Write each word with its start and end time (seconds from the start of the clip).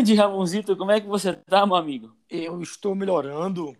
Grande 0.00 0.14
Ramonzito, 0.14 0.74
como 0.78 0.90
é 0.92 0.98
que 0.98 1.06
você 1.06 1.34
tá, 1.34 1.66
meu 1.66 1.76
amigo? 1.76 2.16
Eu 2.30 2.62
estou 2.62 2.94
melhorando. 2.94 3.76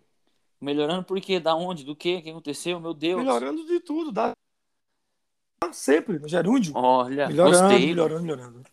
Melhorando 0.61 1.03
por 1.03 1.19
quê? 1.19 1.39
Da 1.39 1.55
onde? 1.55 1.83
Do 1.83 1.95
quê? 1.95 2.17
O 2.17 2.21
que 2.21 2.29
aconteceu? 2.29 2.79
Meu 2.79 2.93
Deus. 2.93 3.23
Melhorando 3.23 3.65
de 3.65 3.79
tudo. 3.79 4.11
Da... 4.11 4.31
Sempre, 5.71 6.19
no 6.19 6.27
gerúndio. 6.27 6.73
Olha, 6.75 7.27
melhorando, 7.27 7.69
gostei. 7.69 7.87
melhorando, 7.87 8.21
melhorando. 8.21 8.63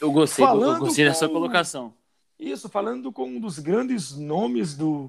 Eu 0.00 0.10
gostei, 0.10 0.44
eu 0.44 0.48
Falando 0.48 0.80
gostei 0.80 1.04
dessa 1.04 1.28
com- 1.28 1.34
colocação. 1.34 1.94
Isso, 2.36 2.68
falando 2.68 3.12
com 3.12 3.28
um 3.28 3.38
dos 3.38 3.60
grandes 3.60 4.16
nomes 4.16 4.76
do, 4.76 5.08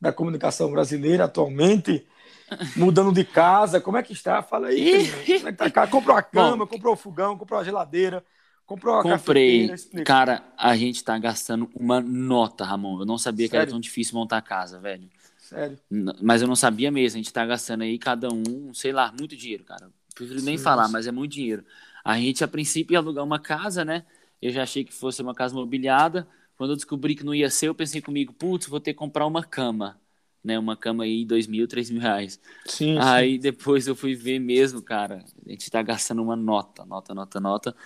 da 0.00 0.14
comunicação 0.14 0.70
brasileira 0.70 1.24
atualmente, 1.24 2.06
mudando 2.74 3.12
de 3.12 3.22
casa, 3.22 3.82
como 3.82 3.98
é 3.98 4.02
que 4.02 4.14
está? 4.14 4.42
Fala 4.42 4.68
aí. 4.68 5.10
Como 5.40 5.48
é 5.48 5.52
que 5.52 5.70
tá? 5.70 5.86
Comprou 5.86 6.16
a 6.16 6.22
cama, 6.22 6.66
comprou 6.66 6.94
o 6.94 6.96
fogão, 6.96 7.36
comprou 7.36 7.60
a 7.60 7.64
geladeira, 7.64 8.24
comprou 8.66 8.94
a 8.96 9.02
Comprei. 9.02 9.68
Cara, 10.04 10.42
a 10.56 10.76
gente 10.76 11.02
tá 11.04 11.18
gastando 11.18 11.70
uma 11.74 12.00
nota, 12.00 12.64
Ramon. 12.64 13.00
Eu 13.00 13.06
não 13.06 13.18
sabia 13.18 13.48
que 13.48 13.56
era 13.56 13.62
Sério? 13.62 13.72
tão 13.72 13.80
difícil 13.80 14.14
montar 14.14 14.40
casa, 14.42 14.78
velho. 14.80 15.08
Sério. 15.38 15.78
Mas 16.22 16.42
eu 16.42 16.48
não 16.48 16.56
sabia 16.56 16.90
mesmo. 16.90 17.16
A 17.16 17.22
gente 17.22 17.32
tá 17.32 17.44
gastando 17.46 17.82
aí 17.82 17.98
cada 17.98 18.28
um, 18.32 18.72
sei 18.74 18.92
lá, 18.92 19.12
muito 19.18 19.36
dinheiro, 19.36 19.64
cara. 19.64 19.90
Prefiro 20.14 20.42
nem 20.42 20.56
Sim, 20.56 20.64
falar, 20.64 20.86
sim. 20.86 20.92
mas 20.92 21.06
é 21.06 21.12
muito 21.12 21.32
dinheiro. 21.32 21.64
A 22.04 22.18
gente, 22.18 22.42
a 22.44 22.48
princípio, 22.48 22.94
ia 22.94 22.98
alugar 22.98 23.24
uma 23.24 23.38
casa, 23.38 23.84
né? 23.84 24.04
Eu 24.40 24.50
já 24.50 24.62
achei 24.62 24.84
que 24.84 24.92
fosse 24.92 25.22
uma 25.22 25.34
casa 25.34 25.54
mobiliada. 25.54 26.26
Quando 26.56 26.70
eu 26.70 26.76
descobri 26.76 27.14
que 27.14 27.24
não 27.24 27.34
ia 27.34 27.50
ser, 27.50 27.68
eu 27.68 27.74
pensei 27.74 28.00
comigo, 28.00 28.32
putz, 28.32 28.66
vou 28.66 28.80
ter 28.80 28.92
que 28.92 28.98
comprar 28.98 29.26
uma 29.26 29.42
cama. 29.42 30.00
Né? 30.42 30.58
Uma 30.58 30.76
cama 30.76 31.04
aí, 31.04 31.24
dois 31.24 31.46
mil, 31.46 31.66
três 31.66 31.90
mil 31.90 32.00
reais. 32.00 32.40
Sim, 32.66 32.98
Aí 32.98 33.38
depois 33.38 33.86
eu 33.86 33.96
fui 33.96 34.14
ver 34.14 34.38
mesmo, 34.38 34.82
cara. 34.82 35.24
A 35.46 35.50
gente 35.50 35.70
tá 35.70 35.82
gastando 35.82 36.22
uma 36.22 36.36
nota, 36.36 36.84
nota, 36.84 37.14
nota, 37.14 37.40
nota. 37.40 37.76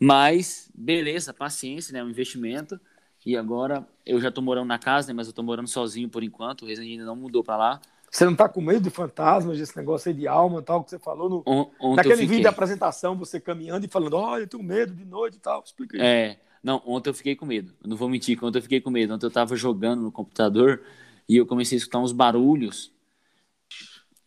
Mas, 0.00 0.70
beleza, 0.74 1.34
paciência, 1.34 1.92
né? 1.92 2.02
Um 2.02 2.08
investimento. 2.10 2.80
E 3.24 3.36
agora 3.36 3.86
eu 4.06 4.18
já 4.20 4.30
tô 4.30 4.40
morando 4.40 4.66
na 4.66 4.78
casa, 4.78 5.08
né? 5.08 5.14
Mas 5.14 5.26
eu 5.26 5.32
tô 5.32 5.42
morando 5.42 5.68
sozinho 5.68 6.08
por 6.08 6.24
enquanto. 6.24 6.62
O 6.62 6.66
Resident 6.66 6.92
ainda 6.92 7.04
não 7.04 7.16
mudou 7.16 7.44
pra 7.44 7.56
lá. 7.56 7.80
Você 8.10 8.24
não 8.24 8.34
tá 8.34 8.48
com 8.48 8.60
medo 8.60 8.80
de 8.80 8.90
fantasmas, 8.90 9.58
desse 9.58 9.76
negócio 9.76 10.08
aí 10.10 10.14
de 10.16 10.26
alma 10.26 10.58
e 10.60 10.62
tal, 10.62 10.82
que 10.82 10.90
você 10.90 10.98
falou 10.98 11.28
no, 11.28 11.42
On- 11.46 11.70
naquele 11.94 12.26
vídeo 12.26 12.42
da 12.42 12.48
apresentação, 12.48 13.16
você 13.16 13.38
caminhando 13.38 13.86
e 13.86 13.88
falando, 13.88 14.14
olha, 14.14 14.42
eu 14.42 14.48
tenho 14.48 14.62
medo 14.62 14.92
de 14.92 15.04
noite 15.04 15.36
e 15.36 15.40
tal. 15.40 15.62
Explica 15.64 15.96
aí. 15.96 16.02
É, 16.02 16.36
não, 16.60 16.82
ontem 16.84 17.10
eu 17.10 17.14
fiquei 17.14 17.36
com 17.36 17.46
medo. 17.46 17.72
Eu 17.82 17.88
não 17.88 17.96
vou 17.96 18.08
mentir, 18.08 18.42
ontem 18.42 18.58
eu 18.58 18.62
fiquei 18.62 18.80
com 18.80 18.90
medo. 18.90 19.14
Ontem 19.14 19.26
eu 19.26 19.30
tava 19.30 19.54
jogando 19.54 20.02
no 20.02 20.10
computador 20.10 20.82
e 21.28 21.36
eu 21.36 21.46
comecei 21.46 21.76
a 21.76 21.78
escutar 21.78 22.00
uns 22.00 22.10
barulhos 22.10 22.90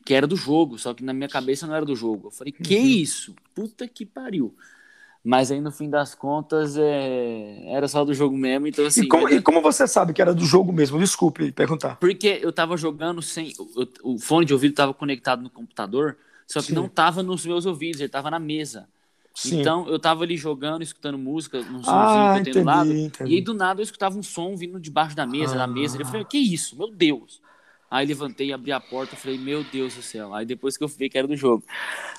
que 0.06 0.14
era 0.14 0.28
do 0.28 0.36
jogo, 0.36 0.78
só 0.78 0.94
que 0.94 1.04
na 1.04 1.14
minha 1.14 1.30
cabeça 1.30 1.66
não 1.66 1.76
era 1.76 1.86
do 1.86 1.96
jogo. 1.96 2.28
Eu 2.28 2.32
falei, 2.32 2.52
que 2.54 2.78
Uhum. 2.78 2.86
isso? 2.86 3.36
Puta 3.56 3.88
que 3.88 4.06
pariu. 4.06 4.56
Mas 5.26 5.50
aí 5.52 5.62
no 5.62 5.72
fim 5.72 5.90
das 5.90 6.14
contas 6.14 6.76
é... 6.78 7.64
era 7.74 7.88
só 7.88 8.04
do 8.04 8.14
jogo 8.14 8.36
mesmo, 8.38 8.68
então 8.68 8.86
assim. 8.86 9.04
e, 9.04 9.08
como, 9.08 9.28
era- 9.28 9.38
e 9.38 9.42
como 9.42 9.62
você 9.62 9.88
sabe 9.88 10.12
que 10.14 10.22
era 10.22 10.34
do 10.34 10.44
jogo 10.46 10.74
mesmo? 10.74 11.00
Desculpe 11.00 11.52
perguntar. 11.52 11.96
Porque 11.96 12.40
eu 12.42 12.52
tava 12.52 12.76
jogando 12.76 13.22
sem. 13.22 13.54
O, 14.04 14.16
o 14.16 14.20
fone 14.20 14.46
de 14.46 14.54
ouvido 14.54 14.76
tava 14.76 14.94
conectado 14.94 15.42
no 15.42 15.50
computador, 15.50 16.18
só 16.46 16.60
que 16.60 16.68
Sim. 16.68 16.74
não 16.74 16.90
tava 16.90 17.24
nos 17.24 17.46
meus 17.46 17.66
ouvidos, 17.66 18.02
ele 18.02 18.10
tava 18.10 18.30
na 18.30 18.38
mesa. 18.40 18.88
Sim. 19.34 19.62
Então 19.62 19.88
eu 19.88 19.98
tava 19.98 20.24
ali 20.24 20.36
jogando, 20.38 20.84
escutando 20.84 21.18
música, 21.18 21.58
num 21.60 21.82
somzinho 21.84 21.88
ah, 21.88 22.34
que 22.44 22.50
eu 22.50 22.54
tenho 22.54 22.66
do 22.66 22.70
lado. 22.70 22.94
entendi. 22.94 23.32
E 23.32 23.36
aí 23.36 23.42
do 23.42 23.54
nada 23.54 23.80
eu 23.80 23.84
escutava 23.84 24.18
um 24.18 24.22
som 24.24 24.56
vindo 24.58 24.80
debaixo 24.80 25.16
da 25.16 25.26
mesa, 25.26 25.56
da 25.56 25.66
mesa. 25.66 25.98
Eu 26.00 26.06
falei, 26.06 26.26
que 26.26 26.38
isso? 26.38 26.78
Meu 26.78 26.92
Deus. 26.92 27.42
Aí 27.90 28.06
levantei, 28.06 28.52
abri 28.52 28.72
a 28.72 28.80
porta, 28.80 29.16
falei, 29.16 29.38
meu 29.38 29.64
Deus 29.64 29.96
do 29.96 30.02
céu. 30.02 30.34
Aí 30.34 30.46
depois 30.46 30.76
que 30.78 30.84
eu 30.84 30.88
vi 30.88 31.10
que 31.10 31.18
era 31.18 31.28
do 31.28 31.36
jogo. 31.36 31.64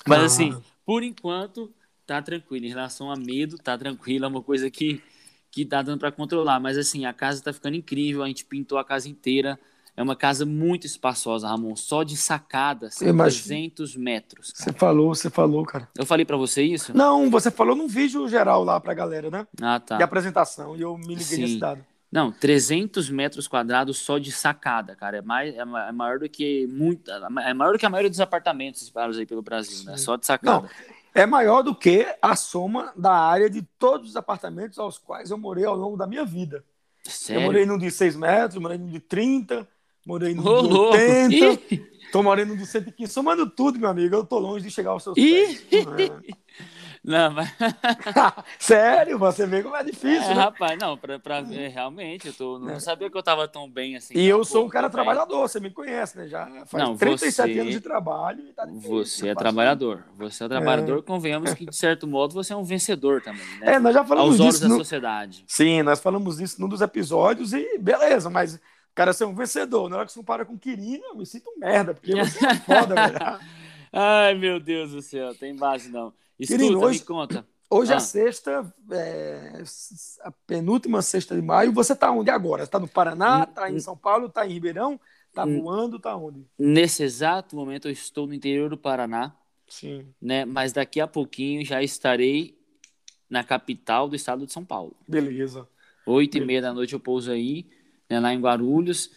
Mas 0.09 0.23
Ah. 0.23 0.25
assim, 0.25 0.57
por 0.87 1.03
enquanto, 1.03 1.71
tá 2.07 2.21
tranquilo. 2.23 2.67
Em 2.67 2.69
relação 2.69 3.11
a 3.11 3.17
medo, 3.17 3.57
tá 3.59 3.77
tranquilo. 3.77 4.25
É 4.25 4.29
uma 4.29 4.43
coisa 4.43 4.71
que, 4.71 5.03
que 5.51 5.65
tá 5.65 5.83
dando 5.83 5.99
pra 5.99 6.13
controlar. 6.13 6.61
Mas 6.61 6.79
assim, 6.79 7.07
a 7.07 7.13
casa 7.13 7.43
tá 7.43 7.53
ficando 7.53 7.77
incrível. 7.77 8.23
A 8.23 8.29
gente 8.29 8.45
pintou 8.45 8.79
a 8.79 8.85
casa 8.85 9.09
inteira. 9.09 9.59
É 9.97 10.03
uma 10.03 10.17
casa 10.17 10.45
muito 10.45 10.87
espaçosa, 10.87 11.47
Ramon. 11.47 11.77
Só 11.77 12.03
de 12.03 12.17
sacada, 12.17 12.91
são 12.91 13.07
imagino. 13.07 13.45
300 13.45 13.97
metros. 13.97 14.53
Você 14.55 14.73
falou, 14.73 15.15
você 15.15 15.31
falou, 15.31 15.65
cara. 15.65 15.89
Eu 15.97 16.05
falei 16.05 16.25
pra 16.25 16.37
você 16.37 16.63
isso? 16.63 16.97
Não, 16.97 17.31
você 17.31 17.49
falou 17.49 17.77
num 17.77 17.87
vídeo 17.87 18.27
geral 18.29 18.65
lá 18.65 18.81
pra 18.81 18.93
galera, 18.93 19.31
né? 19.31 19.47
Ah, 19.63 19.79
tá. 19.79 19.97
De 19.97 20.03
apresentação, 20.03 20.77
e 20.77 20.81
eu 20.81 20.99
me 20.99 21.15
liguei 21.15 21.25
Sim. 21.25 21.43
nesse 21.43 21.59
dado. 21.59 21.85
Não, 22.11 22.31
300 22.31 23.09
metros 23.11 23.49
quadrados 23.49 23.99
só 23.99 24.19
de 24.19 24.31
sacada, 24.31 24.95
cara. 24.97 25.19
É, 25.19 25.23
mais, 25.23 25.55
é 25.55 25.59
é 25.61 25.93
maior 25.93 26.19
do 26.19 26.29
que 26.29 26.67
muito, 26.69 27.11
é 27.11 27.55
maior 27.55 27.73
do 27.73 27.79
que 27.79 27.87
a 27.87 27.91
maioria 27.91 28.11
dos 28.11 28.21
apartamentos 28.21 28.83
espalhados 28.83 29.19
aí 29.19 29.27
pelo 29.27 29.43
Brasil, 29.43 29.85
né? 29.85 29.97
Sim. 29.97 30.05
Só 30.05 30.17
de 30.17 30.27
sacada. 30.27 30.63
Não, 30.63 30.71
é 31.15 31.25
maior 31.25 31.63
do 31.63 31.75
que 31.75 32.07
a 32.21 32.35
soma 32.35 32.93
da 32.97 33.13
área 33.13 33.49
de 33.49 33.63
todos 33.79 34.11
os 34.11 34.17
apartamentos 34.17 34.79
aos 34.79 34.99
quais 34.99 35.31
eu 35.31 35.39
morei 35.39 35.65
ao 35.65 35.77
longo 35.77 35.97
da 35.97 36.07
minha 36.07 36.25
vida. 36.25 36.65
Sério? 37.05 37.43
Eu 37.43 37.47
morei 37.47 37.65
num 37.65 37.79
de 37.79 37.91
6 37.91 38.17
metros, 38.17 38.61
morei 38.61 38.79
num 38.79 38.89
de 38.89 38.99
30, 38.99 39.69
morei 40.05 40.35
num 40.35 40.45
Ô, 40.45 40.63
de 40.63 40.69
louco. 40.69 40.97
80, 40.97 41.75
Ih, 41.75 41.79
tô 42.11 42.23
morando 42.23 42.49
num 42.49 42.57
de 42.57 42.67
115. 42.67 43.13
Somando 43.13 43.49
tudo, 43.49 43.79
meu 43.79 43.89
amigo, 43.89 44.15
eu 44.15 44.25
tô 44.25 44.39
longe 44.39 44.65
de 44.65 44.71
chegar 44.71 44.91
aos 44.91 45.05
seus 45.05 45.15
pés. 45.15 45.65
Não, 47.05 47.31
mas, 47.33 47.51
É. 47.61 48.43
Sério, 48.59 49.19
você 49.19 49.47
vê 49.47 49.63
como 49.63 49.77
é 49.77 49.85
difícil, 49.85 50.23
é, 50.31 50.35
né? 50.35 50.41
rapaz, 50.41 50.79
não, 50.81 50.97
pra, 50.97 51.19
pra 51.19 51.43
ver, 51.43 51.69
realmente, 51.69 52.29
eu 52.29 52.33
tô, 52.33 52.59
não 52.59 52.71
É. 52.71 52.81
sabia 52.81 53.11
que 53.11 53.17
eu 53.19 53.23
tava 53.23 53.47
tão 53.47 53.69
bem 53.69 53.95
assim. 53.97 54.15
E 54.17 54.27
eu 54.27 54.39
pô, 54.39 54.45
sou 54.45 54.65
um 54.65 54.69
cara 54.71 54.89
trabalhador, 54.89 55.41
você 55.47 55.61
me 55.61 55.71
conhece, 55.71 56.17
né? 56.17 56.27
Já 56.29 56.47
faz 56.67 56.83
Não, 56.83 56.97
37 56.97 57.53
você- 57.53 57.61
anos 57.61 57.73
de 57.75 57.81
trabalho 57.81 58.41
e 58.49 58.53
tá 58.55 58.65
difícil. 58.65 58.91
Você 59.05 59.29
é 59.29 59.35
trabalhador. 59.35 60.03
Você 60.17 60.45
é 60.45 60.49
trabalhador, 60.49 61.03
convenhamos 61.03 61.53
que, 61.53 61.67
de 61.67 61.77
certo 61.77 62.07
modo, 62.07 62.33
você 62.33 62.55
é 62.55 62.57
um 62.57 62.65
vencedor 62.65 63.21
também, 63.21 63.45
né? 63.61 63.75
É, 63.75 63.79
nós 63.79 63.93
já 63.93 64.03
falamos 64.05 64.33
Aos 64.33 64.41
olhos 64.41 64.55
disso. 64.55 64.63
da 64.63 64.69
no- 64.71 64.79
sociedade. 64.79 65.45
Sim, 65.47 65.83
nós 65.83 66.01
falamos 66.01 66.39
disso 66.39 66.59
num 66.59 66.69
dos 66.69 66.81
episódios 66.81 67.53
e 67.53 67.79
beleza, 67.79 68.31
mas 68.31 68.55
o 68.55 68.61
cara 68.95 69.13
ser 69.13 69.25
um 69.27 69.35
vencedor. 69.35 69.91
Na 69.91 69.97
hora 69.97 70.07
que 70.07 70.13
você 70.13 70.19
compara 70.21 70.45
com 70.47 70.55
o 70.55 70.59
Quirino, 70.59 71.05
eu 71.11 71.17
me 71.17 71.27
sinto 71.27 71.51
merda, 71.59 71.93
porque 71.93 72.15
você 72.15 72.47
é 72.47 72.55
foda, 72.55 72.95
velho. 72.97 73.39
Ai, 73.93 74.35
meu 74.35 74.59
Deus 74.59 74.93
do 74.93 75.03
céu, 75.03 75.35
tem 75.35 75.55
base 75.55 75.91
não. 75.91 76.13
Escuta, 76.45 76.59
Querido, 76.63 76.81
hoje- 76.81 76.99
me 77.01 77.05
conta. 77.07 77.47
Hoje 77.71 77.93
é 77.93 77.97
Ah. 77.97 78.01
sexta, 78.01 78.75
é, 78.93 79.63
a 80.23 80.31
penúltima 80.47 81.03
sexta 81.03 81.35
de 81.35 81.43
maio. 81.43 81.73
Você 81.73 81.97
tá 81.97 82.11
onde 82.13 82.31
agora? 82.31 82.65
Você 82.65 82.71
tá 82.71 82.79
no 82.79 82.87
Paraná, 82.87 83.43
Hum, 83.49 83.53
tá 83.53 83.71
em 83.71 83.81
São 83.81 83.97
Paulo, 83.97 84.29
tá 84.29 84.47
em 84.47 84.53
Ribeirão, 84.53 85.01
tá 85.33 85.45
Hum. 85.45 85.61
voando, 85.63 85.99
tá 85.99 86.15
onde? 86.15 86.47
Nesse 86.59 87.03
exato 87.03 87.57
momento 87.57 87.89
eu 87.89 87.93
estou 87.93 88.27
no 88.29 88.35
interior 88.35 88.71
do 88.71 88.77
Paraná, 88.77 89.35
Sim. 89.67 90.07
né? 90.23 90.45
Mas 90.45 90.73
daqui 90.73 91.01
a 91.01 91.07
pouquinho 91.09 91.65
já 91.65 91.83
estarei 91.83 92.57
na 93.29 93.43
capital 93.43 94.09
do 94.09 94.15
estado 94.15 94.47
de 94.47 94.53
São 94.53 94.65
Paulo. 94.65 94.95
Beleza. 95.09 95.67
Oito 96.07 96.37
e 96.39 96.45
meia 96.45 96.61
da 96.63 96.73
noite 96.73 96.93
eu 96.93 97.01
pouso 97.01 97.33
aí, 97.33 97.67
né, 98.09 98.21
lá 98.21 98.33
em 98.33 98.41
Guarulhos. 98.41 99.11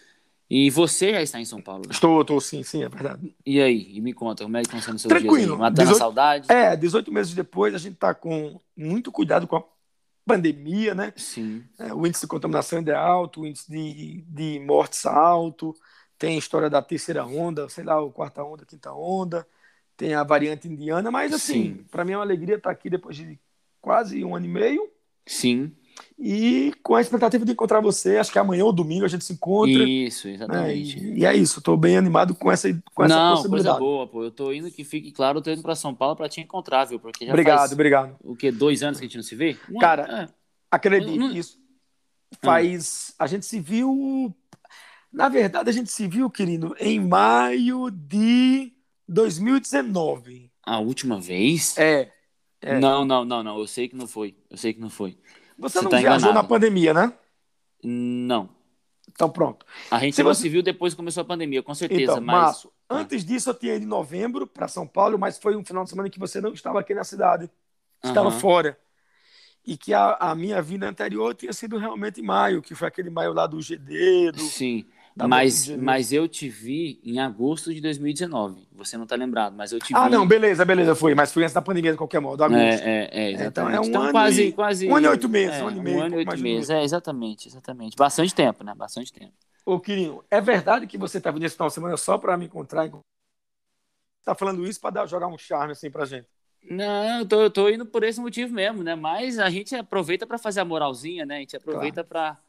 E 0.50 0.70
você 0.70 1.12
já 1.12 1.22
está 1.22 1.40
em 1.40 1.46
São 1.46 1.62
Paulo, 1.62 1.84
né? 1.86 1.92
Estou, 1.92 2.22
estou 2.22 2.40
sim, 2.40 2.64
sim, 2.64 2.84
é 2.84 2.88
verdade. 2.88 3.36
E 3.46 3.62
aí? 3.62 3.98
E 3.98 4.02
me 4.02 4.14
conta, 4.14 4.44
como 4.44 4.56
é 4.56 4.62
que 4.62 4.68
estão 4.68 4.82
sendo 4.82 4.98
seus 4.98 5.10
Tranquilo. 5.10 5.36
dias 5.36 5.52
aí? 5.52 5.58
Matando 5.58 5.82
a 5.82 5.84
18 5.84 5.98
saudade? 5.98 6.52
É, 6.52 6.76
18 6.76 7.12
meses 7.12 7.34
depois, 7.34 7.76
a 7.76 7.78
gente 7.78 7.98
tá 7.98 8.14
com 8.14 8.60
muito 8.76 9.12
cuidado 9.12 9.46
com 9.46 9.58
a 9.58 9.64
pandemia, 10.26 10.96
né? 10.96 11.14
Sim. 11.18 11.64
É, 11.78 11.94
o 11.94 12.08
índice 12.08 12.22
de 12.22 12.28
contaminação 12.28 12.80
ainda 12.80 12.94
é 12.94 12.96
alto, 12.96 13.42
o 13.42 13.48
índice 13.48 13.70
de, 13.70 14.24
de 14.28 14.60
mortes 14.60 15.06
alto, 15.06 15.76
tem 16.18 16.36
a 16.36 16.40
história 16.40 16.70
da 16.70 16.82
terceira 16.82 17.26
onda, 17.26 17.68
sei 17.68 17.84
lá, 17.84 18.02
o 18.02 18.12
quarta 18.12 18.44
onda, 18.44 18.66
quinta 18.66 18.94
onda, 18.94 19.46
tem 19.98 20.14
a 20.14 20.24
variante 20.24 20.68
indiana, 20.68 21.12
mas 21.12 21.34
assim, 21.34 21.76
Sim. 21.76 21.86
para 21.92 22.06
mim 22.06 22.14
é 22.14 22.18
uma 22.18 22.24
alegria 22.24 22.56
estar 22.56 22.72
aqui 22.72 22.90
depois 22.90 23.16
de 23.16 23.38
quase 23.82 24.24
um 24.24 24.36
ano 24.36 24.46
e 24.46 24.50
meio 24.50 24.90
Sim. 25.26 25.76
E 26.20 26.74
com 26.84 26.96
a 26.96 27.02
expectativa 27.02 27.46
de 27.46 27.52
encontrar 27.52 27.80
você, 27.80 28.18
acho 28.18 28.32
que 28.32 28.40
amanhã 28.40 28.66
ou 28.66 28.74
domingo 28.74 29.06
a 29.06 29.08
gente 29.08 29.24
se 29.24 29.34
encontra. 29.34 29.84
Isso, 29.84 30.28
né? 30.28 30.34
exatamente. 30.34 31.00
E, 31.00 31.20
e 31.20 31.26
é 31.26 31.36
isso, 31.36 31.60
estou 31.60 31.78
bem 31.78 31.98
animado 31.98 32.34
com 32.36 32.52
essa, 32.52 32.68
com 32.94 33.04
essa 33.04 33.16
Não, 33.16 33.28
coisa 33.30 33.42
possibilidade. 33.50 33.80
boa, 33.80 34.08
pô. 34.08 34.24
Eu 34.24 34.32
tô 34.32 34.52
indo, 34.52 34.70
que 34.72 34.84
fique 34.84 35.12
claro, 35.12 35.38
eu 35.40 35.42
tô 35.42 35.52
indo 35.52 35.62
pra 35.62 35.76
São 35.76 35.94
Paulo 35.94 36.16
pra 36.16 36.28
te 36.30 36.42
encontrar, 36.42 36.86
viu? 36.86 37.00
Porque 37.00 37.26
já 37.26 37.32
Obrigado, 37.32 37.60
faz, 37.60 37.72
obrigado. 37.72 38.16
o 38.24 38.36
quê? 38.36 38.52
Dois 38.52 38.82
anos 38.84 39.00
que 39.00 39.06
a 39.06 39.08
gente 39.08 39.18
não 39.18 39.24
se 39.24 39.36
vê? 39.36 39.58
Um 39.70 39.78
Cara, 39.80 40.06
ano? 40.10 40.30
Acredite, 40.72 41.18
Não- 41.18 41.30
não- 41.30 41.36
isso 41.38 41.58
faz. 42.42 43.14
A 43.18 43.26
gente 43.28 43.46
se 43.46 43.60
viu. 43.60 44.34
Na 45.12 45.30
verdade, 45.30 45.70
a 45.70 45.74
gente 45.74 45.90
se 45.92 46.08
viu, 46.08 46.30
querido, 46.30 46.76
em 46.80 47.00
maio 47.00 47.90
de 47.90 48.74
2019. 49.08 50.52
A 50.66 50.80
última 50.80 51.20
vez? 51.20 51.78
É. 51.78 52.12
É. 52.62 52.80
Não, 52.80 53.06
não, 53.06 53.24
não, 53.24 53.44
não. 53.44 53.60
Eu 53.60 53.68
sei 53.68 53.88
que 53.88 53.96
não 53.96 54.08
foi. 54.08 54.36
Eu 54.50 54.58
sei 54.58 54.74
que 54.74 54.80
não 54.82 54.90
foi. 54.90 55.18
Você, 55.58 55.80
Você 55.80 55.84
não 55.84 55.92
tá 55.92 55.98
viajou 55.98 56.18
enganado. 56.30 56.34
na 56.34 56.44
pandemia, 56.44 56.94
né? 56.94 57.14
Não. 57.84 58.50
Então, 59.10 59.30
pronto. 59.30 59.66
A 59.90 60.00
gente 60.00 60.16
Se 60.16 60.24
não 60.24 60.34
você- 60.34 60.44
se 60.44 60.50
viu 60.50 60.62
depois 60.62 60.94
que 60.94 60.98
começou 60.98 61.22
a 61.22 61.26
pandemia, 61.26 61.64
com 61.64 61.74
certeza. 61.74 62.14
Então, 62.14 62.22
mas. 62.22 62.36
Márcio, 62.42 62.72
antes 62.90 63.26
disso 63.26 63.50
eu 63.50 63.54
tinha 63.54 63.76
ido 63.76 63.84
em 63.86 63.88
novembro 63.88 64.46
para 64.46 64.68
São 64.68 64.86
Paulo, 64.88 65.18
mas 65.18 65.38
foi 65.40 65.56
um 65.56 65.64
final 65.66 65.84
de 65.84 65.90
semana 65.90 66.10
que 66.10 66.20
você 66.20 66.40
não 66.40 66.54
estava 66.54 66.80
aqui 66.80 66.94
na 66.94 67.04
cidade. 67.04 67.50
Estava 68.04 68.30
Aham. 68.30 68.40
fora. 68.40 68.80
E 69.66 69.76
que 69.76 69.94
a, 69.94 70.14
a 70.20 70.36
minha 70.36 70.62
vinda 70.62 70.88
anterior 70.88 71.34
tinha 71.36 71.52
sido 71.52 71.78
realmente 71.78 72.22
em 72.22 72.24
maio, 72.24 72.62
que 72.62 72.74
foi 72.76 72.88
aquele 72.88 73.10
maio 73.10 73.34
lá 73.34 73.46
do 73.48 73.60
GD, 73.62 74.32
do, 74.32 74.40
Sim. 74.42 74.86
Mas, 75.26 75.68
mas 75.70 76.12
eu 76.12 76.28
te 76.28 76.48
vi 76.50 77.00
em 77.04 77.20
agosto 77.20 77.74
de 77.74 77.82
2019. 77.82 78.68
Você 78.74 78.98
não 78.98 79.06
está 79.06 79.16
lembrado, 79.16 79.56
mas 79.56 79.72
eu 79.72 79.80
te 79.80 79.96
ah, 79.96 80.02
vi. 80.02 80.06
Ah, 80.06 80.10
não, 80.10 80.28
beleza, 80.28 80.64
beleza, 80.64 80.94
foi. 80.94 81.16
Mas 81.16 81.32
foi 81.32 81.44
antes 81.44 81.54
da 81.54 81.62
pandemia, 81.62 81.92
de 81.92 81.98
qualquer 81.98 82.20
modo. 82.20 82.44
Agosto. 82.44 82.62
É, 82.62 82.76
é, 82.76 83.10
é, 83.12 83.32
exatamente. 83.32 83.50
Então 83.50 83.70
é 83.70 83.80
um 83.80 83.84
então, 83.86 84.02
ano 84.04 84.12
quase, 84.12 84.44
e, 84.44 84.52
quase. 84.52 84.88
Um 84.88 84.96
ano 84.96 85.08
e 85.08 85.10
oito 85.10 85.30
meses, 85.30 85.56
é, 85.56 85.64
um 85.64 85.68
ano 85.68 85.78
e 85.78 85.82
meio. 85.82 85.98
Um 85.98 86.02
ano 86.04 86.16
e 86.16 86.18
oito 86.18 86.38
meses, 86.38 86.70
é, 86.70 86.84
exatamente, 86.84 87.48
exatamente. 87.48 87.96
Bastante 87.98 88.36
tempo, 88.36 88.64
né? 88.64 88.74
Bastante 88.76 89.12
tempo. 89.12 89.34
Ô, 89.66 89.80
Quirinho, 89.80 90.24
é 90.30 90.40
verdade 90.40 90.86
que 90.86 90.98
você 90.98 91.18
estava 91.18 91.40
nesse 91.40 91.56
final 91.56 91.70
de 91.70 91.74
semana 91.74 91.98
só 91.98 92.18
para 92.18 92.38
me 92.38 92.46
encontrar? 92.46 92.90
Tá 94.24 94.36
falando 94.36 94.66
isso 94.66 94.80
para 94.80 95.06
jogar 95.06 95.28
um 95.28 95.38
charme 95.38 95.72
assim 95.72 95.90
pra 95.90 96.06
gente? 96.06 96.28
Não, 96.70 97.20
eu 97.20 97.26
tô, 97.26 97.42
eu 97.42 97.50
tô 97.50 97.70
indo 97.70 97.86
por 97.86 98.04
esse 98.04 98.20
motivo 98.20 98.54
mesmo, 98.54 98.84
né? 98.84 98.94
Mas 98.94 99.40
a 99.40 99.50
gente 99.50 99.76
aproveita 99.76 100.28
para 100.28 100.38
fazer 100.38 100.60
a 100.60 100.66
moralzinha, 100.66 101.26
né? 101.26 101.38
A 101.38 101.40
gente 101.40 101.56
aproveita 101.56 102.04
claro. 102.04 102.08
para 102.08 102.47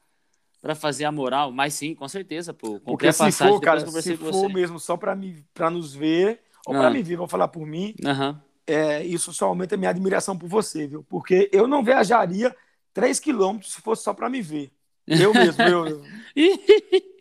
para 0.61 0.75
fazer 0.75 1.05
a 1.05 1.13
moral, 1.13 1.53
mas 1.53 1.75
sim, 1.75 1.95
com 1.95 2.09
certeza, 2.09 2.53
pô. 2.53 2.81
Porque 2.81 3.13
se 3.13 3.19
passagem, 3.19 3.55
for, 3.55 3.61
cara, 3.61 3.81
se 3.81 4.17
for 4.17 4.53
mesmo 4.53 4.79
só 4.79 4.97
para 4.97 5.15
me 5.15 5.45
para 5.55 5.71
nos 5.71 5.95
ver 5.95 6.41
ou 6.67 6.75
ah. 6.75 6.81
para 6.81 6.91
me 6.91 7.03
ver, 7.03 7.17
vou 7.17 7.29
falar 7.29 7.49
por 7.49 7.67
mim. 7.67 7.95
Uhum. 8.05 8.37
É, 8.67 9.03
isso 9.05 9.33
só 9.33 9.47
aumenta 9.47 9.77
a 9.77 9.79
minha 9.79 9.91
admiração 9.91 10.37
por 10.37 10.49
você, 10.49 10.87
viu? 10.87 11.05
Porque 11.09 11.49
eu 11.53 11.67
não 11.67 11.83
viajaria 11.83 12.55
3 12.93 13.19
quilômetros 13.21 13.73
se 13.73 13.81
fosse 13.81 14.03
só 14.03 14.13
para 14.13 14.29
me 14.29 14.43
ver. 14.43 14.71
Eu 15.07 15.33
mesmo, 15.33 15.63
eu. 15.63 16.03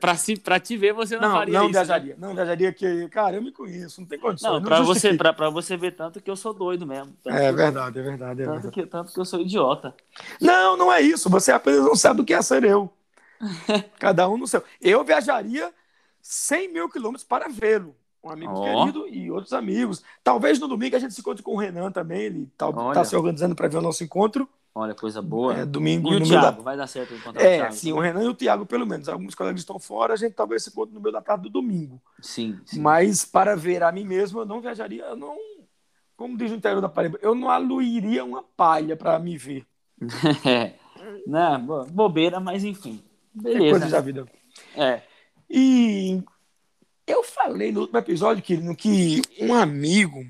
Pra, 0.00 0.16
se, 0.16 0.36
pra 0.36 0.58
te 0.58 0.76
ver, 0.76 0.94
você 0.94 1.16
não, 1.16 1.28
não 1.28 1.36
faria 1.36 1.58
não 1.58 1.64
isso. 1.64 1.72
Viajaria, 1.72 2.14
né? 2.14 2.26
Não 2.26 2.34
viajaria, 2.34 2.72
que, 2.72 3.08
cara, 3.08 3.36
eu 3.36 3.42
me 3.42 3.52
conheço, 3.52 4.00
não 4.00 4.08
tem 4.08 4.18
condição. 4.18 4.54
Não, 4.54 4.62
pra, 4.62 4.80
você, 4.80 5.14
pra, 5.14 5.32
pra 5.32 5.50
você 5.50 5.76
ver 5.76 5.92
tanto 5.92 6.20
que 6.20 6.30
eu 6.30 6.36
sou 6.36 6.54
doido 6.54 6.86
mesmo. 6.86 7.14
É 7.26 7.52
verdade, 7.52 7.98
é 7.98 8.02
verdade. 8.02 8.42
É 8.42 8.44
tanto, 8.44 8.54
verdade. 8.54 8.74
Que, 8.74 8.86
tanto 8.86 9.12
que 9.12 9.20
eu 9.20 9.24
sou 9.24 9.40
idiota. 9.40 9.94
Não, 10.40 10.76
não 10.76 10.92
é 10.92 11.00
isso. 11.02 11.28
Você 11.28 11.52
apenas 11.52 11.84
não 11.84 11.94
sabe 11.94 12.22
o 12.22 12.24
que 12.24 12.32
é 12.32 12.40
ser 12.40 12.64
eu. 12.64 12.90
Cada 13.98 14.28
um 14.28 14.38
no 14.38 14.46
seu. 14.46 14.64
Eu 14.80 15.04
viajaria 15.04 15.72
100 16.22 16.72
mil 16.72 16.88
quilômetros 16.88 17.24
para 17.24 17.48
vê-lo. 17.48 17.94
Um 18.22 18.30
amigo 18.30 18.52
oh. 18.54 18.62
querido 18.62 19.08
e 19.08 19.30
outros 19.30 19.52
amigos. 19.52 20.02
Talvez 20.22 20.58
no 20.58 20.66
domingo 20.66 20.96
a 20.96 20.98
gente 20.98 21.12
se 21.12 21.20
encontre 21.20 21.42
com 21.42 21.52
o 21.52 21.58
Renan 21.58 21.90
também. 21.90 22.22
Ele 22.22 22.48
está 22.50 23.04
se 23.04 23.14
organizando 23.14 23.54
para 23.54 23.68
ver 23.68 23.76
o 23.76 23.82
nosso 23.82 24.02
encontro. 24.02 24.48
Olha, 24.74 24.94
coisa 24.94 25.22
boa. 25.22 25.54
É, 25.54 25.64
domingo 25.64 26.12
e 26.12 26.16
o 26.16 26.22
Thiago, 26.24 26.56
da... 26.56 26.62
vai 26.62 26.76
dar 26.76 26.88
certo 26.88 27.14
encontrar 27.14 27.40
é, 27.40 27.54
o 27.54 27.58
Thiago. 27.58 27.74
Sim, 27.74 27.92
o 27.92 28.00
Renan 28.00 28.24
e 28.24 28.28
o 28.28 28.34
Thiago, 28.34 28.66
pelo 28.66 28.84
menos. 28.84 29.08
Alguns 29.08 29.34
colegas 29.34 29.60
estão 29.60 29.78
fora, 29.78 30.14
a 30.14 30.16
gente 30.16 30.32
talvez 30.32 30.64
se 30.64 30.70
encontre 30.70 30.92
no 30.92 31.00
meio 31.00 31.12
da 31.12 31.22
tarde 31.22 31.44
do 31.44 31.50
domingo. 31.50 32.02
Sim, 32.20 32.58
sim. 32.66 32.80
Mas 32.80 33.24
para 33.24 33.54
ver 33.54 33.84
a 33.84 33.92
mim 33.92 34.04
mesmo, 34.04 34.40
eu 34.40 34.44
não 34.44 34.60
viajaria, 34.60 35.04
eu 35.04 35.16
não. 35.16 35.36
Como 36.16 36.36
diz 36.36 36.50
o 36.50 36.54
interior 36.54 36.80
da 36.80 36.88
Paraíba, 36.88 37.18
eu 37.22 37.34
não 37.34 37.48
aluiria 37.48 38.24
uma 38.24 38.42
palha 38.42 38.96
para 38.96 39.16
me 39.18 39.38
ver. 39.38 39.64
é. 40.44 40.74
Não, 41.26 41.86
bobeira, 41.86 42.40
mas 42.40 42.64
enfim. 42.64 43.00
Beleza. 43.32 43.64
É 43.64 43.70
coisa 43.70 43.88
da 43.88 44.00
vida. 44.00 44.26
É. 44.76 45.02
E 45.48 46.20
eu 47.06 47.22
falei 47.22 47.70
no 47.70 47.82
último 47.82 47.98
episódio, 47.98 48.42
querido, 48.42 48.74
que 48.74 49.22
um 49.40 49.54
amigo. 49.54 50.24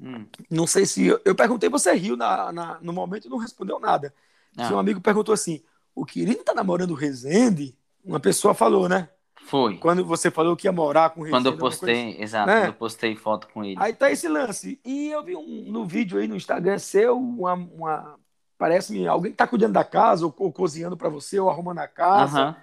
Hum. 0.00 0.26
Não 0.50 0.66
sei 0.66 0.86
se. 0.86 1.06
Eu, 1.06 1.20
eu 1.24 1.34
perguntei, 1.34 1.68
você 1.68 1.92
riu 1.94 2.16
na, 2.16 2.52
na, 2.52 2.78
no 2.80 2.92
momento 2.92 3.26
e 3.26 3.30
não 3.30 3.38
respondeu 3.38 3.78
nada. 3.78 4.12
Ah. 4.56 4.72
Um 4.72 4.78
amigo 4.78 5.00
perguntou 5.00 5.32
assim: 5.32 5.62
o 5.94 6.04
querido 6.04 6.42
tá 6.42 6.54
namorando 6.54 6.90
o 6.90 6.94
Rezende? 6.94 7.76
Uma 8.04 8.20
pessoa 8.20 8.54
falou, 8.54 8.88
né? 8.88 9.08
Foi. 9.46 9.76
Quando 9.76 10.04
você 10.04 10.30
falou 10.30 10.56
que 10.56 10.66
ia 10.66 10.72
morar 10.72 11.10
com 11.10 11.20
o 11.20 11.24
Rezende. 11.24 11.42
Quando 11.42 11.54
eu 11.54 11.58
postei, 11.58 12.10
assim, 12.10 12.22
exato, 12.22 12.46
né? 12.46 12.60
quando 12.60 12.66
eu 12.66 12.74
postei 12.74 13.16
foto 13.16 13.48
com 13.48 13.64
ele. 13.64 13.76
Aí 13.78 13.92
tá 13.92 14.10
esse 14.10 14.28
lance. 14.28 14.80
E 14.84 15.10
eu 15.10 15.22
vi 15.22 15.36
um, 15.36 15.70
no 15.70 15.84
vídeo 15.84 16.18
aí 16.18 16.26
no 16.26 16.36
Instagram 16.36 16.78
seu, 16.78 17.16
uma. 17.16 17.54
uma 17.54 18.18
Parece-me 18.56 19.06
alguém 19.06 19.32
que 19.32 19.36
tá 19.36 19.46
cuidando 19.46 19.72
da 19.72 19.84
casa, 19.84 20.24
ou, 20.24 20.34
ou 20.38 20.52
cozinhando 20.52 20.96
para 20.96 21.08
você, 21.08 21.38
ou 21.38 21.50
arrumando 21.50 21.80
a 21.80 21.88
casa. 21.88 22.48
Uhum. 22.48 22.54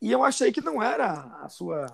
E 0.00 0.12
eu 0.12 0.22
achei 0.22 0.52
que 0.52 0.60
não 0.60 0.82
era 0.82 1.38
a 1.42 1.48
sua 1.48 1.86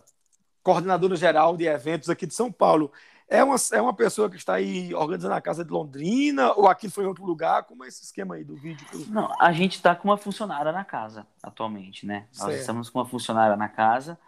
coordenadora 0.62 1.16
geral 1.16 1.56
de 1.56 1.64
eventos 1.64 2.10
aqui 2.10 2.26
de 2.26 2.34
São 2.34 2.52
Paulo. 2.52 2.92
É 3.30 3.44
uma, 3.44 3.54
é 3.72 3.80
uma 3.80 3.94
pessoa 3.94 4.28
que 4.28 4.36
está 4.36 4.54
aí 4.54 4.92
organizando 4.92 5.34
a 5.34 5.40
casa 5.40 5.64
de 5.64 5.70
Londrina 5.70 6.52
ou 6.54 6.66
aqui 6.66 6.90
foi 6.90 7.04
em 7.04 7.06
outro 7.06 7.24
lugar? 7.24 7.62
Como 7.62 7.84
é 7.84 7.88
esse 7.88 8.02
esquema 8.02 8.34
aí 8.34 8.42
do 8.42 8.56
vídeo? 8.56 8.84
Não, 9.06 9.32
a 9.40 9.52
gente 9.52 9.76
está 9.76 9.94
com 9.94 10.08
uma 10.08 10.16
funcionária 10.16 10.72
na 10.72 10.84
casa 10.84 11.24
atualmente, 11.40 12.04
né? 12.04 12.26
Certo. 12.32 12.50
Nós 12.50 12.60
estamos 12.60 12.90
com 12.90 12.98
uma 12.98 13.06
funcionária 13.06 13.56
na 13.56 13.68
casa 13.68 14.18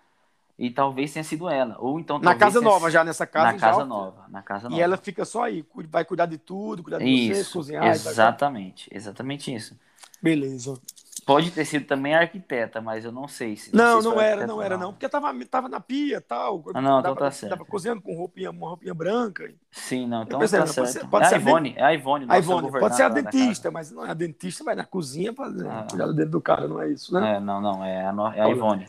e 0.57 0.71
talvez 0.71 1.13
tenha 1.13 1.25
sido 1.25 1.49
ela. 1.49 1.77
Ou 1.81 1.99
então 1.99 2.21
na 2.21 2.37
casa 2.37 2.61
tenha... 2.61 2.71
nova, 2.71 2.93
já 2.93 3.03
nessa 3.03 3.27
casa. 3.27 3.53
Na 3.53 3.59
casa 3.59 3.85
nova, 3.85 4.25
na 4.29 4.41
casa 4.41 4.69
nova. 4.69 4.81
E 4.81 4.81
ela 4.81 4.97
fica 4.97 5.25
só 5.25 5.43
aí, 5.43 5.67
vai 5.91 6.05
cuidar 6.05 6.27
de 6.27 6.39
tudo, 6.39 6.85
cuidar 6.85 6.99
de 6.99 7.05
isso, 7.05 7.35
vocês, 7.35 7.49
cozinhar. 7.49 7.85
Exatamente, 7.87 8.89
exatamente 8.93 9.53
isso. 9.53 9.77
Beleza. 10.23 10.81
Pode 11.25 11.51
ter 11.53 11.65
sido 11.65 11.87
também 11.87 12.15
arquiteta, 12.15 12.81
mas 12.81 13.05
eu 13.05 13.13
não 13.13 13.29
sei 13.29 13.57
se. 13.57 13.71
Não, 13.73 14.01
sei 14.01 14.03
não, 14.03 14.13
se 14.13 14.19
era, 14.21 14.47
não 14.47 14.63
era, 14.63 14.77
não. 14.77 14.93
Porque 14.93 15.09
tava, 15.09 15.33
tava 15.47 15.69
na 15.69 15.81
pia 15.81 16.21
tal. 16.21 16.63
Ah, 16.75 16.81
não, 16.81 16.99
então 17.01 17.17
tá 17.17 17.31
certo. 17.31 17.51
Tava 17.51 17.65
cozinhando 17.65 18.03
com 18.03 18.15
roupinha, 18.17 18.51
uma 18.51 18.69
roupinha 18.69 18.95
branca. 18.95 19.53
Sim, 19.71 20.07
não, 20.07 20.23
então 20.23 20.39
pensei, 20.39 20.59
tá 20.59 20.67
não, 20.67 20.75
certo. 20.75 20.79
pode 20.79 20.93
ser- 20.93 21.07
pode 21.09 21.27
é, 21.27 21.29
ser 21.29 21.35
a 21.35 21.39
Ivone, 21.39 21.75
é 21.77 21.83
a 21.83 21.95
Ivone, 21.95 22.27
A 22.29 22.39
Ivone, 22.39 22.71
pode 22.79 22.95
ser 22.97 23.03
a 23.03 23.09
dentista, 23.09 23.71
mas 23.71 23.91
não 23.91 24.05
é 24.05 24.11
a 24.11 24.15
dentista, 24.15 24.65
vai 24.65 24.75
na 24.75 24.85
cozinha 24.85 25.33
pra 25.33 25.47
Ah. 25.69 25.87
cuidar 25.89 26.07
do 26.07 26.15
dedo 26.15 26.31
do 26.33 26.41
cara, 26.41 26.69
não 26.69 26.81
é 26.81 26.91
isso, 26.91 27.13
né? 27.15 27.37
É, 27.37 27.41
não, 27.41 27.61
não, 27.61 27.85
é 27.85 28.07
a, 28.07 28.13
no- 28.13 28.27
é 28.29 28.41
a 28.41 28.49
Ivone. 28.51 28.87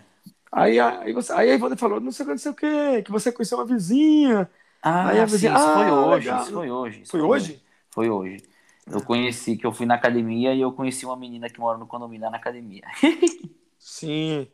Aí, 0.51 0.79
aí, 0.79 1.13
você, 1.13 1.33
aí 1.33 1.51
a 1.51 1.55
Ivone 1.55 1.77
falou, 1.77 1.99
não 1.99 2.11
sei 2.11 2.23
o 2.25 2.27
que, 2.27 2.31
não 2.33 2.37
sei 2.39 2.51
o 2.51 2.55
que, 2.55 3.03
que 3.03 3.11
você 3.11 3.31
conheceu 3.31 3.57
uma 3.57 3.65
vizinha. 3.65 4.49
Ah, 4.81 5.09
Aí 5.09 5.19
a 5.19 5.25
sim, 5.27 5.47
vizinha, 5.47 5.53
isso 5.53 5.69
foi 5.71 5.89
ah, 5.89 5.91
hoje, 5.91 6.27
legal. 6.27 6.35
isso 6.35 6.51
foi 6.51 6.69
hoje. 6.71 7.01
isso 7.01 7.11
Foi 7.11 7.21
hoje? 7.21 7.63
Foi 7.91 8.09
hoje. 8.09 8.37
Eu 8.85 9.01
conheci, 9.01 9.55
que 9.55 9.65
eu 9.65 9.71
fui 9.71 9.85
na 9.85 9.95
academia 9.95 10.53
e 10.53 10.61
eu 10.61 10.71
conheci 10.71 11.05
uma 11.05 11.15
menina 11.15 11.49
que 11.49 11.59
mora 11.59 11.77
no 11.77 11.87
condomínio 11.87 12.25
lá 12.25 12.31
na 12.31 12.37
academia. 12.37 12.83
Sim. 13.79 14.47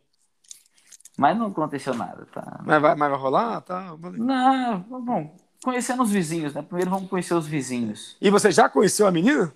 Mas 1.16 1.36
não 1.36 1.46
aconteceu 1.46 1.94
nada, 1.94 2.26
tá? 2.32 2.60
Mas 2.64 2.80
vai, 2.80 2.94
mas 2.94 3.10
vai 3.10 3.18
rolar? 3.18 3.60
Tá. 3.60 3.96
Não, 4.16 4.80
bom, 5.02 5.36
conhecendo 5.62 6.02
os 6.02 6.10
vizinhos, 6.10 6.54
né? 6.54 6.62
Primeiro 6.62 6.90
vamos 6.90 7.10
conhecer 7.10 7.34
os 7.34 7.46
vizinhos. 7.46 8.16
E 8.20 8.30
você 8.30 8.50
já 8.50 8.68
conheceu 8.68 9.06
a 9.06 9.10
menina? 9.10 9.52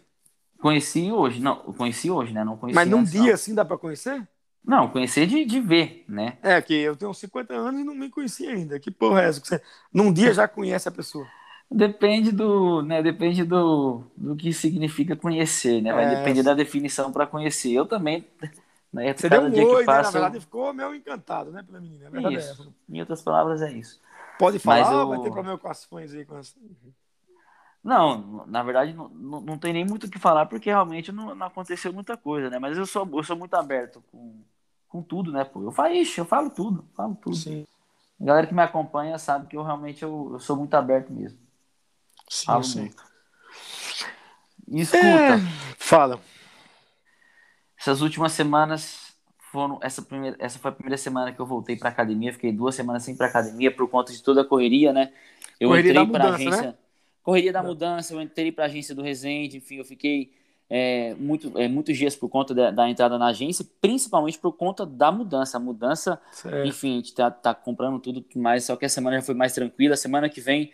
Conheci 0.60 1.10
hoje, 1.10 1.40
não, 1.40 1.56
conheci 1.74 2.10
hoje, 2.10 2.32
né? 2.32 2.44
Não 2.44 2.56
conheci 2.56 2.74
Mas 2.74 2.88
num 2.88 3.00
antes, 3.00 3.12
dia 3.12 3.22
não. 3.22 3.34
assim 3.34 3.54
dá 3.54 3.64
pra 3.64 3.78
conhecer? 3.78 4.26
Não, 4.64 4.88
conhecer 4.88 5.26
de, 5.26 5.44
de 5.44 5.60
ver, 5.60 6.04
né? 6.08 6.38
É, 6.42 6.60
que 6.62 6.72
eu 6.74 6.96
tenho 6.96 7.12
50 7.12 7.52
anos 7.54 7.80
e 7.80 7.84
não 7.84 7.94
me 7.94 8.08
conheci 8.08 8.46
ainda. 8.46 8.80
Que 8.80 8.90
porra 8.90 9.22
é 9.22 9.28
essa? 9.28 9.62
num 9.92 10.12
dia 10.12 10.32
já 10.34 10.48
conhece 10.48 10.88
a 10.88 10.92
pessoa. 10.92 11.26
Depende 11.70 12.30
do, 12.30 12.82
né? 12.82 13.02
Depende 13.02 13.42
do, 13.44 14.04
do 14.16 14.36
que 14.36 14.52
significa 14.52 15.16
conhecer, 15.16 15.82
né? 15.82 15.92
Vai 15.92 16.04
É. 16.04 16.16
depender 16.16 16.42
da 16.42 16.54
definição 16.54 17.10
para 17.10 17.26
conhecer. 17.26 17.72
Eu 17.72 17.86
também, 17.86 18.24
né? 18.92 19.12
Você 19.12 19.28
cada 19.28 19.40
deu 19.42 19.48
um 19.48 19.52
dia 19.52 19.66
que 19.66 19.74
oi, 19.74 19.80
né? 19.80 19.86
Na 19.86 19.96
passa, 19.96 20.18
eu- 20.18 20.22
verdade, 20.22 20.40
ficou 20.40 20.72
meio 20.72 20.94
encantado, 20.94 21.50
né, 21.50 21.62
pela 21.62 21.80
menina. 21.80 22.08
É 22.12 22.34
essa. 22.34 22.52
Isso. 22.52 22.74
Em 22.88 23.00
outras 23.00 23.22
palavras, 23.22 23.60
é 23.62 23.72
isso. 23.72 24.00
Pode 24.38 24.58
falar, 24.58 24.92
ou 25.02 25.08
vai 25.08 25.18
eu- 25.18 25.22
ter 25.24 25.30
problema 25.32 25.58
com 25.58 25.68
as 25.68 25.84
fãs 25.84 26.14
aí. 26.14 26.24
Com 26.24 26.36
as... 26.36 26.54
Não, 27.82 28.46
na 28.46 28.62
verdade, 28.62 28.94
não, 28.94 29.08
não, 29.08 29.40
não 29.40 29.58
tem 29.58 29.72
nem 29.72 29.84
muito 29.84 30.06
o 30.06 30.10
que 30.10 30.18
falar, 30.18 30.46
porque 30.46 30.70
realmente 30.70 31.12
não, 31.12 31.34
não 31.34 31.46
aconteceu 31.46 31.92
muita 31.92 32.16
coisa, 32.16 32.48
né? 32.48 32.58
Mas 32.58 32.78
eu 32.78 32.86
sou, 32.86 33.06
eu 33.12 33.22
sou 33.22 33.36
muito 33.36 33.54
aberto 33.54 34.02
com, 34.10 34.40
com 34.88 35.02
tudo, 35.02 35.30
né, 35.30 35.44
pô? 35.44 35.62
Eu 35.62 35.70
falo, 35.70 35.92
ixi, 35.92 36.18
eu 36.18 36.24
falo 36.24 36.48
tudo, 36.50 36.84
falo 36.94 37.14
tudo. 37.16 37.36
Sim, 37.36 37.66
A 38.20 38.24
galera 38.24 38.46
que 38.46 38.54
me 38.54 38.62
acompanha 38.62 39.18
sabe 39.18 39.48
que 39.48 39.56
eu 39.56 39.62
realmente 39.62 40.02
eu, 40.02 40.30
eu 40.32 40.38
sou 40.40 40.56
muito 40.56 40.74
aberto 40.74 41.12
mesmo. 41.12 41.38
Sim, 42.28 42.46
Falo 42.46 42.62
sim. 42.64 42.90
escuta, 44.68 45.06
É, 45.06 45.38
fala. 45.78 46.20
essas 47.78 48.00
últimas 48.00 48.32
semanas 48.32 49.14
foram. 49.52 49.78
Essa, 49.82 50.02
primeira, 50.02 50.36
essa 50.38 50.58
foi 50.58 50.70
a 50.70 50.74
primeira 50.74 50.96
semana 50.96 51.32
que 51.32 51.40
eu 51.40 51.46
voltei 51.46 51.76
pra 51.76 51.88
academia. 51.90 52.32
Fiquei 52.32 52.52
duas 52.52 52.74
semanas 52.74 53.02
sem 53.02 53.14
ir 53.14 53.16
pra 53.16 53.26
academia 53.26 53.70
por 53.74 53.88
conta 53.88 54.12
de 54.12 54.22
toda 54.22 54.40
a 54.40 54.44
correria, 54.44 54.92
né? 54.92 55.12
Eu 55.60 55.68
Correria 55.68 55.90
entrei 55.92 56.06
da 56.06 56.12
pra 56.12 56.24
mudança, 56.26 56.48
agência. 56.48 56.62
né? 56.72 56.74
Correria 57.22 57.52
da 57.52 57.62
Da- 57.62 57.68
mudança, 57.68 58.12
eu 58.14 58.20
entrei 58.20 58.52
pra 58.52 58.64
agência 58.66 58.94
do 58.94 59.02
Resende, 59.02 59.56
enfim, 59.58 59.76
eu 59.76 59.84
fiquei 59.84 60.32
é, 60.68 61.14
muito, 61.14 61.52
é, 61.58 61.68
muitos 61.68 61.96
dias 61.96 62.16
por 62.16 62.28
conta 62.28 62.54
da, 62.54 62.70
da 62.70 62.88
entrada 62.88 63.18
na 63.18 63.26
agência, 63.28 63.64
principalmente 63.80 64.38
por 64.38 64.52
conta 64.54 64.84
da 64.84 65.12
mudança. 65.12 65.56
A 65.56 65.60
mudança 65.60 66.20
Certo. 66.32 66.66
enfim, 66.66 66.92
a 66.92 66.96
gente 66.96 67.14
tá, 67.14 67.30
tá 67.30 67.54
comprando 67.54 67.98
tudo 68.00 68.24
mais, 68.34 68.64
só 68.64 68.74
que 68.74 68.84
a 68.84 68.88
semana 68.88 69.16
já 69.16 69.22
foi 69.22 69.34
mais 69.34 69.52
tranquila. 69.54 69.94
Semana 69.96 70.28
que 70.28 70.40
vem, 70.40 70.72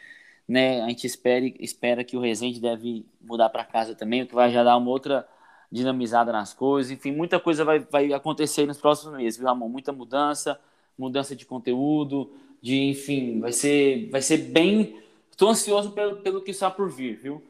né, 0.50 0.82
a 0.82 0.88
gente 0.88 1.06
espere, 1.06 1.54
espera 1.60 2.02
que 2.02 2.16
o 2.16 2.20
Resende 2.20 2.60
deve 2.60 3.06
mudar 3.20 3.48
para 3.50 3.64
casa 3.64 3.94
também, 3.94 4.22
o 4.22 4.26
que 4.26 4.34
vai 4.34 4.50
já 4.50 4.64
dar 4.64 4.76
uma 4.76 4.90
outra 4.90 5.24
dinamizada 5.70 6.32
nas 6.32 6.52
coisas. 6.52 6.90
Enfim, 6.90 7.12
muita 7.12 7.38
coisa 7.38 7.64
vai, 7.64 7.78
vai 7.78 8.12
acontecer 8.12 8.66
nos 8.66 8.76
próximos 8.76 9.16
meses, 9.16 9.38
viu, 9.38 9.46
Ramon? 9.46 9.68
Muita 9.68 9.92
mudança, 9.92 10.60
mudança 10.98 11.36
de 11.36 11.46
conteúdo, 11.46 12.32
de, 12.60 12.76
enfim, 12.90 13.38
vai 13.38 13.52
ser, 13.52 14.08
vai 14.10 14.20
ser 14.20 14.38
bem. 14.38 15.00
Estou 15.30 15.50
ansioso 15.50 15.92
pelo, 15.92 16.16
pelo 16.16 16.42
que 16.42 16.50
está 16.50 16.68
por 16.68 16.90
vir, 16.90 17.16
viu? 17.16 17.40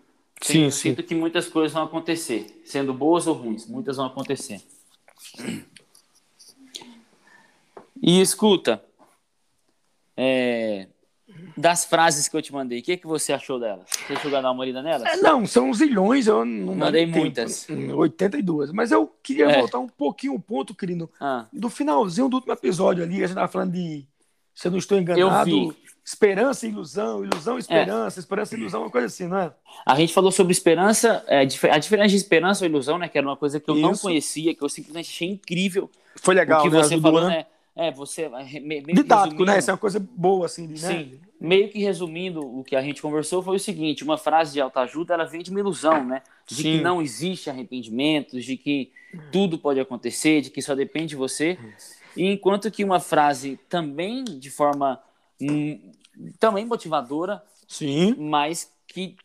Sim, 0.42 0.52
Sinto- 0.52 0.70
sim. 0.72 0.88
Sinto 0.90 1.02
que 1.02 1.14
muitas 1.14 1.48
coisas 1.48 1.72
vão 1.72 1.84
acontecer, 1.84 2.60
sendo 2.66 2.92
boas 2.92 3.26
ou 3.26 3.34
ruins, 3.34 3.66
muitas 3.66 3.96
vão 3.96 4.04
acontecer. 4.04 4.60
E 8.02 8.20
escuta, 8.20 8.84
é, 10.14 10.86
das 11.56 11.84
frases 11.84 12.28
que 12.28 12.36
eu 12.36 12.42
te 12.42 12.52
mandei. 12.52 12.80
O 12.80 12.82
que, 12.82 12.96
que 12.96 13.06
você 13.06 13.32
achou 13.32 13.58
delas? 13.58 13.86
Você 14.06 14.16
chegou 14.16 14.38
a 14.38 14.40
dar 14.42 14.50
uma 14.50 14.62
olhada 14.62 14.82
nelas? 14.82 15.02
É, 15.12 15.16
não, 15.16 15.46
são 15.46 15.72
zilhões, 15.74 16.26
eu 16.26 16.44
não 16.44 16.74
Mandei 16.74 17.06
muitas. 17.06 17.66
82. 17.68 18.72
Mas 18.72 18.90
eu 18.90 19.06
queria 19.22 19.46
É. 19.50 19.58
voltar 19.58 19.78
um 19.78 19.88
pouquinho 19.88 20.34
o 20.34 20.40
ponto, 20.40 20.74
querido, 20.74 21.10
Ah, 21.20 21.46
do 21.52 21.68
finalzinho 21.68 22.28
do 22.28 22.34
último 22.36 22.52
episódio 22.52 23.02
ali, 23.04 23.22
a 23.22 23.26
gente 23.26 23.34
tava 23.34 23.48
falando 23.48 23.72
de, 23.72 24.06
se 24.54 24.66
eu 24.68 24.70
não 24.70 24.78
estou 24.78 24.98
enganado, 24.98 25.74
esperança 26.04 26.66
e 26.66 26.70
ilusão, 26.70 27.24
ilusão 27.24 27.56
e 27.56 27.60
esperança, 27.60 28.18
esperança 28.18 28.54
e 28.54 28.58
ilusão, 28.58 28.82
uma 28.82 28.90
coisa 28.90 29.06
assim, 29.06 29.26
não 29.28 29.38
é? 29.38 29.52
a 29.86 29.94
gente 29.96 30.12
falou 30.12 30.32
sobre 30.32 30.52
esperança, 30.52 31.22
é, 31.28 31.40
a 31.40 31.44
diferença 31.78 32.08
de 32.08 32.16
esperança 32.16 32.64
ou 32.64 32.68
ilusão, 32.70 32.98
né? 32.98 33.08
Que 33.08 33.18
era 33.18 33.26
uma 33.26 33.36
coisa 33.36 33.60
que 33.60 33.70
eu 33.70 33.74
não 33.76 33.92
Isso. 33.92 34.02
conhecia, 34.02 34.54
que 34.54 34.62
eu 34.62 34.68
simplesmente 34.68 35.08
achei 35.10 35.28
incrível. 35.28 35.90
Foi 36.16 36.34
legal, 36.34 36.60
o 36.60 36.62
que 36.64 36.70
né? 36.70 36.82
você 36.82 36.94
Ajudou, 36.94 37.12
falou, 37.12 37.28
né? 37.28 37.36
né? 37.38 37.46
É, 37.74 37.90
você. 37.90 38.28
me- 38.28 38.80
Meio 38.82 38.94
Didático, 38.94 39.44
né? 39.44 39.58
Isso 39.58 39.70
é 39.70 39.72
uma 39.72 39.78
coisa 39.78 40.00
boa, 40.00 40.46
assim, 40.46 40.66
de, 40.66 40.82
né? 40.82 40.88
Sim. 40.88 41.20
Meio 41.40 41.70
que 41.70 41.78
resumindo, 41.78 42.40
o 42.40 42.62
que 42.64 42.76
a 42.76 42.82
gente 42.82 43.00
conversou 43.00 43.42
foi 43.42 43.56
o 43.56 43.60
seguinte: 43.60 44.04
uma 44.04 44.18
frase 44.18 44.52
de 44.52 44.60
autoajuda 44.60 45.14
ela 45.14 45.24
vem 45.24 45.42
de 45.42 45.50
uma 45.50 45.60
ilusão, 45.60 46.04
né? 46.04 46.22
De 46.46 46.56
Sim. 46.56 46.62
que 46.62 46.80
não 46.80 47.00
existe 47.00 47.48
arrependimento, 47.48 48.40
de 48.40 48.56
que 48.56 48.92
tudo 49.32 49.58
pode 49.58 49.80
acontecer, 49.80 50.40
de 50.40 50.50
que 50.50 50.60
só 50.60 50.74
depende 50.74 51.08
de 51.08 51.16
você. 51.16 51.58
E 52.16 52.26
enquanto 52.32 52.70
que 52.70 52.84
uma 52.84 53.00
frase 53.00 53.58
também 53.68 54.24
de 54.24 54.50
forma 54.50 55.00
hum, 55.40 55.80
também 56.38 56.66
motivadora, 56.66 57.42
Sim. 57.68 58.14
mas 58.18 58.72
que, 58.86 59.16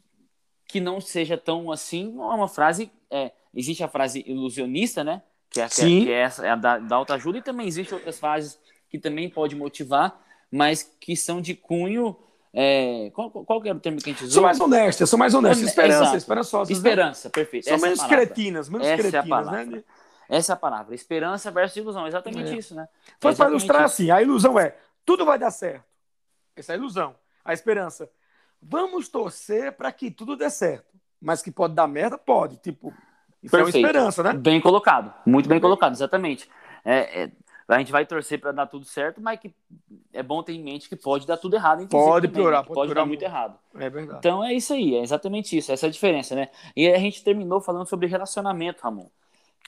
que 0.67 0.79
não 0.79 1.01
seja 1.01 1.35
tão 1.37 1.71
assim, 1.71 2.15
é 2.15 2.21
uma 2.21 2.47
frase. 2.47 2.91
É, 3.09 3.31
existe 3.53 3.83
a 3.83 3.87
frase 3.87 4.23
ilusionista, 4.27 5.03
né? 5.03 5.21
Que 5.55 5.61
é, 5.61 5.67
que 5.69 5.81
é, 5.81 5.85
Sim. 5.85 6.03
que 6.03 6.11
é 6.11 6.19
essa, 6.19 6.45
é 6.45 6.49
a 6.49 6.55
da, 6.55 6.77
da 6.79 6.95
autoajuda, 6.97 7.37
e 7.37 7.41
também 7.41 7.65
existem 7.65 7.95
outras 7.97 8.19
frases 8.19 8.59
que 8.89 8.99
também 8.99 9.29
pode 9.29 9.55
motivar, 9.55 10.21
mas 10.51 10.83
que 10.99 11.15
são 11.15 11.39
de 11.41 11.55
cunho. 11.55 12.15
é, 12.53 13.09
qual, 13.13 13.29
qual 13.31 13.61
que 13.61 13.69
era 13.69 13.77
o 13.77 13.81
termo 13.81 13.99
que 14.01 14.09
a 14.09 14.13
gente 14.13 14.23
usou? 14.25 14.33
São 14.33 14.43
mais 14.43 14.59
honestas, 14.59 15.09
são 15.09 15.17
mais 15.19 15.33
honestas. 15.33 15.59
Hone- 15.61 15.69
Esperança, 15.69 16.01
Exato. 16.01 16.17
esperançosas. 16.17 16.69
né? 16.69 16.75
Esperança, 16.75 17.29
perfeito. 17.29 17.65
São 17.65 17.75
é 17.75 17.77
menos 17.79 17.97
palavra. 17.99 18.17
cretinas, 18.25 18.67
menos 18.69 18.85
Essa 18.87 18.93
é 18.93 18.95
a 19.07 19.11
cretinas, 19.11 19.29
palavra. 19.29 19.65
né? 19.65 19.83
Essa 20.27 20.51
é 20.51 20.53
a 20.53 20.57
palavra. 20.57 20.95
Esperança 20.95 21.51
versus 21.51 21.77
ilusão. 21.77 22.05
Exatamente 22.07 22.51
É. 22.51 22.57
isso, 22.57 22.75
né? 22.75 22.87
Foi 23.05 23.19
para 23.19 23.29
Exatamente 23.31 23.51
ilustrar 23.51 23.85
isso. 23.85 23.93
assim, 23.93 24.11
a 24.11 24.21
ilusão 24.21 24.59
é, 24.59 24.75
tudo 25.05 25.25
vai 25.25 25.37
dar 25.39 25.51
certo. 25.51 25.85
Essa 26.55 26.73
é 26.73 26.75
a 26.75 26.77
ilusão. 26.77 27.15
A 27.45 27.53
esperança, 27.53 28.09
vamos 28.61 29.07
torcer 29.09 29.71
para 29.73 29.91
que 29.91 30.09
tudo 30.11 30.35
dê 30.35 30.49
certo. 30.49 30.93
Mas 31.21 31.41
que 31.41 31.51
pode 31.51 31.73
dar 31.75 31.87
merda, 31.87 32.17
pode. 32.17 32.57
Tipo, 32.57 32.93
isso 33.45 33.57
é 33.57 33.63
uma 33.63 33.65
Perfeito. 33.65 33.85
esperança, 33.87 34.23
né? 34.23 34.33
Bem 34.33 34.59
colocado. 34.61 35.13
Muito 35.25 35.47
bem 35.49 35.59
colocado, 35.59 35.93
exatamente. 35.93 36.49
É, 36.83 37.23
é, 37.23 37.31
a 37.67 37.79
gente 37.79 37.91
vai 37.91 38.05
torcer 38.05 38.39
para 38.39 38.51
dar 38.51 38.67
tudo 38.67 38.85
certo, 38.85 39.21
mas 39.21 39.39
que 39.39 39.53
é 40.13 40.23
bom 40.23 40.43
ter 40.43 40.53
em 40.53 40.63
mente 40.63 40.89
que 40.89 40.95
pode 40.95 41.25
dar 41.27 41.37
tudo 41.37 41.55
errado. 41.55 41.87
Pode 41.87 42.27
também, 42.27 42.29
piorar, 42.29 42.61
né? 42.61 42.67
pode 42.67 42.73
pode 42.75 42.87
piorar 42.87 43.03
dar 43.03 43.05
muito 43.05 43.21
muito. 43.21 43.23
errado. 43.23 43.59
É 43.75 43.89
verdade. 43.89 44.19
Então 44.19 44.43
é 44.43 44.53
isso 44.53 44.73
aí, 44.73 44.95
é 44.95 45.01
exatamente 45.01 45.57
isso, 45.57 45.71
essa 45.71 45.87
é 45.87 45.89
a 45.89 45.91
diferença, 45.91 46.35
né? 46.35 46.49
E 46.75 46.87
a 46.89 46.97
gente 46.99 47.23
terminou 47.23 47.61
falando 47.61 47.87
sobre 47.87 48.07
relacionamento, 48.07 48.81
Ramon. 48.83 49.09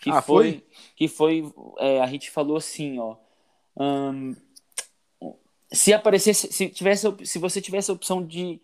Que 0.02 0.12
Ah, 0.12 0.22
foi, 0.22 0.52
foi? 0.52 0.64
que 0.96 1.08
foi, 1.08 1.54
é, 1.80 2.02
a 2.02 2.08
gente 2.08 2.30
falou 2.32 2.58
assim, 2.58 3.00
ó. 3.00 3.16
hum, 3.76 4.36
se 5.72 5.94
aparecesse, 5.94 6.52
se 6.52 6.70
tivesse, 6.70 7.08
se 7.26 7.40
você 7.40 7.62
tivesse 7.62 7.92
a 7.92 7.94
opção 7.94 8.26
de 8.26 8.62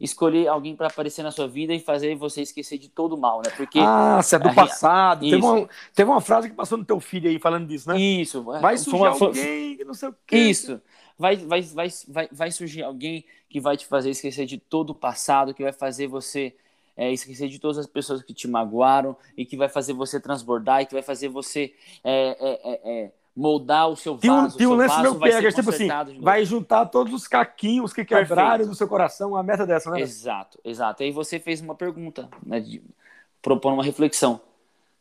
escolher 0.00 0.48
alguém 0.48 0.74
para 0.74 0.88
aparecer 0.88 1.22
na 1.22 1.30
sua 1.30 1.46
vida 1.46 1.72
e 1.72 1.80
fazer 1.80 2.14
você 2.16 2.42
esquecer 2.42 2.78
de 2.78 2.88
todo 2.88 3.14
o 3.14 3.18
mal, 3.18 3.38
né? 3.44 3.50
Porque 3.56 3.78
ah, 3.80 4.20
se 4.22 4.34
é 4.36 4.38
do 4.38 4.52
passado. 4.54 5.20
Teve 5.20 5.36
uma, 5.36 5.68
teve 5.94 6.10
uma 6.10 6.20
frase 6.20 6.48
que 6.48 6.54
passou 6.54 6.76
no 6.76 6.84
teu 6.84 7.00
filho 7.00 7.28
aí 7.30 7.38
falando 7.38 7.66
disso, 7.66 7.88
né? 7.88 7.98
isso, 7.98 8.42
Vai 8.42 8.76
foi 8.76 8.78
surgir 8.78 8.96
uma- 8.96 9.08
alguém 9.10 9.76
que 9.76 9.84
não 9.84 9.94
sei 9.94 10.08
o 10.08 10.16
quê. 10.26 10.36
Isso. 10.36 10.80
Vai, 11.16 11.36
vai, 11.36 11.62
vai, 11.62 11.88
vai, 12.08 12.28
vai 12.32 12.50
surgir 12.50 12.82
alguém 12.82 13.24
que 13.48 13.60
vai 13.60 13.76
te 13.76 13.86
fazer 13.86 14.10
esquecer 14.10 14.46
de 14.46 14.58
todo 14.58 14.90
o 14.90 14.94
passado, 14.94 15.54
que 15.54 15.62
vai 15.62 15.72
fazer 15.72 16.08
você 16.08 16.54
é, 16.96 17.12
esquecer 17.12 17.48
de 17.48 17.58
todas 17.58 17.78
as 17.78 17.86
pessoas 17.86 18.22
que 18.22 18.34
te 18.34 18.48
magoaram 18.48 19.16
e 19.36 19.44
que 19.44 19.56
vai 19.56 19.68
fazer 19.68 19.92
você 19.92 20.20
transbordar 20.20 20.82
e 20.82 20.86
que 20.86 20.92
vai 20.92 21.02
fazer 21.02 21.28
você 21.28 21.72
é, 22.02 22.36
é, 22.40 22.60
é, 22.64 22.80
é, 22.84 23.12
moldar 23.36 23.88
o 23.88 23.96
seu 23.96 24.14
um, 24.14 24.16
vaso. 24.16 24.58
o 24.58 24.72
um 24.72 24.74
lance 24.74 25.00
meu 25.00 25.14
pega, 25.16 25.52
tipo 25.52 25.70
assim, 25.70 25.88
vai 26.20 26.44
juntar 26.44 26.86
todos 26.86 27.12
os 27.12 27.26
caquinhos 27.26 27.92
que 27.92 28.04
quebraram 28.04 28.66
do 28.66 28.74
seu 28.74 28.86
coração, 28.86 29.30
uma 29.30 29.42
meta 29.42 29.66
dessa, 29.66 29.90
né? 29.90 30.00
Exato, 30.00 30.58
exato. 30.64 31.02
Aí 31.02 31.10
você 31.10 31.40
fez 31.40 31.60
uma 31.60 31.74
pergunta, 31.74 32.28
né, 32.44 32.60
de, 32.60 32.82
propondo 33.42 33.74
uma 33.74 33.84
reflexão. 33.84 34.40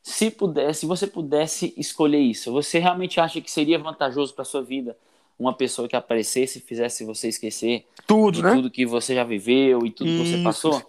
Se 0.01 0.31
pudesse, 0.31 0.81
se 0.81 0.85
você 0.85 1.07
pudesse 1.07 1.73
escolher 1.77 2.19
isso, 2.19 2.51
você 2.51 2.79
realmente 2.79 3.19
acha 3.19 3.39
que 3.39 3.49
seria 3.49 3.79
vantajoso 3.79 4.33
para 4.33 4.43
sua 4.43 4.61
vida 4.61 4.97
uma 5.37 5.53
pessoa 5.53 5.87
que 5.87 5.95
aparecesse 5.95 6.59
e 6.59 6.61
fizesse 6.61 7.05
você 7.05 7.27
esquecer 7.27 7.87
Tudo, 8.05 8.41
né? 8.41 8.53
tudo 8.53 8.69
que 8.69 8.85
você 8.85 9.15
já 9.15 9.23
viveu 9.23 9.85
e 9.85 9.91
tudo 9.91 10.09
que 10.09 10.17
você 10.17 10.35
Isso. 10.35 10.43
passou? 10.43 10.81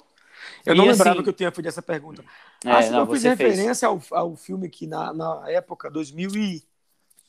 Eu 0.66 0.74
não 0.74 0.84
E, 0.84 0.88
lembrava 0.88 1.16
assim, 1.16 1.22
que 1.22 1.28
eu 1.28 1.32
tinha 1.32 1.50
feito 1.50 1.66
essa 1.66 1.82
pergunta. 1.82 2.24
É, 2.64 2.82
que 2.82 2.90
não, 2.90 3.00
eu 3.00 3.06
fiz 3.06 3.22
referência 3.22 3.88
ao, 3.88 4.02
ao 4.10 4.36
filme 4.36 4.68
que 4.68 4.86
na, 4.86 5.12
na 5.12 5.42
época, 5.46 5.90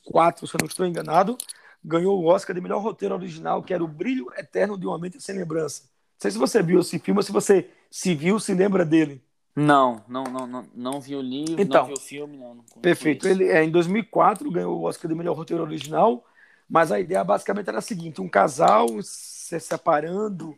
2004, 0.06 0.46
se 0.46 0.54
eu 0.54 0.58
não 0.60 0.66
estou 0.66 0.86
enganado, 0.86 1.36
ganhou 1.84 2.20
o 2.20 2.26
Oscar 2.26 2.54
de 2.54 2.60
melhor 2.60 2.80
roteiro 2.80 3.14
original, 3.14 3.62
que 3.62 3.74
era 3.74 3.82
O 3.82 3.88
Brilho 3.88 4.26
Eterno 4.36 4.78
de 4.78 4.86
uma 4.86 4.98
Mente 4.98 5.20
Sem 5.20 5.36
Lembrança. 5.36 5.82
Não 5.82 6.20
sei 6.20 6.30
se 6.30 6.38
você 6.38 6.62
viu 6.62 6.80
esse 6.80 6.98
filme 6.98 7.22
se 7.22 7.32
você 7.32 7.68
se 7.90 8.14
viu, 8.14 8.38
se 8.40 8.54
lembra 8.54 8.84
dele. 8.84 9.22
Não, 9.54 10.02
não, 10.06 10.24
não, 10.24 10.46
não, 10.46 10.64
não 10.74 11.00
vi 11.00 11.16
o 11.16 11.20
livro, 11.20 11.60
Então, 11.60 11.82
não 11.82 11.88
vi 11.88 11.94
o 11.94 12.00
filme, 12.00 12.36
não. 12.36 12.54
não 12.54 12.64
Perfeito. 12.82 13.26
Ele, 13.26 13.48
é, 13.48 13.64
em 13.64 13.70
2004, 13.70 14.50
ganhou 14.50 14.78
o 14.78 14.84
Oscar 14.84 15.08
de 15.08 15.14
melhor 15.14 15.34
roteiro 15.34 15.62
original, 15.62 16.24
mas 16.68 16.92
a 16.92 17.00
ideia 17.00 17.24
basicamente 17.24 17.68
era 17.68 17.78
a 17.78 17.82
seguinte: 17.82 18.20
um 18.20 18.28
casal 18.28 18.86
se 19.02 19.58
separando 19.60 20.56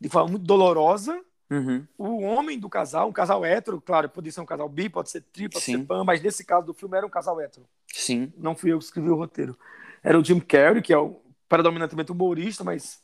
de 0.00 0.08
forma 0.08 0.30
muito 0.30 0.44
dolorosa. 0.44 1.20
Uhum. 1.48 1.86
O 1.96 2.22
homem 2.22 2.58
do 2.58 2.68
casal, 2.68 3.08
um 3.08 3.12
casal 3.12 3.44
hétero, 3.44 3.80
claro, 3.80 4.08
pode 4.08 4.32
ser 4.32 4.40
um 4.40 4.46
casal 4.46 4.68
bi, 4.68 4.88
pode 4.88 5.10
ser 5.10 5.20
tri, 5.20 5.48
pode 5.48 5.64
Sim. 5.64 5.78
ser 5.78 5.84
pan, 5.86 6.04
mas 6.04 6.20
nesse 6.20 6.44
caso 6.44 6.66
do 6.66 6.74
filme 6.74 6.96
era 6.96 7.06
um 7.06 7.10
casal 7.10 7.40
hétero. 7.40 7.66
Sim. 7.92 8.32
Não 8.36 8.54
fui 8.54 8.72
eu 8.72 8.78
que 8.78 8.84
escrevi 8.84 9.08
o 9.08 9.16
roteiro. 9.16 9.56
Era 10.02 10.18
o 10.18 10.24
Jim 10.24 10.40
Carrey, 10.40 10.82
que 10.82 10.92
é 10.92 10.98
o 10.98 11.20
predominantemente 11.48 12.10
humorista, 12.10 12.64
mas 12.64 13.00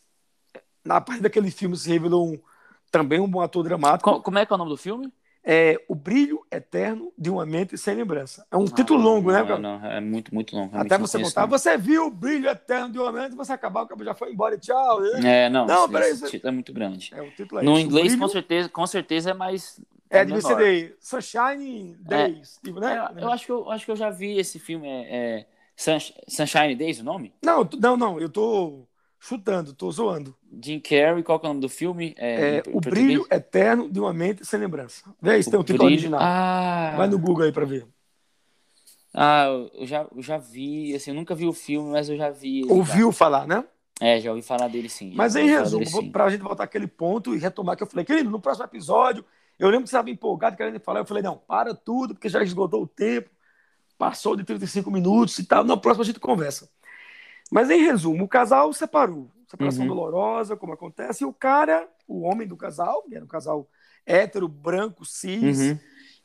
na 0.84 1.00
parte 1.00 1.22
daquele 1.22 1.50
filme 1.50 1.76
se 1.76 1.88
revelou 1.88 2.32
um, 2.32 2.40
também 2.90 3.20
um 3.20 3.30
bom 3.30 3.40
ator 3.40 3.62
dramático. 3.64 4.10
Co- 4.10 4.20
como 4.20 4.38
é 4.38 4.44
que 4.44 4.52
é 4.52 4.56
o 4.56 4.58
nome 4.58 4.70
do 4.70 4.76
filme? 4.76 5.12
É 5.44 5.76
O 5.88 5.94
Brilho 5.94 6.46
Eterno 6.50 7.12
de 7.18 7.28
uma 7.28 7.44
Mente 7.44 7.76
Sem 7.76 7.96
Lembrança. 7.96 8.46
É 8.50 8.56
um 8.56 8.64
título 8.66 9.02
longo, 9.02 9.32
não, 9.32 9.34
né? 9.34 9.40
Não, 9.40 9.48
cara? 9.48 9.58
não, 9.60 9.86
é 9.90 10.00
muito, 10.00 10.32
muito 10.32 10.54
longo. 10.54 10.70
realmente 10.70 10.86
Até 10.92 10.98
não 10.98 11.06
você 11.06 11.18
não. 11.18 11.48
você 11.48 11.76
viu 11.76 12.06
o 12.06 12.10
brilho 12.10 12.48
eterno 12.48 12.90
de 12.90 12.98
uma 12.98 13.10
mente, 13.10 13.34
você 13.34 13.52
acabar, 13.52 13.82
o 13.82 13.86
cabo 13.88 14.04
já 14.04 14.14
foi 14.14 14.32
embora, 14.32 14.54
e 14.54 14.58
tchau. 14.58 15.00
né? 15.00 15.46
É, 15.46 15.50
não, 15.50 15.66
Não, 15.66 15.84
esse, 15.84 15.92
peraí, 15.92 16.10
esse 16.12 16.30
título 16.30 16.48
é 16.48 16.52
muito 16.52 16.72
grande. 16.72 17.10
É, 17.12 17.20
o 17.20 17.30
título 17.32 17.60
é 17.60 17.64
No 17.64 17.72
esse, 17.74 17.82
inglês, 17.82 18.06
brilho- 18.08 18.20
com 18.20 18.28
certeza, 18.28 18.68
com 18.68 18.86
certeza 18.86 19.30
é 19.30 19.34
mais. 19.34 19.80
É, 20.08 20.24
menor. 20.24 20.56
de 20.58 20.94
Sunshine 21.00 21.96
Days, 22.00 22.60
tipo, 22.62 22.78
né? 22.78 23.08
É, 23.16 23.24
eu 23.24 23.32
acho 23.32 23.46
que 23.46 23.52
eu, 23.52 23.70
acho 23.70 23.84
que 23.84 23.90
eu 23.90 23.96
já 23.96 24.10
vi 24.10 24.38
esse 24.38 24.58
filme. 24.58 24.86
É, 24.86 25.00
é 25.40 25.46
Sunsh- 25.74 26.12
Sunshine 26.28 26.76
Days, 26.76 27.00
o 27.00 27.04
nome? 27.04 27.32
Não, 27.42 27.68
não, 27.80 27.96
não, 27.96 28.20
eu 28.20 28.28
tô 28.28 28.86
chutando, 29.26 29.72
tô 29.72 29.88
zoando. 29.90 30.34
Jim 30.62 30.80
Carrey, 30.80 31.22
qual 31.22 31.38
que 31.38 31.46
é 31.46 31.48
o 31.48 31.52
nome 31.52 31.60
do 31.60 31.68
filme? 31.68 32.12
É, 32.18 32.56
em 32.66 32.76
o 32.76 32.80
brilho 32.80 33.24
eterno 33.30 33.88
de 33.88 34.00
uma 34.00 34.12
mente 34.12 34.44
sem 34.44 34.58
lembrança. 34.58 35.04
Vê 35.22 35.32
aí 35.32 35.42
se 35.42 35.48
tem 35.50 35.58
o 35.58 35.62
título 35.62 35.84
Brilho- 35.84 35.94
original. 35.94 36.20
Ah, 36.20 36.94
Vai 36.96 37.08
no 37.08 37.18
Google 37.20 37.44
aí 37.44 37.52
pra 37.52 37.64
ver. 37.64 37.86
ah 39.14 39.44
eu, 39.74 39.86
já, 39.86 40.06
eu 40.14 40.20
já 40.22 40.38
vi. 40.38 40.92
Assim, 40.94 41.12
eu 41.12 41.14
nunca 41.14 41.34
vi 41.36 41.46
o 41.46 41.52
filme, 41.52 41.90
mas 41.92 42.08
eu 42.08 42.16
já 42.16 42.30
vi. 42.30 42.64
Ouviu 42.68 43.12
falar, 43.12 43.46
né? 43.46 43.64
já. 44.00 44.06
É, 44.06 44.20
já 44.20 44.30
ouvi 44.30 44.42
falar 44.42 44.66
dele 44.66 44.88
sim. 44.88 45.10
já 45.10 45.16
Mas 45.16 45.36
em 45.36 45.46
resumo, 45.46 45.84
dele, 45.84 46.10
pra 46.10 46.28
gente 46.28 46.40
voltar 46.40 46.64
àquele 46.64 46.88
ponto 46.88 47.32
e 47.32 47.38
retomar 47.38 47.76
que 47.76 47.84
eu 47.84 47.86
falei, 47.86 48.04
querido, 48.04 48.28
no 48.30 48.40
próximo 48.40 48.64
episódio, 48.66 49.24
eu 49.56 49.68
lembro 49.68 49.84
que 49.84 49.90
você 49.90 49.94
estava 49.94 50.10
empolgado 50.10 50.56
querendo 50.56 50.80
falar, 50.80 50.98
eu 51.00 51.04
falei, 51.04 51.22
não, 51.22 51.36
para 51.38 51.72
tudo, 51.72 52.12
porque 52.14 52.28
já 52.28 52.42
esgotou 52.42 52.82
o 52.82 52.86
tempo, 52.86 53.30
passou 53.96 54.34
de 54.34 54.42
35 54.42 54.90
minutos 54.90 55.38
e 55.38 55.44
tal, 55.44 55.62
no 55.62 55.78
próximo 55.80 56.02
a 56.02 56.06
gente 56.06 56.18
conversa. 56.18 56.68
Mas 57.52 57.68
em 57.68 57.82
resumo, 57.82 58.24
o 58.24 58.28
casal 58.28 58.72
separou, 58.72 59.30
separação 59.46 59.82
Uhum. 59.82 59.88
dolorosa, 59.88 60.56
como 60.56 60.72
acontece, 60.72 61.22
e 61.22 61.26
o 61.26 61.34
cara, 61.34 61.86
o 62.08 62.22
homem 62.22 62.48
do 62.48 62.56
casal, 62.56 63.02
que 63.02 63.14
era 63.14 63.22
um 63.22 63.28
casal 63.28 63.68
hétero, 64.06 64.48
branco, 64.48 65.04
cis, 65.04 65.58
Uhum, 65.60 65.78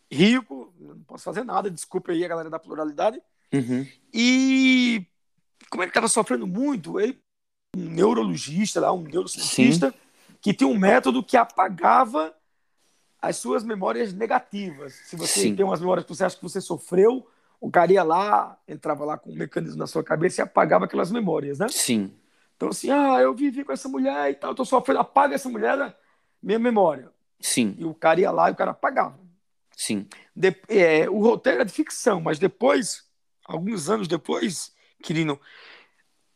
rico, 0.09 0.73
não 0.79 0.99
posso 0.99 1.25
fazer 1.25 1.43
nada, 1.43 1.69
desculpa 1.69 2.13
aí 2.13 2.23
a 2.23 2.29
galera 2.29 2.49
da 2.49 2.57
pluralidade, 2.57 3.21
uhum. 3.53 3.85
e 4.13 5.05
como 5.69 5.83
ele 5.83 5.89
estava 5.89 6.07
sofrendo 6.07 6.47
muito, 6.47 6.97
ele, 6.97 7.19
um 7.75 7.89
neurologista 7.89 8.79
lá, 8.79 8.93
um 8.93 9.03
neurocientista, 9.03 9.93
que 10.39 10.53
tinha 10.53 10.69
um 10.69 10.79
método 10.79 11.21
que 11.21 11.35
apagava 11.35 12.33
as 13.21 13.35
suas 13.35 13.65
memórias 13.65 14.13
negativas. 14.13 14.93
Se 14.93 15.17
você 15.17 15.41
Sim. 15.41 15.55
tem 15.55 15.65
umas 15.65 15.81
memórias 15.81 16.05
que 16.05 16.15
você 16.15 16.23
acha 16.23 16.37
que 16.37 16.43
você 16.43 16.61
sofreu, 16.61 17.27
o 17.59 17.71
cara 17.71 17.91
ia 17.91 18.03
lá, 18.03 18.57
entrava 18.67 19.03
lá 19.05 19.17
com 19.17 19.31
um 19.31 19.35
mecanismo 19.35 19.77
na 19.77 19.87
sua 19.87 20.03
cabeça 20.03 20.41
e 20.41 20.43
apagava 20.43 20.85
aquelas 20.85 21.11
memórias, 21.11 21.59
né? 21.59 21.67
Sim. 21.69 22.13
Então, 22.55 22.69
assim, 22.69 22.89
ah, 22.89 23.19
eu 23.21 23.33
vivi 23.33 23.63
com 23.63 23.71
essa 23.71 23.87
mulher 23.87 24.31
e 24.31 24.35
tal, 24.35 24.55
tô 24.55 24.65
sofrendo, 24.65 24.99
apaga 24.99 25.35
essa 25.35 25.49
mulher 25.49 25.77
da 25.77 25.95
minha 26.41 26.59
memória. 26.59 27.11
Sim. 27.39 27.75
E 27.77 27.85
o 27.85 27.93
cara 27.93 28.19
ia 28.19 28.31
lá 28.31 28.49
e 28.49 28.53
o 28.53 28.55
cara 28.55 28.71
apagava. 28.71 29.19
Sim. 29.75 30.07
De- 30.35 30.59
é, 30.67 31.09
o 31.09 31.19
roteiro 31.19 31.61
é 31.61 31.65
de 31.65 31.71
ficção, 31.71 32.19
mas 32.19 32.39
depois, 32.39 33.05
alguns 33.45 33.89
anos 33.89 34.07
depois, 34.07 34.71
Quirino, 35.03 35.39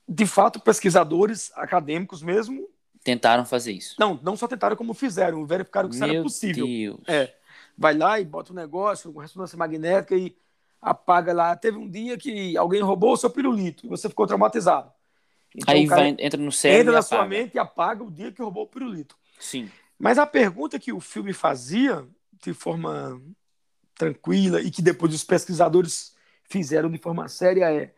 de 0.08 0.28
fato, 0.28 0.60
pesquisadores 0.60 1.52
acadêmicos 1.56 2.22
mesmo 2.22 2.68
Tentaram 3.04 3.46
fazer 3.46 3.72
isso. 3.72 3.96
Não, 4.00 4.20
não 4.22 4.38
só 4.38 4.48
tentaram, 4.48 4.76
como 4.76 4.94
fizeram, 4.94 5.44
verificaram 5.46 5.90
que 5.90 5.96
isso 5.96 6.04
Meu 6.04 6.14
era 6.14 6.24
possível. 6.24 6.68
Deus. 6.68 7.00
É. 7.08 7.34
Vai 7.76 7.96
lá 7.98 8.20
e 8.20 8.26
bota 8.26 8.54
um 8.54 8.56
negócio 8.56 9.12
com 9.12 9.20
ressonância 9.20 9.58
magnética 9.58 10.16
e 10.16 10.36
apaga 10.82 11.34
lá. 11.34 11.56
Teve 11.56 11.78
um 11.78 11.90
dia 11.90 12.18
que 12.18 12.58
alguém 12.58 12.82
roubou 12.82 13.14
o 13.14 13.18
seu 13.18 13.30
pirulito 13.30 13.86
e 13.86 13.90
você 13.90 14.10
ficou 14.10 14.26
traumatizado. 14.26 14.92
Então, 15.56 15.74
Aí 15.74 15.86
vai, 15.86 16.16
entra 16.18 16.40
no 16.42 16.52
cérebro 16.52 16.82
entra 16.82 16.94
na 16.94 17.02
sua 17.02 17.18
apaga. 17.20 17.30
mente 17.30 17.56
e 17.56 17.60
apaga 17.60 18.04
o 18.04 18.10
dia 18.12 18.32
que 18.32 18.42
roubou 18.42 18.64
o 18.64 18.68
pirulito. 18.68 19.18
Sim. 19.40 19.70
Mas 20.00 20.18
a 20.18 20.26
pergunta 20.26 20.80
que 20.80 20.94
o 20.94 21.00
filme 21.00 21.34
fazia, 21.34 22.08
de 22.42 22.54
forma 22.54 23.22
tranquila, 23.96 24.62
e 24.62 24.72
que 24.72 24.82
depois 24.82 25.14
os 25.14 25.24
pesquisadores 25.24 26.16
fizeram 26.46 26.90
de 26.90 26.98
forma 26.98 27.28
séria, 27.28 27.72
é: 27.72 27.94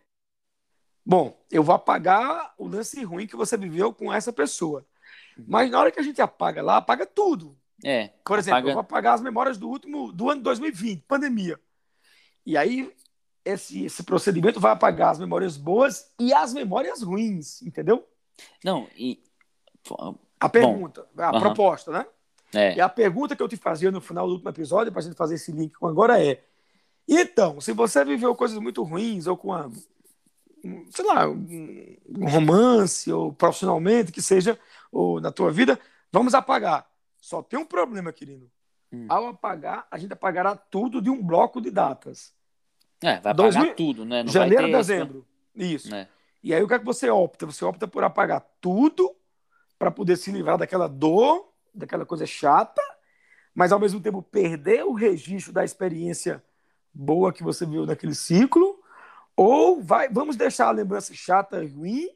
Bom, 1.05 1.37
eu 1.51 1.63
vou 1.63 1.75
apagar 1.75 2.53
o 2.57 2.67
lance 2.67 3.01
ruim 3.03 3.27
que 3.27 3.35
você 3.35 3.55
viveu 3.55 3.93
com 3.93 4.11
essa 4.11 4.33
pessoa. 4.33 4.85
Mas 5.47 5.69
na 5.69 5.79
hora 5.79 5.91
que 5.91 5.99
a 5.99 6.03
gente 6.03 6.21
apaga 6.21 6.61
lá, 6.61 6.77
apaga 6.77 7.05
tudo. 7.05 7.57
É. 7.83 8.09
Por 8.25 8.39
exemplo, 8.39 8.57
apaga- 8.57 8.69
eu 8.69 8.73
vou 8.73 8.81
apagar 8.81 9.13
as 9.15 9.21
memórias 9.21 9.57
do 9.57 9.67
último 9.69 10.11
do 10.11 10.29
ano 10.29 10.41
2020, 10.41 11.03
pandemia. 11.07 11.59
E 12.45 12.57
aí 12.57 12.91
esse, 13.45 13.85
esse 13.85 14.03
procedimento 14.03 14.59
vai 14.59 14.71
apagar 14.71 15.11
as 15.11 15.19
memórias 15.19 15.57
boas 15.57 16.11
e 16.19 16.33
as 16.33 16.53
memórias 16.53 17.01
ruins, 17.01 17.61
entendeu? 17.61 18.05
Não, 18.63 18.87
e. 18.95 19.21
A 20.39 20.49
pergunta, 20.49 21.05
a 21.17 21.29
aham. 21.29 21.39
proposta, 21.39 21.91
né? 21.91 22.05
É. 22.53 22.75
E 22.75 22.81
a 22.81 22.87
pergunta 22.87 23.35
que 23.35 23.41
eu 23.41 23.47
te 23.47 23.57
fazia 23.57 23.91
no 23.91 23.99
final 23.99 24.27
do 24.27 24.33
último 24.33 24.49
episódio, 24.49 24.91
para 24.91 25.01
a 25.01 25.03
gente 25.03 25.15
fazer 25.15 25.35
esse 25.35 25.51
link 25.51 25.73
com 25.73 25.87
agora, 25.87 26.23
é: 26.23 26.43
então, 27.07 27.59
se 27.59 27.73
você 27.73 28.05
viveu 28.05 28.35
coisas 28.35 28.57
muito 28.59 28.83
ruins, 28.83 29.27
ou 29.27 29.35
com 29.35 29.51
sei 30.91 31.05
lá, 31.05 31.27
um 31.27 32.29
romance, 32.29 33.11
ou 33.11 33.33
profissionalmente, 33.33 34.11
que 34.11 34.21
seja, 34.21 34.57
ou 34.91 35.19
na 35.19 35.31
tua 35.31 35.51
vida, 35.51 35.77
vamos 36.11 36.33
apagar. 36.33 36.87
Só 37.19 37.41
tem 37.41 37.59
um 37.59 37.65
problema, 37.65 38.13
querido. 38.13 38.49
Hum. 38.93 39.07
Ao 39.09 39.27
apagar, 39.27 39.87
a 39.89 39.97
gente 39.97 40.13
apagará 40.13 40.55
tudo 40.55 41.01
de 41.01 41.09
um 41.09 41.21
bloco 41.21 41.59
de 41.59 41.71
datas. 41.71 42.31
É, 43.01 43.19
vai 43.19 43.31
apagar 43.31 43.51
2000 43.51 43.75
tudo, 43.75 44.05
né? 44.05 44.21
Não 44.21 44.31
Janeiro 44.31 44.71
dezembro. 44.71 45.25
Isso. 45.55 45.89
Né? 45.89 46.07
E 46.43 46.53
aí 46.53 46.61
o 46.61 46.67
que 46.67 46.73
é 46.75 46.79
que 46.79 46.85
você 46.85 47.09
opta? 47.09 47.45
Você 47.45 47.65
opta 47.65 47.87
por 47.87 48.03
apagar 48.03 48.45
tudo 48.61 49.15
para 49.79 49.89
poder 49.89 50.15
se 50.15 50.31
livrar 50.31 50.57
daquela 50.57 50.87
dor, 50.87 51.51
daquela 51.73 52.05
coisa 52.05 52.25
chata, 52.25 52.81
mas 53.53 53.71
ao 53.71 53.79
mesmo 53.79 53.99
tempo 53.99 54.21
perder 54.21 54.83
o 54.85 54.93
registro 54.93 55.51
da 55.51 55.65
experiência 55.65 56.43
boa 56.93 57.33
que 57.33 57.43
você 57.43 57.65
viu 57.65 57.85
naquele 57.85 58.13
ciclo, 58.13 58.79
ou 59.35 59.81
vai, 59.81 60.07
vamos 60.07 60.35
deixar 60.35 60.67
a 60.67 60.71
lembrança 60.71 61.13
chata 61.13 61.63
e 61.63 61.67
ruim 61.67 62.09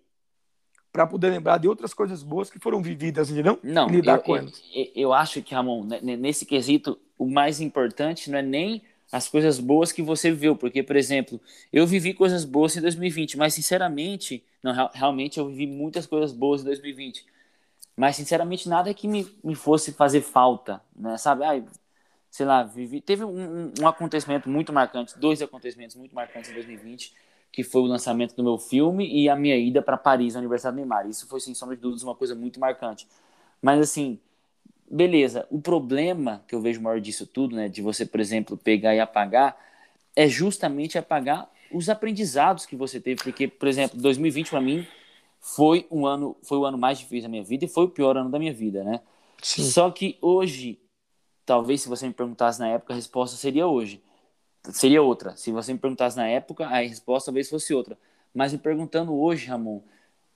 para 0.98 1.06
poder 1.06 1.30
lembrar 1.30 1.60
de 1.60 1.68
outras 1.68 1.94
coisas 1.94 2.24
boas 2.24 2.50
que 2.50 2.58
foram 2.58 2.82
vividas, 2.82 3.30
entendeu? 3.30 3.60
Não, 3.62 3.88
E 3.88 3.92
lidar 3.92 4.18
eu, 4.18 4.24
com 4.24 4.36
elas. 4.36 4.63
eu- 4.74 4.88
eu 4.96 5.13
acho 5.13 5.44
que, 5.44 5.54
Ramon, 5.54 5.84
ne- 5.84 6.18
nesse 6.18 6.44
quesito, 6.44 6.98
o 7.20 7.27
mais 7.30 7.62
importante 7.62 8.32
não 8.32 8.39
é 8.39 8.42
nem 8.42 8.82
as 9.12 9.27
coisas 9.30 9.60
boas 9.60 9.92
que 9.92 10.01
você 10.01 10.32
viveu, 10.32 10.56
porque, 10.56 10.82
por 10.82 10.96
exemplo, 10.96 11.39
eu 11.72 11.86
vivi 11.86 12.16
coisas 12.16 12.44
boas 12.44 12.75
em 12.75 12.82
2020, 12.82 13.38
mas 13.38 13.54
sinceramente, 13.54 14.44
não, 14.63 14.74
real- 14.74 14.92
realmente 14.92 15.38
eu 15.38 15.48
vivi 15.48 15.68
muitas 15.68 16.08
coisas 16.08 16.32
boas 16.32 16.62
em 16.62 16.66
2020, 16.66 17.24
mas 17.96 18.16
sinceramente 18.16 18.68
nada 18.68 18.92
que 18.92 19.08
me, 19.08 19.27
me 19.44 19.54
fosse 19.54 19.92
fazer 19.94 20.22
falta, 20.22 20.82
né, 20.96 21.16
sabe? 21.20 21.44
Ai, 21.46 21.63
sei 22.32 22.46
lá, 22.46 22.63
vivi, 22.63 23.01
teve 23.01 23.24
um- 23.24 23.72
um 23.80 23.88
acontecimento 23.88 24.50
muito 24.50 24.74
marcante, 24.74 25.18
dois 25.20 25.44
acontecimentos 25.44 25.96
muito 25.96 26.16
marcantes 26.16 26.50
em 26.50 26.54
2020, 26.56 27.13
que 27.51 27.63
foi 27.63 27.82
o 27.82 27.86
lançamento 27.86 28.36
do 28.36 28.44
meu 28.44 28.58
filme 28.58 29.08
e 29.08 29.30
a 29.30 29.36
minha 29.36 29.58
ida 29.58 29.82
para 29.82 29.98
Paris, 29.98 30.34
no 30.34 30.39
aniversário 30.39 30.75
do 30.75 30.80
Neymar. 30.80 31.08
Isso 31.08 31.27
foi, 31.27 31.39
sem 31.39 31.54
sombra 31.54 31.75
de 31.75 31.82
dúvidas, 31.82 32.04
uma 32.04 32.16
coisa 32.16 32.36
muito 32.36 32.60
marcante. 32.60 33.08
Mas, 33.62 33.80
assim, 33.80 34.20
beleza. 34.89 35.48
O 35.50 35.60
problema 35.60 36.44
que 36.48 36.56
eu 36.56 36.62
vejo 36.62 36.82
maior 36.82 37.00
disso 37.00 37.25
tudo, 37.25 37.56
né, 37.56 37.68
de 37.68 37.82
você, 37.82 38.06
por 38.06 38.20
exemplo, 38.20 38.58
pegar 38.58 38.96
e 38.96 39.00
apagar, 39.00 39.58
é 40.16 40.27
justamente 40.27 40.98
apagar 40.98 41.50
os 41.72 41.89
aprendizados 41.89 42.66
que 42.66 42.75
você 42.75 43.00
teve. 43.00 43.22
Porque, 43.24 43.48
por 43.48 43.68
exemplo, 43.68 44.00
2020 44.00 44.50
para 44.50 44.62
mim 44.62 44.86
foi 45.39 45.86
um 45.92 46.06
ano, 46.06 46.36
foi 46.44 46.58
o 46.58 46.66
ano 46.66 46.77
mais 46.77 47.00
difícil 47.00 47.24
da 47.24 47.30
minha 47.30 47.44
vida 47.44 47.66
e 47.66 47.68
foi 47.68 47.86
o 47.86 47.89
pior 47.89 48.18
ano 48.18 48.30
da 48.30 48.39
minha 48.39 48.54
vida, 48.54 48.84
né? 48.84 49.01
Sim. 49.42 49.63
Só 49.63 49.89
que 49.92 50.18
hoje, 50.22 50.80
talvez 51.46 51.82
se 51.82 51.89
você 51.89 52.08
me 52.08 52.13
perguntasse 52.13 52.60
na 52.60 52.68
época, 52.68 52.94
a 52.94 52.96
resposta 52.96 53.38
seria 53.38 53.68
hoje. 53.68 54.01
Seria 54.71 55.01
outra. 55.01 55.36
Se 55.36 55.51
você 55.51 55.74
me 55.74 55.79
perguntasse 55.79 56.17
na 56.17 56.27
época, 56.27 56.65
a 56.65 56.79
resposta 56.79 57.27
talvez 57.27 57.50
fosse 57.50 57.74
outra. 57.74 57.97
Mas 58.33 58.51
me 58.53 58.59
perguntando 58.59 59.15
hoje, 59.15 59.47
Ramon, 59.47 59.81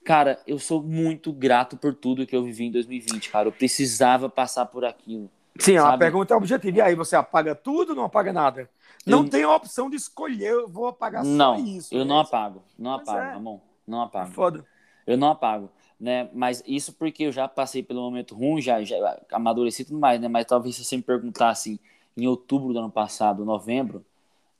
cara, 0.04 0.40
eu 0.46 0.58
sou 0.58 0.82
muito 0.82 1.32
grato 1.32 1.76
por 1.76 1.94
tudo 1.94 2.26
que 2.26 2.34
eu 2.34 2.42
vivi 2.42 2.64
em 2.64 2.70
2020, 2.70 3.30
cara. 3.30 3.48
Eu 3.48 3.52
precisava 3.52 4.28
passar 4.28 4.66
por 4.66 4.84
aquilo. 4.84 5.30
Sim, 5.58 5.76
a 5.76 5.82
sabe? 5.82 5.98
pergunta 5.98 6.32
é 6.34 6.36
objetiva. 6.36 6.78
E 6.78 6.80
aí, 6.80 6.94
você 6.94 7.14
apaga 7.14 7.54
tudo 7.54 7.90
ou 7.90 7.96
não 7.96 8.04
apaga 8.04 8.32
nada? 8.32 8.68
Não 9.06 9.24
Eu- 9.24 9.30
tem 9.30 9.42
a 9.42 9.54
opção 9.54 9.90
de 9.90 9.96
escolher, 9.96 10.50
eu 10.52 10.68
vou 10.68 10.86
apagar 10.86 11.24
não, 11.24 11.56
só 11.56 11.62
isso. 11.62 11.94
eu 11.94 12.00
né? 12.00 12.04
não 12.06 12.20
apago. 12.20 12.62
Não 12.78 12.96
Pois 12.96 13.08
apago, 13.08 13.28
é. 13.28 13.32
Ramon. 13.34 13.60
Não 13.86 14.00
apago. 14.02 14.32
Foda. 14.32 14.66
Eu 15.06 15.16
não 15.16 15.28
apago, 15.30 15.70
né? 15.98 16.30
Mas 16.32 16.62
isso 16.66 16.92
porque 16.94 17.24
eu 17.24 17.32
já 17.32 17.48
passei 17.48 17.82
pelo 17.82 18.00
momento 18.00 18.34
ruim, 18.34 18.62
já, 18.62 18.82
já 18.84 18.96
amadureci 19.32 19.82
e 19.82 19.84
tudo 19.84 19.98
mais, 19.98 20.20
né? 20.20 20.28
Mas 20.28 20.46
talvez 20.46 20.76
se 20.76 20.84
você 20.84 20.96
me 20.96 21.02
perguntasse 21.02 21.80
em 22.16 22.26
outubro 22.26 22.72
do 22.72 22.78
ano 22.78 22.90
passado, 22.90 23.44
novembro, 23.44 24.04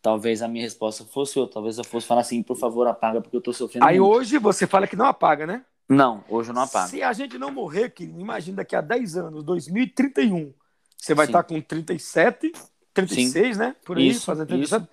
talvez 0.03 0.43
a 0.43 0.49
minha 0.49 0.65
resposta 0.65 1.05
fosse 1.05 1.39
outra. 1.39 1.55
Talvez 1.55 1.79
eu 1.79 1.85
fosse 1.85 2.07
falar 2.07 2.23
assim, 2.23 2.43
por 2.43 2.57
favor, 2.57 2.87
apaga, 2.87 3.21
porque 3.23 3.37
eu 3.37 3.41
tô 3.41 3.53
sofrendo 3.53 3.87
Aí 3.87 3.99
muito. 3.99 4.13
hoje 4.13 4.39
você 4.39 4.67
fala 4.67 4.87
que 4.87 4.97
não 4.97 5.07
apaga, 5.07 5.47
né? 5.47 5.65
Não, 5.89 6.25
hoje 6.29 6.51
eu 6.51 6.55
não 6.55 6.63
apago. 6.63 6.89
Se 6.89 7.03
a 7.03 7.13
gente 7.13 7.39
não 7.39 7.51
morrer, 7.51 7.91
querido, 7.91 8.21
imagina 8.21 8.59
daqui 8.59 8.75
a 8.75 8.81
10 8.81 9.17
anos, 9.17 9.45
2031, 9.45 10.53
você 10.97 11.15
vai 11.15 11.27
Sim. 11.27 11.31
estar 11.31 11.43
com 11.45 11.61
37, 11.61 12.53
36, 12.93 13.59
né? 13.59 13.77
Por 13.85 13.97
aí, 13.97 14.09
Isso, 14.09 14.27
fazendo 14.27 14.49
37. 14.49 14.89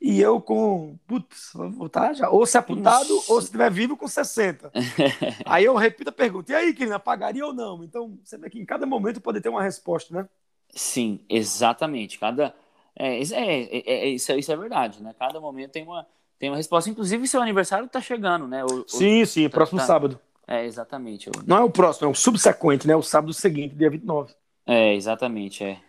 E 0.00 0.20
eu 0.20 0.38
com, 0.38 0.98
putz, 1.06 1.50
vou 1.54 1.70
voltar 1.70 2.12
já, 2.12 2.28
ou 2.28 2.44
se 2.44 2.58
apuntado, 2.58 3.08
Nossa. 3.08 3.32
ou 3.32 3.40
se 3.40 3.46
estiver 3.46 3.70
vivo 3.70 3.96
com 3.96 4.06
60. 4.06 4.70
aí 5.46 5.64
eu 5.64 5.74
repito 5.76 6.10
a 6.10 6.12
pergunta, 6.12 6.52
e 6.52 6.54
aí, 6.54 6.74
querido, 6.74 6.94
apagaria 6.94 7.46
ou 7.46 7.54
não? 7.54 7.82
Então, 7.82 8.18
você 8.22 8.36
vê 8.36 8.50
que 8.50 8.60
em 8.60 8.66
cada 8.66 8.84
momento 8.84 9.20
pode 9.20 9.40
ter 9.40 9.48
uma 9.48 9.62
resposta, 9.62 10.14
né? 10.14 10.28
Sim, 10.74 11.20
exatamente. 11.28 12.18
Cada. 12.18 12.54
É, 12.96 13.18
isso 13.18 13.34
é, 13.34 13.62
é- 13.62 13.82
é- 13.86 14.08
isso, 14.08 14.30
é, 14.32 14.38
isso 14.38 14.52
é 14.52 14.56
verdade, 14.56 15.02
né? 15.02 15.14
Cada 15.18 15.40
momento 15.40 15.72
tem 15.72 15.82
uma, 15.82 16.06
tem 16.38 16.50
uma 16.50 16.56
resposta. 16.56 16.88
Inclusive, 16.88 17.26
seu 17.26 17.40
aniversário 17.42 17.88
tá 17.88 18.00
chegando, 18.00 18.46
né? 18.46 18.64
O- 18.64 18.80
o- 18.82 18.88
Sim, 18.88 19.24
sim, 19.24 19.48
próximo 19.48 19.80
tá. 19.80 19.86
sábado. 19.86 20.20
É, 20.46 20.64
exatamente. 20.64 21.26
eu- 21.28 21.32
Não 21.46 21.56
é 21.56 21.62
o 21.62 21.70
próximo, 21.70 22.06
é 22.06 22.10
o 22.10 22.14
subsequente, 22.14 22.86
né? 22.86 22.94
O 22.94 23.02
sábado 23.02 23.32
seguinte, 23.32 23.74
dia 23.74 23.90
29. 23.90 24.34
É, 24.66 24.94
exatamente, 24.94 25.64
é. 25.64 25.80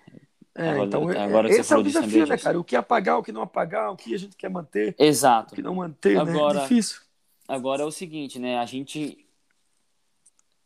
É, 0.58 0.70
Agora- 0.70 0.86
então, 0.88 1.12
é- 1.12 1.20
agora 1.24 1.50
esse 1.50 1.74
é 1.74 1.78
o 1.78 1.84
desafio, 1.84 2.26
né, 2.26 2.38
cara? 2.38 2.58
O 2.58 2.64
que 2.64 2.78
apagar, 2.78 3.20
o 3.20 3.24
que 3.24 3.32
não 3.34 3.42
apagar, 3.42 3.92
o 3.92 3.98
que 3.98 4.16
a 4.16 4.18
gente 4.18 4.38
quer 4.38 4.50
manter, 4.50 4.96
o 4.98 5.04
Exato. 5.04 5.54
que 5.54 5.62
não 5.62 5.76
manter, 5.76 6.18
Agora- 6.18 6.54
né? 6.54 6.60
É 6.60 6.64
difícil. 6.64 7.02
Agora 7.48 7.82
é 7.84 7.86
o 7.86 7.92
seguinte, 7.92 8.40
né? 8.40 8.58
A 8.58 8.66
gente. 8.66 9.20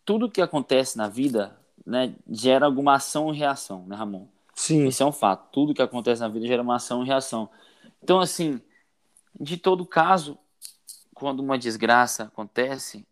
Tudo 0.05 0.29
que 0.29 0.41
acontece 0.41 0.97
na 0.97 1.07
vida, 1.07 1.55
né, 1.85 2.13
gera 2.29 2.65
alguma 2.65 2.95
ação 2.95 3.33
e 3.33 3.37
reação, 3.37 3.83
né, 3.87 3.95
Ramon? 3.95 4.27
Sim. 4.59 4.87
Isso 4.87 5.01
é 5.01 5.05
um 5.05 5.11
fato. 5.13 5.49
Tudo 5.53 5.73
que 5.73 5.81
acontece 5.81 6.19
na 6.19 6.27
vida 6.27 6.45
gera 6.45 6.61
uma 6.61 6.75
ação 6.75 7.01
e 7.01 7.07
reação. 7.07 7.49
Então, 8.03 8.19
assim, 8.19 8.61
de 9.39 9.55
todo 9.55 9.85
caso, 9.85 10.37
quando 11.15 11.39
uma 11.39 11.57
desgraça 11.57 12.23
acontece, 12.23 13.07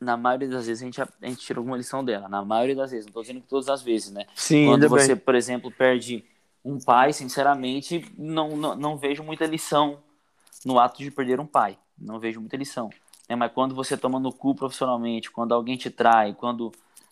na 0.00 0.16
maioria 0.16 0.48
das 0.48 0.68
vezes 0.68 0.80
a 0.80 0.84
gente, 0.86 1.02
a 1.02 1.08
gente 1.22 1.40
tira 1.40 1.58
alguma 1.58 1.76
lição 1.76 2.04
dela. 2.04 2.28
Na 2.28 2.44
maioria 2.44 2.76
das 2.76 2.92
vezes, 2.92 3.06
não 3.06 3.10
estou 3.10 3.22
dizendo 3.22 3.40
que 3.40 3.48
todas 3.48 3.68
as 3.68 3.82
vezes, 3.82 4.12
né? 4.12 4.24
Sim, 4.36 4.66
Quando 4.66 4.88
você, 4.88 5.16
bem. 5.16 5.24
por 5.24 5.34
exemplo, 5.34 5.68
perde 5.72 6.24
um 6.64 6.78
pai, 6.78 7.12
sinceramente, 7.12 8.08
não, 8.16 8.56
não, 8.56 8.76
não 8.76 8.96
vejo 8.96 9.24
muita 9.24 9.44
lição 9.46 9.98
no 10.64 10.78
ato 10.78 10.98
de 11.02 11.10
perder 11.10 11.40
um 11.40 11.46
pai. 11.46 11.76
Não 11.98 12.20
vejo 12.20 12.38
muita 12.38 12.56
lição. 12.56 12.88
né? 13.28 13.34
Mas 13.34 13.50
quando 13.50 13.74
você 13.74 13.96
toma 13.96 14.20
no 14.20 14.32
cu 14.32 14.54
profissionalmente, 14.54 15.28
quando 15.28 15.52
alguém 15.54 15.76
te 15.76 15.90
trai, 15.90 16.34
quando 16.34 16.70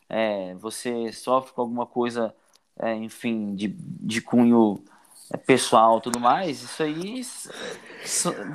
é, 0.09 0.55
você 0.55 1.11
sofre 1.11 1.53
com 1.53 1.63
alguma 1.63 1.85
coisa, 1.85 2.33
é, 2.81 2.95
enfim, 2.95 3.55
de, 3.55 3.69
de 3.79 4.21
cunho 4.21 4.83
é, 5.33 5.37
pessoal 5.37 6.01
tudo 6.01 6.19
mais, 6.19 6.63
isso 6.63 6.83
aí 6.83 7.23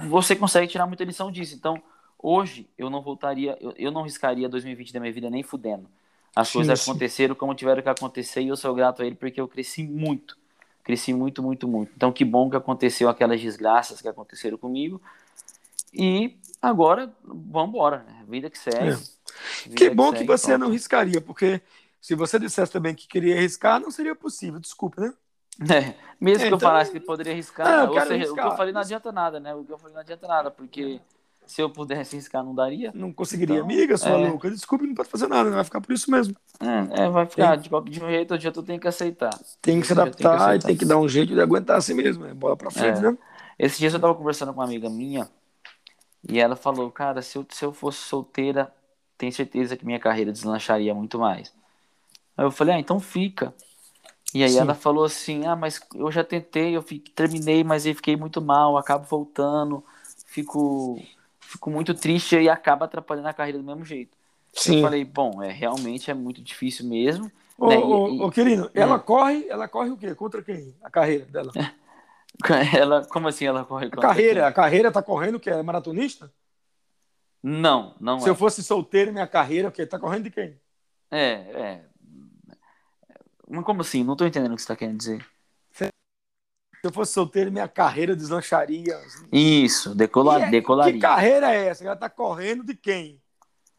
você 0.09 0.35
consegue 0.35 0.67
tirar 0.67 0.87
muita 0.87 1.03
lição 1.03 1.31
disso. 1.31 1.55
Então, 1.55 1.81
hoje, 2.17 2.67
eu 2.77 2.89
não 2.89 3.01
voltaria, 3.01 3.57
eu, 3.61 3.73
eu 3.77 3.91
não 3.91 4.01
riscaria 4.03 4.49
2020 4.49 4.91
da 4.91 4.99
minha 4.99 5.13
vida 5.13 5.29
nem 5.29 5.43
fudendo. 5.43 5.87
As 6.35 6.49
Sim, 6.49 6.59
coisas 6.59 6.81
sim. 6.81 6.91
aconteceram 6.91 7.33
como 7.33 7.55
tiveram 7.55 7.81
que 7.81 7.87
acontecer 7.89 8.41
e 8.41 8.49
eu 8.49 8.57
sou 8.57 8.75
grato 8.75 9.01
a 9.01 9.05
ele 9.05 9.15
porque 9.15 9.39
eu 9.39 9.47
cresci 9.47 9.83
muito. 9.83 10.37
Cresci 10.83 11.13
muito, 11.13 11.41
muito, 11.41 11.67
muito. 11.67 11.91
Então, 11.95 12.11
que 12.11 12.25
bom 12.25 12.49
que 12.49 12.57
aconteceu 12.57 13.07
aquelas 13.09 13.41
desgraças 13.41 14.01
que 14.01 14.07
aconteceram 14.07 14.57
comigo. 14.57 15.01
E 15.93 16.37
agora, 16.61 17.11
vamos 17.23 17.69
embora, 17.69 18.03
né? 18.03 18.23
Vida 18.27 18.49
que 18.49 18.57
segue. 18.57 18.89
É. 18.89 18.91
Vida 19.63 19.75
Que 19.75 19.89
bom 19.89 20.11
que 20.11 20.19
segue, 20.19 20.27
você 20.27 20.47
pronto. 20.47 20.61
não 20.61 20.69
riscaria, 20.71 21.21
porque 21.21 21.61
se 22.05 22.13
você 22.13 22.37
dissesse 22.37 22.71
também 22.71 22.93
que 22.93 23.07
queria 23.07 23.35
arriscar, 23.35 23.79
não 23.79 23.89
seria 23.89 24.13
possível, 24.13 24.59
desculpa, 24.59 25.01
né? 25.01 25.11
É, 25.61 25.95
mesmo 26.21 26.43
É, 26.43 26.47
que 26.47 26.53
eu 26.53 26.57
então- 26.57 26.59
falasse 26.59 26.91
que 26.91 26.99
poderia 26.99 27.33
arriscar, 27.33 27.85
eu 27.85 27.89
ou 27.89 27.93
seja, 27.93 28.05
o 28.05 28.07
que 28.07 28.13
arriscar. 28.13 28.45
eu 28.45 28.55
falei 28.55 28.71
não 28.71 28.81
adianta 28.81 29.11
nada, 29.11 29.39
né? 29.39 29.55
O 29.55 29.63
que 29.63 29.73
eu 29.73 29.77
falei 29.79 29.95
não 29.95 30.01
adianta 30.01 30.27
nada, 30.27 30.51
porque 30.51 31.01
Se 31.47 31.61
eu 31.61 31.69
pudesse 31.69 32.15
arriscar, 32.15 32.43
não 32.43 32.53
daria. 32.53 32.91
Não 32.93 33.11
conseguiria. 33.11 33.55
Então, 33.55 33.65
Amiga, 33.65 33.97
sua 33.97 34.11
é... 34.11 34.29
louca, 34.29 34.51
desculpe, 34.51 34.85
não 34.85 34.93
pode 34.93 35.09
fazer 35.09 35.27
nada, 35.27 35.49
vai 35.49 35.63
ficar 35.63 35.81
por 35.81 35.93
isso 35.93 36.11
mesmo. 36.11 36.35
É, 36.59 37.05
é 37.05 37.09
vai 37.09 37.25
ficar. 37.25 37.53
Tem... 37.53 37.61
De 37.61 37.69
qualquer 37.69 37.93
jeito, 37.93 38.33
hoje 38.35 38.51
tu 38.51 38.61
tem 38.61 38.79
que 38.79 38.87
aceitar. 38.87 39.35
Tem 39.63 39.81
que 39.81 39.87
se 39.87 39.93
adaptar 39.93 40.49
tem 40.51 40.59
que 40.59 40.65
e 40.65 40.67
tem 40.67 40.77
que 40.77 40.85
dar 40.85 40.97
um 40.97 41.07
jeito 41.07 41.33
de 41.33 41.41
aguentar 41.41 41.77
assim 41.77 41.95
mesmo. 41.95 42.25
É 42.25 42.33
bola 42.35 42.55
pra 42.55 42.69
frente, 42.69 42.99
é. 42.99 43.01
né? 43.01 43.17
Esse 43.57 43.79
dia 43.79 43.89
eu 43.89 43.99
tava 43.99 44.13
conversando 44.13 44.53
com 44.53 44.59
uma 44.59 44.65
amiga 44.65 44.89
minha 44.91 45.27
e 46.27 46.39
ela 46.39 46.55
falou, 46.55 46.91
cara, 46.91 47.21
se 47.23 47.37
eu, 47.37 47.45
se 47.49 47.65
eu 47.65 47.71
fosse 47.73 47.99
solteira, 47.99 48.71
tenho 49.17 49.31
certeza 49.31 49.75
que 49.75 49.85
minha 49.85 49.99
carreira 49.99 50.31
deslancharia 50.31 50.93
muito 50.93 51.17
mais. 51.17 51.51
Aí 52.37 52.45
eu 52.45 52.51
falei, 52.51 52.75
ah, 52.75 52.79
então 52.79 52.99
fica. 52.99 53.53
E 54.33 54.43
aí 54.43 54.49
Sim. 54.49 54.59
ela 54.59 54.75
falou 54.75 55.05
assim, 55.05 55.45
ah, 55.45 55.55
mas 55.55 55.79
eu 55.95 56.11
já 56.11 56.23
tentei, 56.23 56.75
eu 56.75 56.81
fiquei, 56.81 57.13
terminei, 57.13 57.63
mas 57.63 57.85
eu 57.85 57.95
fiquei 57.95 58.17
muito 58.17 58.41
mal, 58.41 58.77
acabo 58.77 59.05
voltando, 59.05 59.83
fico, 60.25 61.01
fico 61.39 61.69
muito 61.69 61.93
triste 61.93 62.35
e 62.35 62.49
acaba 62.49 62.85
atrapalhando 62.85 63.29
a 63.29 63.33
carreira 63.33 63.59
do 63.59 63.63
mesmo 63.63 63.85
jeito. 63.85 64.17
Sim. 64.53 64.77
Eu 64.77 64.83
falei, 64.83 65.05
bom, 65.05 65.41
é 65.41 65.51
realmente 65.51 66.11
é 66.11 66.13
muito 66.13 66.41
difícil 66.41 66.85
mesmo. 66.85 67.31
Ô, 67.57 67.69
né? 67.69 67.77
ô, 67.77 68.09
e, 68.09 68.21
ô 68.21 68.29
querido, 68.29 68.69
ela 68.73 68.97
hum. 68.97 68.99
corre, 68.99 69.47
ela 69.47 69.67
corre 69.67 69.91
o 69.91 69.97
quê? 69.97 70.13
Contra 70.13 70.41
quem? 70.41 70.75
A 70.83 70.89
carreira 70.89 71.25
dela? 71.25 71.51
ela, 72.75 73.05
como 73.05 73.29
assim 73.29 73.45
ela 73.45 73.63
corre 73.63 73.85
contra 73.85 73.99
A 74.01 74.09
carreira, 74.09 74.41
quem? 74.41 74.49
a 74.49 74.51
carreira 74.51 74.91
tá 74.91 75.01
correndo 75.01 75.39
que 75.39 75.49
é 75.49 75.63
maratonista? 75.63 76.31
Não, 77.41 77.95
não 77.99 78.19
Se 78.19 78.27
é. 78.27 78.31
eu 78.31 78.35
fosse 78.35 78.63
solteiro, 78.63 79.13
minha 79.13 79.27
carreira, 79.27 79.69
o 79.69 79.71
quê? 79.71 79.85
Tá 79.85 79.99
correndo 79.99 80.23
de 80.23 80.31
quem? 80.31 80.59
É, 81.11 81.31
é. 81.31 81.85
Mas 83.55 83.65
como 83.65 83.81
assim? 83.81 84.03
Não 84.03 84.15
tô 84.15 84.25
entendendo 84.25 84.51
o 84.51 84.55
que 84.55 84.61
você 84.61 84.67
tá 84.67 84.75
querendo 84.75 84.97
dizer. 84.97 85.25
Se 85.71 85.89
eu 86.83 86.93
fosse 86.93 87.13
solteiro, 87.13 87.51
minha 87.51 87.67
carreira 87.67 88.15
deslancharia. 88.15 88.95
Isso, 89.31 89.95
decolar, 89.95 90.43
é, 90.43 90.49
decolaria. 90.51 90.93
Que 90.93 90.99
carreira 90.99 91.51
é 91.51 91.69
essa? 91.69 91.83
Ela 91.83 91.95
tá 91.95 92.07
correndo 92.07 92.63
de 92.63 92.75
quem? 92.75 93.19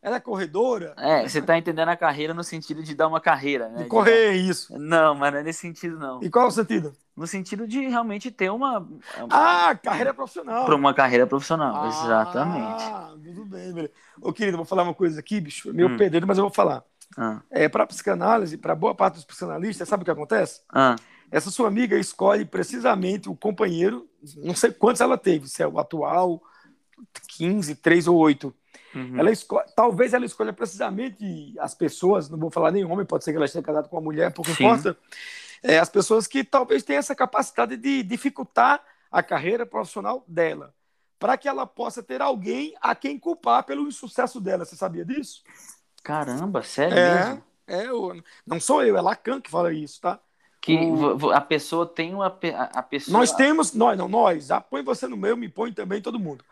Ela 0.03 0.17
é 0.17 0.21
corredora? 0.21 0.95
É, 0.99 1.29
você 1.29 1.41
tá 1.41 1.57
entendendo 1.57 1.89
a 1.89 1.97
carreira 1.97 2.35
no 2.35 2.43
sentido 2.43 2.83
de 2.83 2.95
dar 2.95 3.07
uma 3.07 3.21
carreira, 3.21 3.69
né? 3.69 3.85
De 3.85 3.89
correr, 3.89 4.33
de... 4.33 4.49
isso. 4.51 4.77
Não, 4.79 5.15
mas 5.15 5.33
não 5.33 5.41
é 5.41 5.43
nesse 5.43 5.61
sentido, 5.61 5.99
não. 5.99 6.23
E 6.23 6.29
qual 6.29 6.47
é 6.47 6.49
o 6.49 6.51
sentido? 6.51 6.93
No 7.17 7.27
sentido 7.27 7.67
de 7.67 7.81
realmente 7.87 8.31
ter 8.31 8.51
uma. 8.51 8.87
Ah, 9.31 9.75
carreira 9.81 10.13
profissional. 10.13 10.65
Para 10.65 10.75
uma 10.75 10.93
carreira 10.93 11.27
profissional, 11.27 11.85
ah, 11.85 11.89
exatamente. 11.89 12.83
Ah, 12.83 13.15
tudo 13.25 13.45
bem, 13.45 13.73
velho. 13.73 13.91
Ô, 14.21 14.33
querido, 14.33 14.57
vou 14.57 14.67
falar 14.67 14.83
uma 14.83 14.95
coisa 14.95 15.21
aqui, 15.21 15.41
bicho. 15.41 15.73
Meu 15.73 15.89
hum. 15.89 15.97
pedreiro, 15.97 16.27
mas 16.27 16.39
eu 16.39 16.45
vou 16.45 16.53
falar. 16.53 16.85
Ah. 17.17 17.41
É, 17.51 17.69
para 17.69 17.87
psicanálise, 17.87 18.59
para 18.59 18.75
boa 18.75 18.95
parte 18.95 19.15
dos 19.15 19.25
psicanalistas, 19.25 19.89
sabe 19.89 20.03
o 20.03 20.05
que 20.05 20.11
acontece? 20.11 20.61
Ah. 20.69 20.97
Essa 21.31 21.51
sua 21.51 21.69
amiga 21.69 21.99
escolhe 21.99 22.45
precisamente 22.45 23.29
o 23.29 23.35
companheiro, 23.35 24.09
não 24.37 24.55
sei 24.55 24.71
quantos 24.71 25.01
ela 25.01 25.19
teve, 25.19 25.49
se 25.49 25.63
é 25.63 25.67
o 25.67 25.79
atual, 25.79 26.41
15, 27.37 27.75
3 27.77 28.07
ou 28.07 28.17
8. 28.17 28.55
Uhum. 28.95 29.19
Ela 29.19 29.31
escolhe, 29.31 29.67
talvez 29.75 30.15
ela 30.15 30.25
escolha 30.25 30.53
precisamente 30.53 31.55
as 31.59 31.75
pessoas, 31.75 32.29
não 32.29 32.39
vou 32.39 32.51
falar 32.51 32.71
nem 32.71 32.85
homem, 32.85 33.05
pode 33.05 33.25
ser 33.25 33.33
que 33.33 33.37
ela 33.37 33.47
esteja 33.47 33.65
casada 33.65 33.89
com 33.89 33.97
uma 33.97 34.03
mulher, 34.03 34.33
pouco 34.33 34.51
Sim. 34.53 34.65
importa. 34.65 34.97
É, 35.63 35.79
as 35.79 35.89
pessoas 35.89 36.27
que 36.27 36.45
talvez 36.45 36.83
tenham 36.83 37.01
essa 37.01 37.15
capacidade 37.15 37.77
de 37.77 38.03
dificultar 38.03 38.83
a 39.11 39.23
carreira 39.23 39.67
profissional 39.67 40.25
dela, 40.29 40.75
para 41.19 41.37
que 41.37 41.49
ela 41.49 41.67
possa 41.67 42.03
ter 42.03 42.23
alguém 42.23 42.75
a 42.81 42.95
quem 42.95 43.19
culpar 43.19 43.65
pelo 43.65 43.89
insucesso 43.89 44.41
dela. 44.41 44.65
Você 44.65 44.77
sabia 44.77 45.05
disso? 45.05 45.43
Caramba, 46.07 46.63
sério 46.63 46.97
é, 46.97 47.15
mesmo? 47.15 47.45
É, 47.67 47.87
eu, 47.87 48.23
não 48.47 48.61
sou 48.61 48.81
eu, 48.85 48.97
é 48.97 49.01
Lacan 49.01 49.41
que 49.41 49.51
fala 49.51 49.73
isso, 49.73 50.01
tá? 50.01 50.21
Que 50.61 50.77
o... 50.77 51.33
a 51.33 51.41
pessoa 51.41 51.85
tem 51.85 52.15
uma. 52.15 52.27
A 52.27 52.83
pessoa... 52.83 53.19
Nós 53.19 53.33
temos, 53.33 53.73
nós, 53.73 53.99
não, 53.99 54.07
nós, 54.07 54.53
ah, 54.53 54.61
põe 54.61 54.85
você 54.85 55.09
no 55.09 55.17
meu, 55.17 55.37
me 55.37 55.49
põe 55.49 55.73
também 55.73 56.01
todo 56.01 56.17
mundo. 56.17 56.45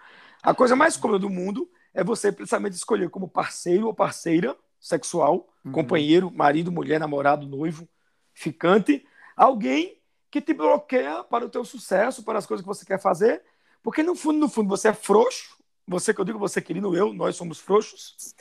A 0.43 0.53
coisa 0.53 0.75
mais 0.75 0.97
cômoda 0.97 1.21
do 1.21 1.31
mundo 1.31 1.71
é 1.95 2.03
você 2.03 2.33
precisamente 2.33 2.75
escolher 2.75 3.09
como 3.11 3.29
parceiro 3.29 3.87
ou 3.87 3.95
parceira 3.95 4.57
sexual, 4.81 5.49
uhum. 5.64 5.71
companheiro, 5.71 6.33
marido, 6.33 6.73
mulher, 6.73 6.99
namorado, 6.99 7.47
noivo, 7.47 7.88
ficante, 8.35 9.07
alguém 9.37 10.01
que 10.33 10.40
te 10.40 10.53
bloqueia 10.53 11.23
para 11.23 11.47
o 11.47 11.49
teu 11.49 11.64
sucesso, 11.64 12.25
para 12.25 12.40
as 12.40 12.45
coisas 12.45 12.64
que 12.64 12.69
você 12.69 12.85
quer 12.85 13.01
fazer, 13.01 13.40
porque 13.85 14.03
no 14.03 14.17
fundo, 14.17 14.40
no 14.40 14.49
fundo, 14.49 14.69
você 14.69 14.88
é 14.88 14.93
frouxo, 14.93 15.57
você 15.87 16.12
que 16.12 16.21
eu 16.21 16.25
digo, 16.25 16.40
você 16.40 16.61
querido, 16.61 16.97
eu, 16.97 17.14
nós 17.14 17.37
somos 17.37 17.61
frouxos, 17.61 18.35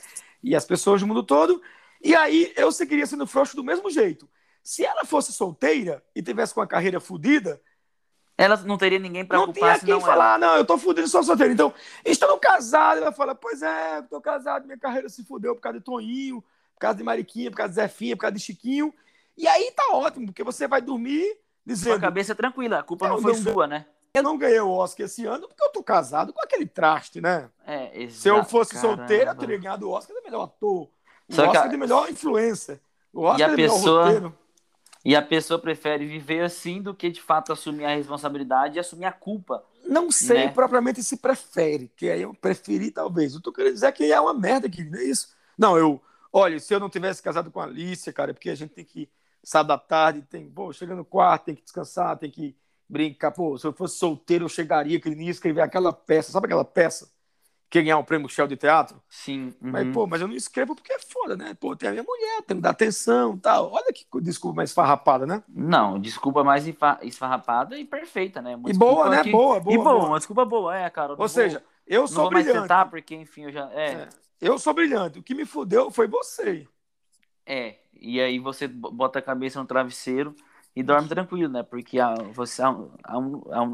e 0.44 0.54
as 0.54 0.64
pessoas 0.64 1.00
do 1.00 1.06
mundo 1.06 1.22
todo. 1.22 1.60
E 2.02 2.14
aí 2.14 2.52
eu 2.54 2.70
seguiria 2.70 3.06
sendo 3.06 3.26
frouxo 3.26 3.56
do 3.56 3.64
mesmo 3.64 3.90
jeito. 3.90 4.28
Se 4.62 4.84
ela 4.84 5.04
fosse 5.04 5.32
solteira 5.32 6.04
e 6.14 6.22
tivesse 6.22 6.54
com 6.54 6.60
a 6.60 6.66
carreira 6.66 7.00
fodida, 7.00 7.60
ela 8.36 8.56
não 8.58 8.76
teria 8.76 8.98
ninguém 8.98 9.24
para 9.24 9.40
ocupar, 9.40 9.78
tinha 9.78 9.96
quem 9.96 10.04
falar, 10.04 10.38
não, 10.38 10.56
eu 10.56 10.64
tô 10.64 10.76
fudido, 10.76 11.08
sou 11.08 11.22
solteiro. 11.22 11.52
Então, 11.52 11.72
estando 12.04 12.38
casado, 12.38 12.98
ela 12.98 13.12
fala, 13.12 13.34
pois 13.34 13.62
é, 13.62 14.02
tô 14.02 14.20
casado, 14.20 14.66
minha 14.66 14.78
carreira 14.78 15.08
se 15.08 15.24
fudeu 15.24 15.54
por 15.54 15.62
causa 15.62 15.78
de 15.78 15.84
Toninho, 15.84 16.42
por 16.74 16.80
causa 16.80 16.98
de 16.98 17.04
Mariquinha, 17.04 17.50
por 17.50 17.56
causa 17.56 17.70
de 17.70 17.76
Zefinha, 17.76 18.16
por 18.16 18.22
causa 18.22 18.36
de 18.36 18.42
Chiquinho. 18.42 18.92
E 19.36 19.46
aí 19.46 19.72
tá 19.74 19.88
ótimo, 19.92 20.26
porque 20.26 20.44
você 20.44 20.68
vai 20.68 20.82
dormir 20.82 21.38
dizendo... 21.64 21.92
Com 21.92 21.98
a 21.98 22.08
cabeça 22.08 22.34
tranquila, 22.34 22.80
a 22.80 22.82
culpa 22.82 23.08
não, 23.08 23.16
não 23.16 23.22
foi 23.22 23.32
não, 23.32 23.52
sua, 23.52 23.66
né? 23.66 23.86
Eu 24.14 24.22
não 24.22 24.38
ganhei 24.38 24.60
o 24.60 24.70
Oscar 24.70 25.06
esse 25.06 25.26
ano 25.26 25.48
porque 25.48 25.62
eu 25.62 25.72
tô 25.72 25.82
casado 25.82 26.32
com 26.32 26.40
aquele 26.40 26.66
traste, 26.66 27.20
né? 27.20 27.50
É, 27.66 28.02
exato. 28.04 28.20
Se 28.20 28.28
eu 28.28 28.44
fosse 28.44 28.78
solteiro, 28.78 29.28
eu 29.28 29.34
teria 29.34 29.58
ganhado 29.58 29.88
o 29.88 29.90
Oscar 29.90 30.16
de 30.16 30.22
melhor 30.22 30.44
ator. 30.44 30.88
O 31.28 31.34
Só 31.34 31.46
Oscar 31.46 31.64
a... 31.64 31.66
de 31.66 31.76
melhor 31.76 32.08
influência. 32.08 32.80
O 33.12 33.22
Oscar 33.22 33.50
e 33.50 33.52
a 33.52 33.56
pessoa... 33.56 34.04
roteiro. 34.04 34.38
E 35.04 35.14
a 35.14 35.20
pessoa 35.20 35.58
prefere 35.58 36.06
viver 36.06 36.44
assim 36.44 36.80
do 36.80 36.94
que 36.94 37.10
de 37.10 37.20
fato 37.20 37.52
assumir 37.52 37.84
a 37.84 37.94
responsabilidade 37.94 38.76
e 38.76 38.80
assumir 38.80 39.04
a 39.04 39.12
culpa. 39.12 39.62
Não 39.84 40.10
sei 40.10 40.46
né? 40.46 40.48
propriamente 40.48 41.02
se 41.02 41.18
prefere, 41.18 41.92
que 41.94 42.08
aí 42.08 42.22
eu 42.22 42.32
preferi 42.32 42.90
talvez. 42.90 43.34
Eu 43.34 43.42
tô 43.42 43.52
querendo 43.52 43.74
dizer 43.74 43.92
que 43.92 44.10
é 44.10 44.18
uma 44.18 44.32
merda 44.32 44.70
que 44.70 44.82
não 44.82 44.98
é 44.98 45.04
isso. 45.04 45.34
Não, 45.58 45.76
eu, 45.76 46.00
olha, 46.32 46.58
se 46.58 46.72
eu 46.72 46.80
não 46.80 46.88
tivesse 46.88 47.22
casado 47.22 47.50
com 47.50 47.60
a 47.60 47.64
Alicia, 47.64 48.14
cara, 48.14 48.30
é 48.30 48.32
porque 48.32 48.48
a 48.48 48.54
gente 48.54 48.70
tem 48.70 48.84
que 48.84 49.10
sair 49.42 49.66
da 49.66 49.76
tarde, 49.76 50.22
tem, 50.22 50.48
pô, 50.48 50.72
chega 50.72 50.94
no 50.94 51.04
quarto, 51.04 51.46
tem 51.46 51.54
que 51.54 51.62
descansar, 51.62 52.16
tem 52.16 52.30
que 52.30 52.56
brincar. 52.88 53.30
Pô, 53.32 53.56
se 53.58 53.66
eu 53.66 53.72
fosse 53.72 53.96
solteiro, 53.96 54.44
eu 54.44 54.48
chegaria, 54.48 55.00
que 55.00 55.08
ele 55.08 55.24
ia 55.24 55.30
escrever 55.30 55.60
aquela 55.60 55.92
peça, 55.92 56.32
sabe 56.32 56.46
aquela 56.46 56.64
peça? 56.64 57.12
Que 57.70 57.82
ganhar 57.82 57.98
o 57.98 58.04
prêmio 58.04 58.28
Shell 58.28 58.46
de 58.46 58.56
teatro? 58.56 59.02
Sim. 59.08 59.52
Uhum. 59.60 59.70
Mas, 59.72 59.92
pô, 59.92 60.06
mas 60.06 60.20
eu 60.20 60.28
não 60.28 60.34
escrevo 60.34 60.76
porque 60.76 60.92
é 60.92 60.98
foda, 60.98 61.36
né? 61.36 61.54
Pô, 61.58 61.74
tem 61.74 61.88
a 61.88 61.92
minha 61.92 62.04
mulher, 62.04 62.42
tem 62.42 62.56
que 62.56 62.62
dar 62.62 62.70
atenção 62.70 63.36
tal. 63.36 63.72
Olha 63.72 63.92
que 63.92 64.06
desculpa 64.20 64.56
mais 64.56 64.72
farrapada, 64.72 65.26
né? 65.26 65.42
Não, 65.48 65.98
desculpa 65.98 66.44
mais 66.44 66.64
esfarrapada 67.02 67.76
e 67.76 67.84
perfeita, 67.84 68.40
né? 68.40 68.54
Uma 68.54 68.70
e 68.70 68.74
boa, 68.74 69.10
né? 69.10 69.24
Que... 69.24 69.32
Boa, 69.32 69.58
boa. 69.58 69.74
E 69.74 69.76
boa, 69.76 69.92
boa, 69.98 70.06
uma 70.06 70.18
desculpa 70.18 70.44
boa, 70.44 70.76
é, 70.76 70.88
cara. 70.88 71.12
Ou 71.12 71.16
vou... 71.16 71.28
seja, 71.28 71.64
eu 71.86 72.06
sou 72.06 72.28
brilhante. 72.28 72.46
Não 72.46 72.52
vou 72.52 72.60
mais 72.60 72.68
tentar, 72.68 72.84
porque, 72.86 73.14
enfim, 73.16 73.44
eu 73.44 73.52
já... 73.52 73.68
É. 73.72 73.92
é. 73.92 74.08
Eu 74.40 74.58
sou 74.58 74.72
brilhante. 74.72 75.18
O 75.18 75.22
que 75.22 75.34
me 75.34 75.44
fudeu 75.44 75.90
foi 75.90 76.06
você. 76.06 76.68
É, 77.46 77.76
e 77.92 78.20
aí 78.20 78.38
você 78.38 78.68
bota 78.68 79.18
a 79.18 79.22
cabeça 79.22 79.58
no 79.58 79.66
travesseiro 79.66 80.34
e 80.76 80.82
dorme 80.82 81.08
tranquilo, 81.08 81.52
né? 81.52 81.62
Porque 81.62 82.00
a, 82.00 82.14
você, 82.32 82.60
a, 82.62 82.74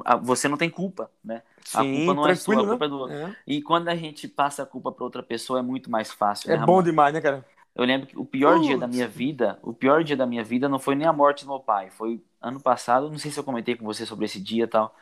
a, 0.04 0.16
você 0.16 0.48
não 0.48 0.56
tem 0.56 0.68
culpa, 0.68 1.10
né? 1.24 1.42
Sim, 1.64 1.78
a 1.78 1.96
culpa 1.96 2.14
não 2.14 2.28
é 2.28 2.34
sua, 2.34 2.62
a 2.62 2.66
culpa 2.66 2.84
é 2.84 2.88
do 2.88 2.98
outro. 2.98 3.16
É. 3.16 3.36
E 3.46 3.62
quando 3.62 3.88
a 3.88 3.96
gente 3.96 4.28
passa 4.28 4.62
a 4.62 4.66
culpa 4.66 4.92
para 4.92 5.04
outra 5.04 5.22
pessoa 5.22 5.60
é 5.60 5.62
muito 5.62 5.90
mais 5.90 6.10
fácil. 6.12 6.52
É 6.52 6.58
né, 6.58 6.66
bom 6.66 6.82
demais, 6.82 7.14
né, 7.14 7.20
cara? 7.20 7.44
Eu 7.74 7.84
lembro 7.84 8.06
que 8.06 8.18
o 8.18 8.24
pior 8.24 8.58
dia 8.60 8.76
da 8.76 8.86
minha 8.86 9.08
vida, 9.08 9.58
o 9.62 9.72
pior 9.72 10.04
dia 10.04 10.16
da 10.16 10.26
minha 10.26 10.44
vida 10.44 10.68
não 10.68 10.78
foi 10.78 10.94
nem 10.94 11.06
a 11.06 11.12
morte 11.12 11.44
do 11.44 11.50
meu 11.50 11.60
pai, 11.60 11.88
foi 11.88 12.22
ano 12.40 12.60
passado, 12.60 13.08
não 13.08 13.18
sei 13.18 13.30
se 13.30 13.38
eu 13.38 13.44
comentei 13.44 13.76
com 13.76 13.84
você 13.84 14.04
sobre 14.04 14.24
esse 14.24 14.40
dia 14.40 14.64
e 14.64 14.66
tal, 14.66 14.94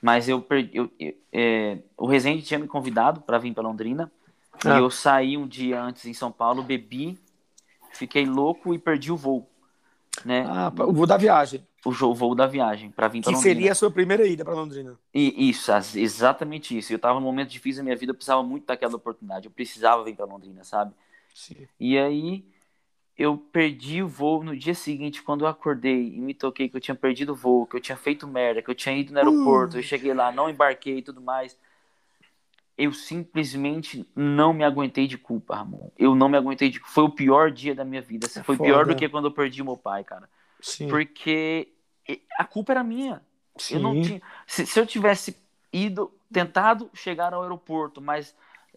mas 0.00 0.28
eu 0.28 0.40
perdi, 0.40 0.70
eu, 0.76 0.90
eu, 0.98 1.12
é, 1.32 1.78
o 1.96 2.06
Rezende 2.06 2.42
tinha 2.42 2.58
me 2.58 2.68
convidado 2.68 3.20
para 3.20 3.36
vir 3.36 3.52
para 3.52 3.64
Londrina, 3.64 4.10
ah. 4.64 4.76
e 4.76 4.78
eu 4.78 4.90
saí 4.90 5.36
um 5.36 5.46
dia 5.46 5.82
antes 5.82 6.06
em 6.06 6.14
São 6.14 6.30
Paulo, 6.30 6.62
bebi, 6.62 7.18
fiquei 7.92 8.24
louco 8.24 8.72
e 8.72 8.78
perdi 8.78 9.10
o 9.10 9.16
voo 9.16 9.50
né? 10.24 10.44
Ah, 10.48 10.72
o 10.78 10.92
voo 10.92 11.06
da 11.06 11.16
viagem. 11.16 11.66
O, 11.84 11.90
voo 11.90 12.34
da 12.34 12.46
viagem 12.46 12.90
para 12.90 13.08
vir 13.08 13.22
para 13.22 13.32
Londrina. 13.32 13.42
Que 13.42 13.56
seria 13.56 13.72
a 13.72 13.74
sua 13.74 13.90
primeira 13.90 14.26
ida 14.26 14.44
para 14.44 14.54
Londrina. 14.54 14.98
E, 15.12 15.50
isso, 15.50 15.70
exatamente 15.96 16.76
isso. 16.76 16.92
Eu 16.92 16.96
estava 16.96 17.18
num 17.20 17.26
momento 17.26 17.50
difícil 17.50 17.80
da 17.80 17.84
minha 17.84 17.96
vida, 17.96 18.10
eu 18.10 18.14
precisava 18.14 18.42
muito 18.42 18.66
daquela 18.66 18.96
oportunidade. 18.96 19.46
Eu 19.46 19.50
precisava 19.50 20.02
vir 20.04 20.14
para 20.14 20.24
Londrina, 20.24 20.64
sabe? 20.64 20.94
Sim. 21.34 21.66
E 21.78 21.98
aí 21.98 22.44
eu 23.16 23.36
perdi 23.36 24.02
o 24.02 24.08
voo 24.08 24.42
no 24.42 24.56
dia 24.56 24.74
seguinte, 24.74 25.22
quando 25.22 25.44
eu 25.44 25.48
acordei 25.48 26.14
e 26.14 26.20
me 26.20 26.34
toquei 26.34 26.68
que 26.68 26.76
eu 26.76 26.80
tinha 26.80 26.94
perdido 26.94 27.32
o 27.32 27.36
voo, 27.36 27.66
que 27.66 27.76
eu 27.76 27.80
tinha 27.80 27.96
feito 27.96 28.26
merda, 28.26 28.60
que 28.60 28.70
eu 28.70 28.74
tinha 28.74 28.96
ido 28.96 29.12
no 29.12 29.18
aeroporto, 29.18 29.76
uh. 29.76 29.78
eu 29.78 29.82
cheguei 29.82 30.12
lá, 30.12 30.32
não 30.32 30.50
embarquei 30.50 30.98
e 30.98 31.02
tudo 31.02 31.20
mais 31.20 31.56
eu 32.76 32.92
simplesmente 32.92 34.08
não 34.14 34.52
me 34.52 34.64
aguentei 34.64 35.06
de 35.06 35.16
culpa, 35.16 35.56
Ramon. 35.56 35.90
Eu 35.96 36.14
não 36.14 36.28
me 36.28 36.36
aguentei 36.36 36.68
de 36.70 36.80
Foi 36.80 37.04
o 37.04 37.10
pior 37.10 37.50
dia 37.50 37.74
da 37.74 37.84
minha 37.84 38.02
vida. 38.02 38.26
É 38.26 38.42
foi 38.42 38.56
foda. 38.56 38.68
pior 38.68 38.86
do 38.86 38.96
que 38.96 39.08
quando 39.08 39.26
eu 39.26 39.30
perdi 39.30 39.62
meu 39.62 39.76
pai, 39.76 40.02
cara. 40.02 40.28
Sim. 40.60 40.88
Porque 40.88 41.68
a 42.36 42.44
culpa 42.44 42.72
era 42.72 42.82
minha. 42.82 43.22
Sim. 43.56 43.76
Eu 43.76 43.80
não 43.80 44.02
tinha. 44.02 44.20
Se, 44.46 44.66
se, 44.66 44.80
eu 44.80 44.86
tivesse 44.86 45.36
ido, 45.72 46.12
tentado 46.32 46.90
chegar 46.92 47.32
ao 47.32 47.42
aeroporto, 47.42 48.00
mas 48.00 48.34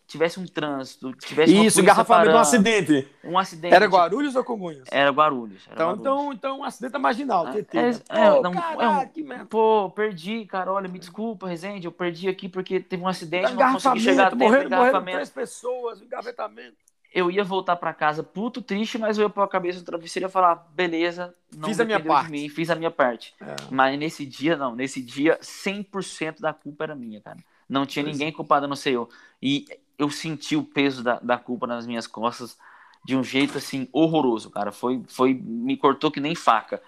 tivesse 0.08 0.39
um 0.39 0.46
trânsito, 0.46 1.12
tivesse 1.13 1.65
Isso, 1.65 1.82
engarrafamento, 1.82 2.32
um 2.32 2.39
acidente. 2.39 3.08
Um 3.24 3.38
acidente. 3.38 3.74
Era 3.74 3.86
Guarulhos 3.86 4.36
ou 4.36 4.43
Congonhas? 4.43 4.88
Era 4.89 5.12
Guarulhos. 5.12 5.63
Era 5.65 5.74
então, 5.74 5.88
Guarulhos. 5.88 6.00
então, 6.08 6.34
então, 6.34 6.60
um 6.60 6.63
acidente 6.63 6.96
é 6.96 7.00
marginal. 7.00 7.48
É, 7.50 7.60
é, 7.60 7.89
é, 8.10 8.32
pô, 8.32 8.41
não, 8.41 8.52
caraca, 8.54 8.84
é 8.84 8.88
um-. 8.88 9.46
Pô, 9.48 9.89
perdi, 9.91 10.46
cara. 10.46 10.72
Olha, 10.72 10.88
me 10.88 10.98
desculpa, 10.98 11.48
Rezende. 11.48 11.86
Eu 11.86 11.91
perdi 11.91 12.30
aqui 12.30 12.48
porque 12.48 12.80
teve 12.80 13.04
um 13.04 13.08
acidente, 13.08 13.54
não 13.54 13.74
consegui 13.74 14.00
chegar 14.00 14.28
a 14.28 14.30
tempo. 14.30 14.43
morreram, 14.43 14.70
morreram 14.70 14.78
Engarrafamento. 14.78 15.17
três 15.17 15.30
pessoas, 15.30 16.02
engavetamento. 16.02 16.78
Eu 17.13 17.32
ia 17.32 17.43
voltar 17.43 17.76
pra 17.76 17.93
casa 17.93 18.22
puto, 18.22 18.62
triste, 18.62 18.98
mas 18.98 19.17
eu 19.17 19.24
ia 19.24 19.30
pôr 19.30 19.41
a 19.41 19.48
cabeça 19.48 19.80
no 19.80 19.86
travesseiro 19.86 20.26
e 20.26 20.28
ia 20.28 20.32
falar: 20.32 20.67
beleza, 20.74 21.34
não 21.56 21.67
Fiz 21.67 21.80
a 21.80 21.86
minha 21.86 22.00
parte. 22.00 22.32
mim, 22.32 22.48
fiz 22.48 22.70
a 22.70 22.76
minha 22.76 22.91
parte. 22.91 23.34
É. 23.41 23.56
Mas 23.72 23.98
nesse 24.00 24.26
dia, 24.26 24.56
não. 24.56 24.76
Nesse 24.76 25.02
dia, 25.02 25.38
100% 25.41 26.39
da 26.39 26.54
culpa 26.54 26.84
era 26.86 26.96
minha, 26.96 27.20
cara. 27.20 27.38
Não 27.67 27.86
tinha 27.86 28.04
Pois 28.04 28.15
ninguém 28.15 28.32
culpado, 28.32 28.65
a 28.65 28.67
não 28.67 28.76
sei 28.76 28.96
eu. 28.96 29.10
E 29.41 29.65
eu 29.97 30.10
senti 30.10 30.55
o 30.55 30.63
peso 30.63 31.03
da, 31.03 31.19
da 31.19 31.38
culpa 31.38 31.65
nas 31.67 31.86
minhas 31.86 32.07
costas 32.07 32.57
de 33.03 33.15
um 33.15 33.23
jeito, 33.23 33.57
assim, 33.57 33.88
horroroso, 33.91 34.49
cara. 34.49 34.71
Foi, 34.71 35.01
foi, 35.07 35.33
me 35.33 35.77
cortou 35.77 36.12
que 36.12 36.19
nem 36.19 36.36
faca. 36.36 36.81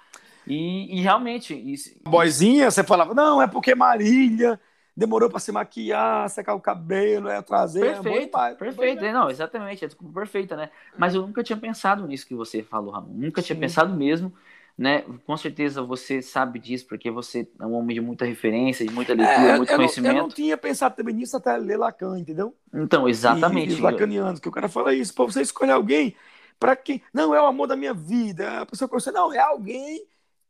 E, 0.45 0.97
e 0.97 1.01
realmente, 1.01 1.53
isso, 1.53 1.91
Boizinha, 2.03 2.69
você 2.69 2.83
falava, 2.83 3.13
não, 3.13 3.41
é 3.41 3.47
porque 3.47 3.75
Marília 3.75 4.59
demorou 4.95 5.29
pra 5.29 5.39
se 5.39 5.51
maquiar, 5.51 6.29
secar 6.29 6.53
o 6.55 6.59
cabelo, 6.59 7.29
é 7.29 7.41
trazer. 7.41 7.85
é 7.85 7.93
Perfeito, 7.93 8.31
demais. 8.31 8.57
perfeito. 8.57 9.03
Não, 9.05 9.29
exatamente, 9.29 9.85
é 9.85 9.87
desculpa 9.87 10.13
perfeita, 10.13 10.57
né? 10.57 10.69
Mas 10.97 11.15
eu 11.15 11.21
nunca 11.21 11.41
tinha 11.41 11.57
pensado 11.57 12.05
nisso 12.05 12.27
que 12.27 12.35
você 12.35 12.61
falou, 12.61 12.91
Ramon. 12.91 13.13
Nunca 13.13 13.41
tinha 13.41 13.55
Sim. 13.55 13.61
pensado 13.61 13.95
mesmo, 13.95 14.33
né? 14.79 15.03
Com 15.25 15.35
certeza 15.35 15.81
você 15.81 16.21
sabe 16.21 16.57
disso, 16.57 16.87
porque 16.87 17.11
você 17.11 17.45
é 17.59 17.65
um 17.65 17.73
homem 17.73 17.93
de 17.95 17.99
muita 18.01 18.23
referência, 18.23 18.85
de 18.85 18.93
muita 18.93 19.13
leitura, 19.13 19.37
É, 19.53 19.57
muito 19.57 19.69
eu 19.69 19.77
não, 19.77 19.83
conhecimento. 19.85 20.15
eu 20.15 20.21
não 20.23 20.29
tinha 20.29 20.57
pensado 20.57 20.95
também 20.95 21.13
nisso 21.13 21.35
até 21.35 21.57
ler 21.57 21.75
Lacan, 21.77 22.17
entendeu? 22.17 22.55
Então, 22.73 23.07
exatamente. 23.09 23.67
E, 23.67 23.71
e 23.71 23.75
os 23.75 23.79
lacanianos, 23.81 24.39
que 24.39 24.47
o 24.47 24.51
cara 24.51 24.69
fala 24.69 24.95
isso, 24.95 25.13
pra 25.13 25.25
você 25.25 25.41
escolher 25.41 25.73
alguém 25.73 26.15
para 26.57 26.77
quem. 26.77 27.01
Não, 27.13 27.35
é 27.35 27.41
o 27.41 27.45
amor 27.45 27.67
da 27.67 27.75
minha 27.75 27.93
vida. 27.93 28.61
A 28.61 28.65
pessoa 28.65 28.87
conhece, 28.87 29.11
não, 29.11 29.33
é 29.33 29.39
alguém 29.39 30.05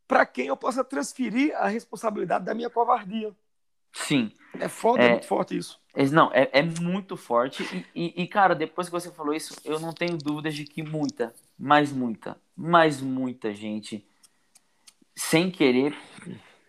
para 0.07 0.25
quem 0.27 0.45
eu 0.45 0.55
possa 0.57 0.83
transferir 0.83 1.55
a 1.57 1.67
responsabilidade 1.67 2.45
da 2.45 2.53
minha 2.53 2.69
covardia. 2.69 3.31
Sim. 3.91 4.31
É 4.59 4.67
foda, 4.67 5.01
é, 5.01 5.05
É. 5.07 5.09
muito 5.11 5.25
forte 5.25 5.57
isso. 5.57 5.79
É, 5.95 6.05
Não, 6.05 6.31
é, 6.33 6.49
é 6.53 6.61
muito 6.61 7.17
forte. 7.17 7.63
E, 7.95 8.05
e- 8.05 8.23
e, 8.23 8.27
cara, 8.27 8.53
depois 8.53 8.87
que 8.87 8.91
você 8.91 9.09
falou 9.11 9.33
isso, 9.33 9.55
eu 9.65 9.79
não 9.79 9.91
tenho 9.91 10.17
dúvidas 10.17 10.53
de 10.53 10.65
que 10.65 10.83
muita, 10.83 11.33
mais 11.57 11.91
muita, 11.91 12.37
mais 12.55 13.01
muita 13.01 13.53
gente, 13.53 14.05
sem 15.19 15.51
querer, 15.51 15.93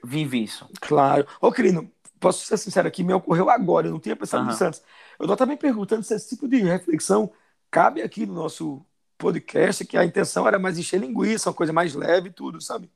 vive 0.03 0.43
isso. 0.43 0.69
Claro. 0.81 1.25
Ô, 1.41 1.53
Crino, 1.53 1.91
posso 2.19 2.45
ser 2.45 2.57
sincero 2.57 2.89
aqui, 2.89 3.05
me 3.05 3.13
ocorreu 3.15 3.49
agora, 3.49 3.87
eu 3.87 3.93
não 3.93 4.01
tinha 4.01 4.17
pensado 4.17 4.43
Aham. 4.43 4.51
nisso 4.51 4.65
antes. 4.65 4.83
Eu 5.19 5.27
tô 5.27 5.37
também 5.37 5.57
perguntando 5.57 6.03
se 6.03 6.15
esse 6.15 6.31
tipo 6.31 6.49
de 6.49 6.57
reflexão 6.59 7.31
cabe 7.71 8.03
aqui 8.03 8.27
no 8.27 8.35
nosso 8.35 8.85
podcast, 9.17 9.85
que 9.85 9.97
a 9.97 10.05
intenção 10.05 10.49
era 10.49 10.59
mais 10.59 10.79
encher 10.79 10.99
linguiça, 10.99 11.49
uma 11.49 11.55
coisa 11.55 11.73
mais 11.73 11.95
leve 11.95 12.29
e 12.29 12.33
tudo, 12.33 12.61
sabe? 12.61 12.91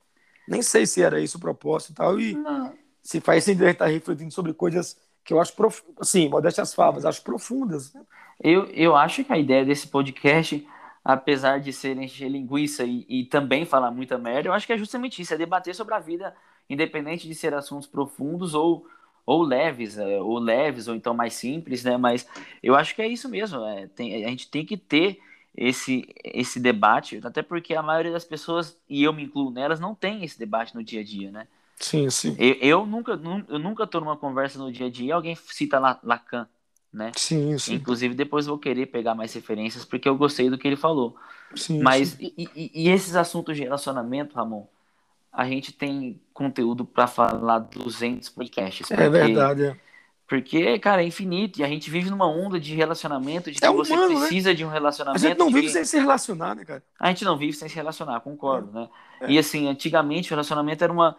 Nem 0.49 0.61
sei 0.61 0.87
se 0.87 1.01
era 1.03 1.21
isso 1.21 1.39
o 1.39 1.41
propósito 1.41 1.93
e 1.93 1.95
tal, 1.95 2.19
e 2.19 2.37
se 3.03 3.21
faz 3.21 3.45
sentido 3.45 3.69
estar 3.69 3.87
refletindo 3.87 4.33
sobre 4.33 4.53
coisas 4.53 4.97
que 5.23 5.33
eu 5.33 5.41
acho, 5.41 5.55
prof... 5.55 5.83
assim, 6.01 6.29
modéstas 6.29 6.75
favas, 6.75 7.05
acho 7.05 7.23
profundas. 7.23 7.93
né? 7.95 8.03
Eu, 8.43 8.65
eu 8.67 8.97
acho 8.97 9.23
que 9.23 9.33
a 9.33 9.39
ideia 9.39 9.65
desse 9.65 9.87
podcast, 9.87 10.67
apesar 11.05 11.61
de 11.61 11.73
ser 11.73 11.97
encher 11.99 12.29
linguiça 12.31 12.85
e, 12.85 13.05
e 13.09 13.25
também 13.27 13.65
falar 13.67 13.91
muita 13.91 14.19
merda, 14.19 14.49
eu 14.49 14.53
acho 14.53 14.67
que 14.67 14.73
é 14.73 14.79
justamente 14.79 15.21
isso, 15.23 15.35
é 15.35 15.37
debater 15.39 15.75
sobre 15.75 15.95
a 15.95 15.99
vida, 16.01 16.35
independente 16.69 17.29
de 17.29 17.35
ser 17.35 17.55
assuntos 17.55 17.87
profundos 17.89 18.55
ou, 18.55 18.87
ou 19.27 19.43
leves, 19.43 19.99
é, 19.99 20.21
ou 20.21 20.39
leves, 20.39 20.89
ou 20.89 20.95
então 20.95 21.15
mais 21.15 21.35
simples, 21.35 21.85
né? 21.85 21.97
Mas 21.97 22.27
eu 22.63 22.75
acho 22.75 22.95
que 22.95 23.03
é 23.03 23.09
isso 23.09 23.29
mesmo, 23.29 23.63
é, 23.65 23.87
tem- 23.89 24.25
a 24.25 24.29
gente 24.31 24.51
tem 24.51 24.65
que 24.65 24.77
ter 24.77 25.21
esse, 25.57 26.07
esse 26.25 26.59
debate, 26.59 27.21
até 27.25 27.43
porque 27.43 27.75
a 27.75 27.83
maioria 27.83 28.13
das 28.13 28.25
pessoas, 28.25 28.77
e 28.89 29.03
eu 29.05 29.13
me 29.13 29.23
incluo 29.25 29.51
nelas, 29.51 29.79
não 29.81 29.95
tem 29.95 30.25
esse 30.25 30.39
debate 30.39 30.75
no 30.75 30.83
dia 30.83 31.01
a 31.01 31.05
dia, 31.05 31.31
né? 31.31 31.47
Sim, 31.81 32.11
sim. 32.11 32.37
Eu, 32.39 32.55
eu 32.81 32.87
nunca, 32.87 33.17
nu- 33.17 33.45
eu 33.49 33.59
nunca 33.59 33.87
tô 33.87 34.01
numa 34.01 34.17
conversa 34.17 34.59
no 34.59 34.73
dia 34.73 34.87
a 34.87 34.91
dia 34.91 35.07
e 35.09 35.13
alguém 35.13 35.35
cita 35.37 35.79
La- 35.79 36.01
Lacan, 36.03 36.49
né? 36.95 37.11
Sim, 37.17 37.59
sim. 37.59 37.75
Inclusive, 37.75 38.15
depois 38.15 38.47
vou 38.47 38.57
querer 38.59 38.87
pegar 38.87 39.15
mais 39.15 39.35
referências, 39.35 39.85
porque 39.85 40.09
eu 40.09 40.17
gostei 40.17 40.49
do 40.49 40.57
que 40.57 40.67
ele 40.69 40.77
falou. 40.77 41.17
sim 41.55 41.81
Mas, 41.83 42.11
sim. 42.11 42.33
e, 42.39 42.49
e- 42.57 42.71
e 42.85 42.89
esses 42.89 43.15
assuntos 43.17 43.57
de 43.57 43.63
relacionamento, 43.65 44.35
Ramon, 44.37 44.67
a 45.33 45.45
gente 45.47 45.73
tem 45.73 46.21
conteúdo 46.33 46.85
para 46.85 47.07
falar 47.07 47.59
200 47.59 48.29
podcasts. 48.29 48.89
É 48.91 48.95
porque- 48.97 49.09
verdade. 49.11 49.65
é. 49.67 49.77
Porque, 50.27 50.79
cara, 50.79 51.03
é 51.03 51.07
infinito. 51.07 51.61
E 51.61 51.65
a 51.65 51.69
gente 51.69 51.91
vive 51.91 52.09
numa 52.09 52.27
onda 52.27 52.59
de 52.59 52.75
relacionamento, 52.75 53.51
de 53.53 53.59
que 53.61 53.65
É 53.67 53.71
você 53.71 53.93
humano, 53.93 54.15
né? 54.15 54.21
precisa 54.21 54.55
de 54.55 54.65
um 54.65 54.71
A 54.71 54.73
relacionamento. 54.73 55.21
gente 55.21 55.39
não 55.39 55.47
vive 55.51 55.67
que- 55.67 55.73
sem 55.75 55.85
se 55.85 55.99
relacionar, 55.99 56.55
né, 56.57 56.65
cara? 56.65 56.83
A 56.99 57.09
gente 57.09 57.25
não 57.27 57.37
vive 57.37 57.53
sem 57.53 57.69
se 57.69 57.75
relacionar, 57.75 58.21
concordo, 58.21 58.73
né? 58.73 58.89
É. 59.21 59.31
E 59.33 59.39
assim, 59.39 59.69
antigamente 59.69 60.29
o 60.29 60.31
relacionamento 60.31 60.83
era 60.83 60.91
uma, 60.93 61.15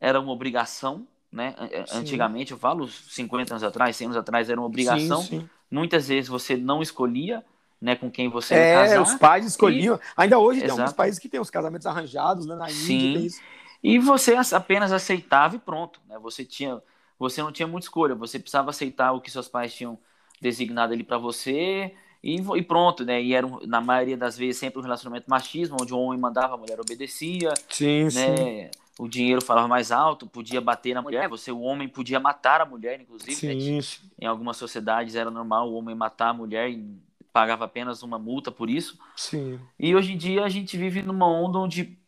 era 0.00 0.18
uma 0.18 0.32
obrigação, 0.32 1.06
né? 1.36 1.54
Sim. 1.86 1.98
Antigamente, 1.98 2.52
eu 2.52 2.58
falo 2.58 2.88
50 2.88 3.52
anos 3.54 3.62
atrás, 3.62 3.94
100 3.94 4.06
anos 4.06 4.16
atrás, 4.16 4.48
era 4.48 4.58
uma 4.58 4.66
obrigação. 4.66 5.20
Sim, 5.20 5.40
sim. 5.40 5.48
Muitas 5.70 6.08
vezes 6.08 6.28
você 6.28 6.56
não 6.56 6.80
escolhia, 6.82 7.44
né, 7.80 7.94
com 7.94 8.10
quem 8.10 8.28
você 8.28 8.54
É, 8.54 8.72
casar. 8.72 9.02
os 9.02 9.14
pais 9.14 9.44
escolhiam. 9.46 10.00
Ainda 10.16 10.38
hoje 10.38 10.60
tem 10.60 10.66
Exato. 10.66 10.80
alguns 10.80 10.94
países 10.96 11.18
que 11.20 11.28
tem 11.28 11.38
os 11.38 11.50
casamentos 11.50 11.86
arranjados, 11.86 12.46
né? 12.46 12.54
Na. 12.56 12.70
Índia 12.70 13.12
tem 13.12 13.26
isso. 13.26 13.42
E 13.82 13.98
você 13.98 14.34
as- 14.34 14.52
apenas 14.54 14.90
aceitava 14.90 15.54
e 15.56 15.58
pronto, 15.58 16.00
né? 16.08 16.18
Você 16.18 16.44
tinha, 16.44 16.80
você 17.18 17.42
não 17.42 17.52
tinha 17.52 17.68
muita 17.68 17.84
escolha, 17.86 18.14
você 18.14 18.38
precisava 18.38 18.70
aceitar 18.70 19.12
o 19.12 19.20
que 19.20 19.30
seus 19.30 19.46
pais 19.48 19.74
tinham 19.74 19.98
designado 20.40 20.92
ali 20.94 21.04
para 21.04 21.18
você 21.18 21.94
e, 22.22 22.36
e 22.40 22.62
pronto, 22.62 23.04
né? 23.04 23.22
E 23.22 23.34
era 23.34 23.46
na 23.66 23.80
maioria 23.80 24.16
das 24.16 24.36
vezes 24.38 24.56
sempre 24.58 24.78
um 24.78 24.82
relacionamento 24.82 25.28
machismo, 25.28 25.76
onde 25.80 25.92
o 25.92 25.98
homem 25.98 26.18
mandava, 26.18 26.54
a 26.54 26.56
mulher 26.56 26.80
obedecia, 26.80 27.52
Sim, 27.68 28.08
sim. 28.10 28.70
Né? 28.98 29.04
O 29.04 29.08
dinheiro 29.08 29.42
falava 29.42 29.68
mais 29.68 29.92
alto, 29.92 30.26
podia 30.26 30.60
bater 30.60 30.94
na 30.94 31.02
mulher, 31.02 31.28
você 31.28 31.52
o 31.52 31.60
homem 31.60 31.88
podia 31.88 32.18
matar 32.18 32.60
a 32.60 32.66
mulher, 32.66 33.00
inclusive, 33.00 33.46
né? 33.54 33.60
Sim, 33.60 33.82
sim. 33.82 34.10
Em 34.18 34.26
algumas 34.26 34.56
sociedades 34.56 35.14
era 35.14 35.30
normal 35.30 35.70
o 35.70 35.74
homem 35.74 35.94
matar 35.94 36.30
a 36.30 36.34
mulher 36.34 36.70
e 36.70 36.84
pagava 37.32 37.64
apenas 37.66 38.02
uma 38.02 38.18
multa 38.18 38.50
por 38.50 38.70
isso. 38.70 38.98
sim. 39.14 39.60
E 39.78 39.94
hoje 39.94 40.12
em 40.12 40.16
dia 40.16 40.44
a 40.44 40.48
gente 40.48 40.76
vive 40.76 41.02
numa 41.02 41.26
onda 41.28 41.58
onde 41.58 41.98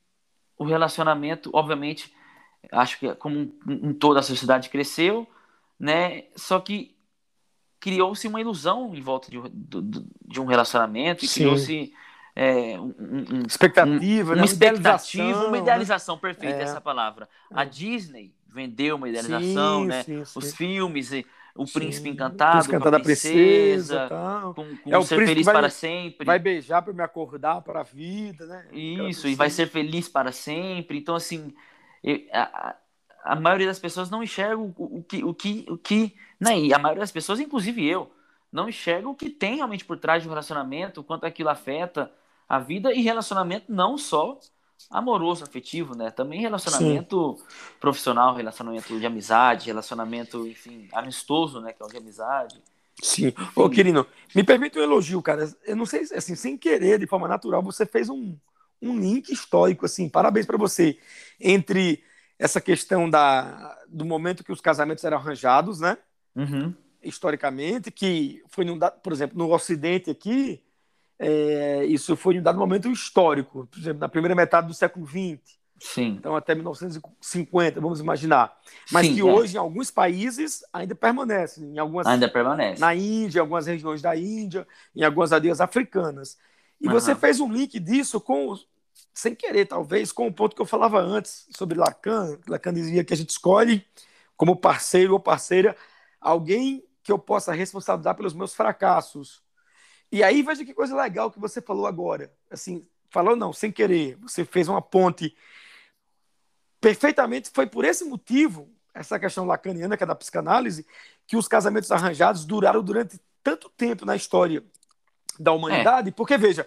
o 0.56 0.64
relacionamento, 0.64 1.50
obviamente, 1.52 2.12
acho 2.72 2.98
que 2.98 3.08
é 3.08 3.14
como 3.14 3.54
um 3.66 3.92
toda 3.92 4.20
a 4.20 4.22
sociedade 4.22 4.70
cresceu, 4.70 5.26
né? 5.78 6.24
Só 6.34 6.58
que 6.58 6.96
criou-se 7.78 8.26
uma 8.26 8.40
ilusão 8.40 8.94
em 8.94 9.00
volta 9.00 9.30
de, 9.30 9.38
um- 9.38 9.50
de 10.26 10.40
um 10.40 10.46
relacionamento 10.46 11.24
e 11.24 11.28
Sim. 11.28 11.40
criou-se 11.42 11.92
é, 12.40 12.78
um- 12.80 12.94
um- 12.98 13.24
um- 13.40 13.46
Expectativa, 13.46 14.34
né? 14.34 14.40
uma 14.40 14.44
expectativa, 14.44 15.24
idealização, 15.24 15.42
uma 15.48 15.50
né? 15.50 15.58
idealização 15.58 16.18
perfeita 16.18 16.58
É. 16.58 16.62
essa 16.62 16.80
palavra. 16.80 17.28
A 17.52 17.62
É. 17.62 17.66
Disney 17.66 18.32
vendeu 18.46 18.94
uma 18.96 19.08
idealização, 19.08 19.82
Sim, 19.82 19.86
né? 19.88 20.02
sim, 20.04 20.24
sim. 20.24 20.38
Os 20.38 20.54
filmes, 20.54 21.12
e 21.12 21.26
o 21.56 21.66
príncipe 21.66 22.08
encantado, 22.08 22.68
Príncipe 22.68 22.76
a 22.76 23.00
princesa, 23.00 23.00
princesa, 23.02 24.06
tal. 24.08 24.54
com, 24.54 24.76
com 24.76 24.94
É 24.94 24.96
o 24.96 25.02
ser 25.02 25.26
feliz 25.26 25.44
vai- 25.44 25.54
para 25.54 25.68
sempre. 25.68 26.24
Vai 26.24 26.38
beijar 26.38 26.80
para 26.82 26.92
me 26.92 27.02
acordar 27.02 27.60
para 27.62 27.80
a 27.80 27.82
vida, 27.82 28.46
né? 28.46 28.66
Isso, 28.72 29.26
e 29.26 29.34
vai 29.34 29.48
princesa. 29.48 29.66
ser 29.66 29.72
feliz 29.72 30.08
para 30.08 30.30
sempre. 30.30 30.96
Então, 30.96 31.16
assim, 31.16 31.52
eu- 32.04 32.20
a, 32.32 32.42
a- 32.70 32.76
a 33.24 33.34
maioria 33.34 33.66
das 33.66 33.80
pessoas 33.80 34.08
não 34.08 34.22
enxerga 34.22 34.56
o, 34.56 34.72
o 34.78 35.02
que, 35.02 35.24
o 35.24 35.34
que, 35.34 35.66
o 35.68 35.76
que, 35.76 36.14
né? 36.38 36.56
E 36.58 36.72
a 36.72 36.78
maioria 36.78 37.00
das 37.00 37.10
pessoas, 37.10 37.40
inclusive 37.40 37.84
eu, 37.84 38.08
não 38.52 38.68
enxerga 38.68 39.08
o 39.08 39.14
que 39.16 39.28
tem 39.28 39.56
realmente 39.56 39.84
por 39.84 39.98
trás 39.98 40.22
de 40.22 40.28
um 40.28 40.30
relacionamento, 40.30 41.00
o 41.00 41.04
quanto 41.04 41.26
aquilo 41.26 41.48
afeta 41.50 42.10
a 42.48 42.58
vida 42.58 42.92
e 42.92 43.02
relacionamento 43.02 43.70
não 43.70 43.98
só 43.98 44.38
amoroso, 44.90 45.44
afetivo, 45.44 45.96
né? 45.96 46.10
Também 46.10 46.40
relacionamento 46.40 47.36
profissional, 47.80 48.34
relacionamento 48.34 48.98
de 48.98 49.04
amizade, 49.04 49.66
relacionamento, 49.66 50.46
enfim, 50.46 50.88
amistoso, 50.92 51.60
né? 51.60 51.72
Que 51.72 51.82
é 51.82 51.86
o 51.86 51.88
de 51.88 51.96
amizade. 51.96 52.62
Sim. 53.02 53.32
Ô, 53.54 53.68
Quirino, 53.68 54.06
me 54.34 54.42
permite 54.42 54.78
um 54.78 54.82
elogio, 54.82 55.20
cara. 55.22 55.52
Eu 55.64 55.76
não 55.76 55.86
sei, 55.86 56.02
assim, 56.14 56.34
sem 56.34 56.56
querer, 56.56 56.98
de 56.98 57.06
forma 57.06 57.28
natural, 57.28 57.62
você 57.62 57.84
fez 57.84 58.08
um, 58.08 58.36
um 58.80 58.98
link 58.98 59.30
histórico, 59.30 59.84
assim. 59.84 60.08
Parabéns 60.08 60.46
para 60.46 60.56
você. 60.56 60.98
Entre 61.38 62.02
essa 62.38 62.60
questão 62.60 63.10
da, 63.10 63.76
do 63.88 64.04
momento 64.04 64.44
que 64.44 64.52
os 64.52 64.60
casamentos 64.60 65.04
eram 65.04 65.18
arranjados, 65.18 65.80
né? 65.80 65.98
Uhum. 66.34 66.74
Historicamente, 67.02 67.90
que 67.90 68.42
foi, 68.48 68.64
dado- 68.78 69.00
por 69.00 69.12
exemplo, 69.12 69.36
no 69.36 69.52
Ocidente 69.52 70.10
aqui, 70.10 70.62
é, 71.18 71.84
isso 71.86 72.16
foi 72.16 72.34
em 72.36 72.40
um 72.40 72.42
dado 72.42 72.58
momento 72.58 72.90
histórico. 72.90 73.66
Por 73.66 73.78
exemplo, 73.78 74.00
na 74.00 74.08
primeira 74.08 74.34
metade 74.34 74.66
do 74.66 74.74
século 74.74 75.06
XX. 75.06 75.58
Sim. 75.80 76.16
Então, 76.18 76.34
até 76.34 76.54
1950, 76.54 77.80
vamos 77.80 78.00
imaginar. 78.00 78.56
Mas 78.90 79.06
Sim, 79.06 79.14
que 79.14 79.20
é. 79.20 79.24
hoje, 79.24 79.56
em 79.56 79.58
alguns 79.58 79.90
países, 79.90 80.64
ainda 80.72 80.94
permanece. 80.94 81.62
Em 81.64 81.78
algumas 81.78 82.06
Ainda 82.06 82.28
permanece. 82.28 82.80
na 82.80 82.94
Índia, 82.94 83.38
em 83.38 83.40
algumas 83.40 83.66
regiões 83.66 84.02
da 84.02 84.16
Índia, 84.16 84.66
em 84.94 85.04
algumas 85.04 85.32
aldeias 85.32 85.60
africanas. 85.60 86.36
E 86.80 86.88
você 86.88 87.12
Aham. 87.12 87.20
fez 87.20 87.40
um 87.40 87.50
link 87.50 87.78
disso 87.78 88.20
com, 88.20 88.56
sem 89.14 89.34
querer 89.34 89.66
talvez, 89.66 90.10
com 90.12 90.26
o 90.26 90.32
ponto 90.32 90.54
que 90.54 90.62
eu 90.62 90.66
falava 90.66 91.00
antes 91.00 91.46
sobre 91.56 91.78
Lacan. 91.78 92.38
Lacan 92.48 92.72
dizia 92.72 93.04
que 93.04 93.14
a 93.14 93.16
gente 93.16 93.30
escolhe 93.30 93.84
como 94.36 94.56
parceiro 94.56 95.12
ou 95.12 95.20
parceira 95.20 95.76
alguém 96.20 96.84
que 97.02 97.12
eu 97.12 97.18
possa 97.18 97.52
responsabilizar 97.52 98.14
pelos 98.16 98.34
meus 98.34 98.54
fracassos. 98.54 99.42
E 100.10 100.22
aí 100.22 100.42
veja 100.42 100.64
que 100.64 100.74
coisa 100.74 100.96
legal 100.96 101.30
que 101.30 101.38
você 101.38 101.60
falou 101.60 101.86
agora. 101.86 102.32
Assim, 102.50 102.86
falou 103.10 103.36
não, 103.36 103.52
sem 103.52 103.70
querer. 103.70 104.16
Você 104.16 104.44
fez 104.44 104.68
uma 104.68 104.80
ponte 104.80 105.36
perfeitamente. 106.80 107.50
Foi 107.52 107.66
por 107.66 107.84
esse 107.84 108.04
motivo, 108.04 108.70
essa 108.94 109.18
questão 109.18 109.44
lacaniana 109.44 109.96
que 109.96 110.04
é 110.04 110.06
da 110.06 110.14
psicanálise, 110.14 110.86
que 111.26 111.36
os 111.36 111.46
casamentos 111.46 111.92
arranjados 111.92 112.44
duraram 112.44 112.82
durante 112.82 113.20
tanto 113.42 113.68
tempo 113.70 114.04
na 114.06 114.16
história 114.16 114.64
da 115.38 115.52
humanidade. 115.52 116.08
É. 116.08 116.12
Porque 116.12 116.36
veja, 116.36 116.66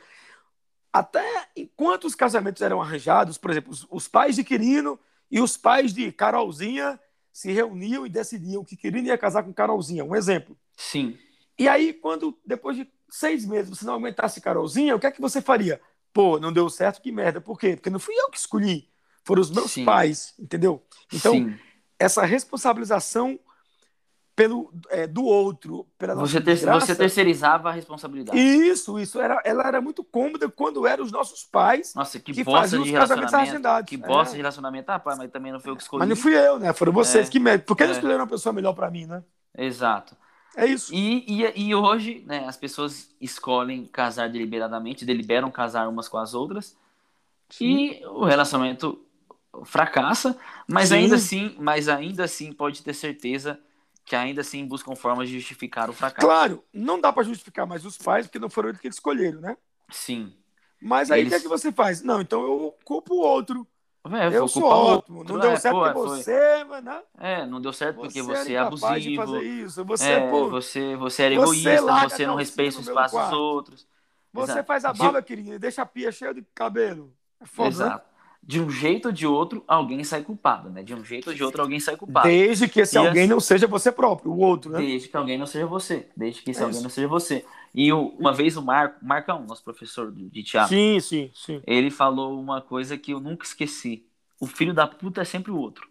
até 0.93 1.47
enquanto 1.55 2.05
os 2.05 2.15
casamentos 2.15 2.61
eram 2.61 2.81
arranjados, 2.81 3.37
por 3.37 3.51
exemplo, 3.51 3.71
os, 3.71 3.87
os 3.89 4.07
pais 4.07 4.35
de 4.35 4.43
Quirino 4.43 4.99
e 5.29 5.39
os 5.39 5.57
pais 5.57 5.93
de 5.93 6.11
Carolzinha 6.11 6.99
se 7.31 7.51
reuniam 7.51 8.05
e 8.05 8.09
decidiam 8.09 8.63
que 8.63 8.75
Quirino 8.75 9.07
ia 9.07 9.17
casar 9.17 9.43
com 9.43 9.53
Carolzinha. 9.53 10.03
Um 10.03 10.15
exemplo. 10.15 10.57
Sim. 10.75 11.17
E 11.61 11.69
aí, 11.69 11.93
quando 11.93 12.35
depois 12.43 12.75
de 12.75 12.89
seis 13.07 13.45
meses 13.45 13.69
você 13.69 13.85
não 13.85 13.93
aumentasse 13.93 14.41
Carolzinha, 14.41 14.95
o 14.95 14.99
que 14.99 15.05
é 15.05 15.11
que 15.11 15.21
você 15.21 15.39
faria? 15.39 15.79
Pô, 16.11 16.39
não 16.39 16.51
deu 16.51 16.67
certo, 16.71 16.99
que 16.99 17.11
merda. 17.11 17.39
Por 17.39 17.59
quê? 17.59 17.75
Porque 17.75 17.91
não 17.91 17.99
fui 17.99 18.15
eu 18.15 18.31
que 18.31 18.37
escolhi, 18.39 18.89
foram 19.23 19.43
os 19.43 19.51
meus 19.51 19.71
Sim. 19.71 19.85
pais, 19.85 20.33
entendeu? 20.39 20.83
Então, 21.13 21.33
Sim. 21.33 21.55
essa 21.99 22.25
responsabilização 22.25 23.39
pelo 24.35 24.73
é, 24.89 25.05
do 25.05 25.23
outro, 25.23 25.85
pela 25.99 26.15
você, 26.15 26.41
ter, 26.41 26.55
você 26.55 26.95
terceirizava 26.95 27.69
a 27.69 27.71
responsabilidade. 27.71 28.39
Isso, 28.39 28.99
isso 28.99 29.21
era, 29.21 29.39
ela 29.45 29.67
era 29.67 29.79
muito 29.79 30.03
cômoda 30.03 30.49
quando 30.49 30.87
eram 30.87 31.03
os 31.03 31.11
nossos 31.11 31.43
pais. 31.43 31.93
Nossa, 31.93 32.19
que, 32.19 32.33
que 32.33 32.43
bosta 32.43 32.75
de 32.79 32.89
relacionamento. 32.89 33.85
Que 33.85 33.97
bosta 33.97 34.33
é. 34.33 34.37
de 34.37 34.37
relacionamento, 34.37 34.89
ah, 34.89 34.97
pai, 34.97 35.15
mas 35.15 35.29
também 35.29 35.51
não 35.51 35.59
foi 35.59 35.73
eu 35.73 35.75
que 35.75 35.83
escolhi. 35.83 35.99
Mas 35.99 36.09
não 36.09 36.15
fui 36.15 36.35
eu, 36.35 36.57
né? 36.57 36.73
Foram 36.73 36.91
vocês 36.91 37.27
é. 37.27 37.31
que 37.31 37.39
me... 37.39 37.59
Por 37.59 37.77
que 37.77 37.83
é. 37.83 37.91
escolheram 37.91 38.21
uma 38.21 38.27
pessoa 38.27 38.51
melhor 38.51 38.73
para 38.73 38.89
mim, 38.89 39.05
né? 39.05 39.23
Exato. 39.55 40.17
É 40.55 40.65
isso. 40.65 40.93
E, 40.93 41.43
e, 41.43 41.67
e 41.67 41.75
hoje, 41.75 42.23
né, 42.25 42.45
as 42.45 42.57
pessoas 42.57 43.13
escolhem 43.19 43.85
casar 43.85 44.29
deliberadamente, 44.29 45.05
deliberam 45.05 45.49
casar 45.49 45.87
umas 45.87 46.09
com 46.09 46.17
as 46.17 46.33
outras, 46.33 46.77
Sim. 47.49 47.65
e 47.65 48.05
o 48.05 48.25
relacionamento 48.25 49.03
fracassa, 49.65 50.37
mas 50.67 50.89
Sim. 50.89 50.95
ainda 50.95 51.15
assim, 51.15 51.55
mas 51.59 51.87
ainda 51.87 52.23
assim 52.23 52.51
pode 52.51 52.81
ter 52.81 52.93
certeza 52.93 53.59
que 54.05 54.15
ainda 54.15 54.41
assim 54.41 54.65
buscam 54.65 54.95
formas 54.95 55.29
de 55.29 55.39
justificar 55.39 55.89
o 55.89 55.93
fracasso. 55.93 56.27
Claro, 56.27 56.63
não 56.73 56.99
dá 56.99 57.13
para 57.13 57.23
justificar 57.23 57.65
mais 57.65 57.85
os 57.85 57.97
pais, 57.97 58.25
porque 58.25 58.39
não 58.39 58.49
foram 58.49 58.69
eles 58.69 58.81
que 58.81 58.87
escolheram, 58.87 59.39
né? 59.39 59.55
Sim. 59.89 60.33
Mas 60.81 61.11
aí 61.11 61.19
o 61.19 61.23
eles... 61.23 61.33
que, 61.33 61.35
é 61.35 61.41
que 61.41 61.47
você 61.47 61.71
faz? 61.71 62.01
Não, 62.01 62.19
então 62.19 62.41
eu 62.41 62.75
culpo 62.83 63.13
o 63.13 63.19
outro. 63.19 63.67
É, 64.03 64.35
eu 64.35 64.47
sou 64.47 64.63
ótimo. 64.63 65.23
Não 65.23 65.37
deu 65.37 65.51
é, 65.51 65.55
certo 65.57 65.93
pô, 65.93 65.93
você, 65.93 66.63
mano. 66.63 67.03
É, 67.19 67.45
não 67.45 67.61
deu 67.61 67.71
certo 67.71 67.97
porque 67.97 68.21
você, 68.21 68.43
você 68.43 68.53
é 68.53 68.57
abusivo. 68.57 69.37
Isso. 69.37 69.85
Você, 69.85 70.11
é, 70.11 70.29
pô, 70.29 70.49
você, 70.49 70.95
você 70.95 71.23
era 71.23 71.35
egoísta, 71.35 71.81
você, 71.81 72.09
você 72.09 72.25
não 72.25 72.35
respeita 72.35 72.77
o 72.79 72.81
espaço 72.81 73.19
dos 73.19 73.31
outros. 73.31 73.87
Você 74.33 74.51
Exato. 74.53 74.67
faz 74.67 74.85
a 74.85 74.93
barba, 74.93 75.21
querida, 75.21 75.59
deixa 75.59 75.83
a 75.83 75.85
pia 75.85 76.11
cheia 76.11 76.33
de 76.33 76.41
cabelo. 76.55 77.13
É 77.39 77.45
foda, 77.45 77.69
né? 77.69 77.75
Exato. 77.75 78.05
Né? 78.05 78.10
De 78.43 78.59
um 78.59 78.69
jeito 78.69 79.07
ou 79.07 79.11
de 79.11 79.27
outro, 79.27 79.63
alguém 79.67 80.03
sai 80.03 80.23
culpado, 80.23 80.69
né? 80.69 80.81
De 80.81 80.93
um 80.93 81.03
jeito 81.03 81.29
ou 81.29 81.35
de 81.35 81.43
outro, 81.43 81.61
alguém 81.61 81.79
sai 81.79 81.95
culpado. 81.95 82.27
Desde 82.27 82.67
que 82.67 82.81
esse 82.81 82.95
e 82.95 82.97
alguém 82.97 83.23
assim, 83.23 83.29
não 83.29 83.39
seja 83.39 83.67
você 83.67 83.91
próprio, 83.91 84.31
o 84.31 84.39
outro, 84.39 84.71
né? 84.71 84.79
Desde 84.79 85.07
que 85.09 85.15
alguém 85.15 85.37
não 85.37 85.45
seja 85.45 85.67
você. 85.67 86.09
Desde 86.17 86.41
que 86.41 86.51
esse 86.51 86.59
é 86.59 86.63
alguém 86.63 86.77
isso. 86.77 86.83
não 86.83 86.89
seja 86.89 87.07
você. 87.07 87.45
E 87.73 87.93
uma 87.93 88.33
vez 88.33 88.57
o 88.57 88.61
Marco, 88.61 88.97
Marcão, 89.05 89.45
nosso 89.47 89.63
professor 89.63 90.11
de 90.11 90.43
teatro, 90.43 90.75
sim, 90.75 90.99
sim, 90.99 91.31
sim. 91.33 91.61
ele 91.65 91.89
falou 91.91 92.39
uma 92.41 92.61
coisa 92.61 92.97
que 92.97 93.13
eu 93.13 93.19
nunca 93.19 93.45
esqueci. 93.45 94.05
O 94.39 94.47
filho 94.47 94.73
da 94.73 94.87
puta 94.87 95.21
é 95.21 95.25
sempre 95.25 95.51
o 95.51 95.57
outro. 95.57 95.87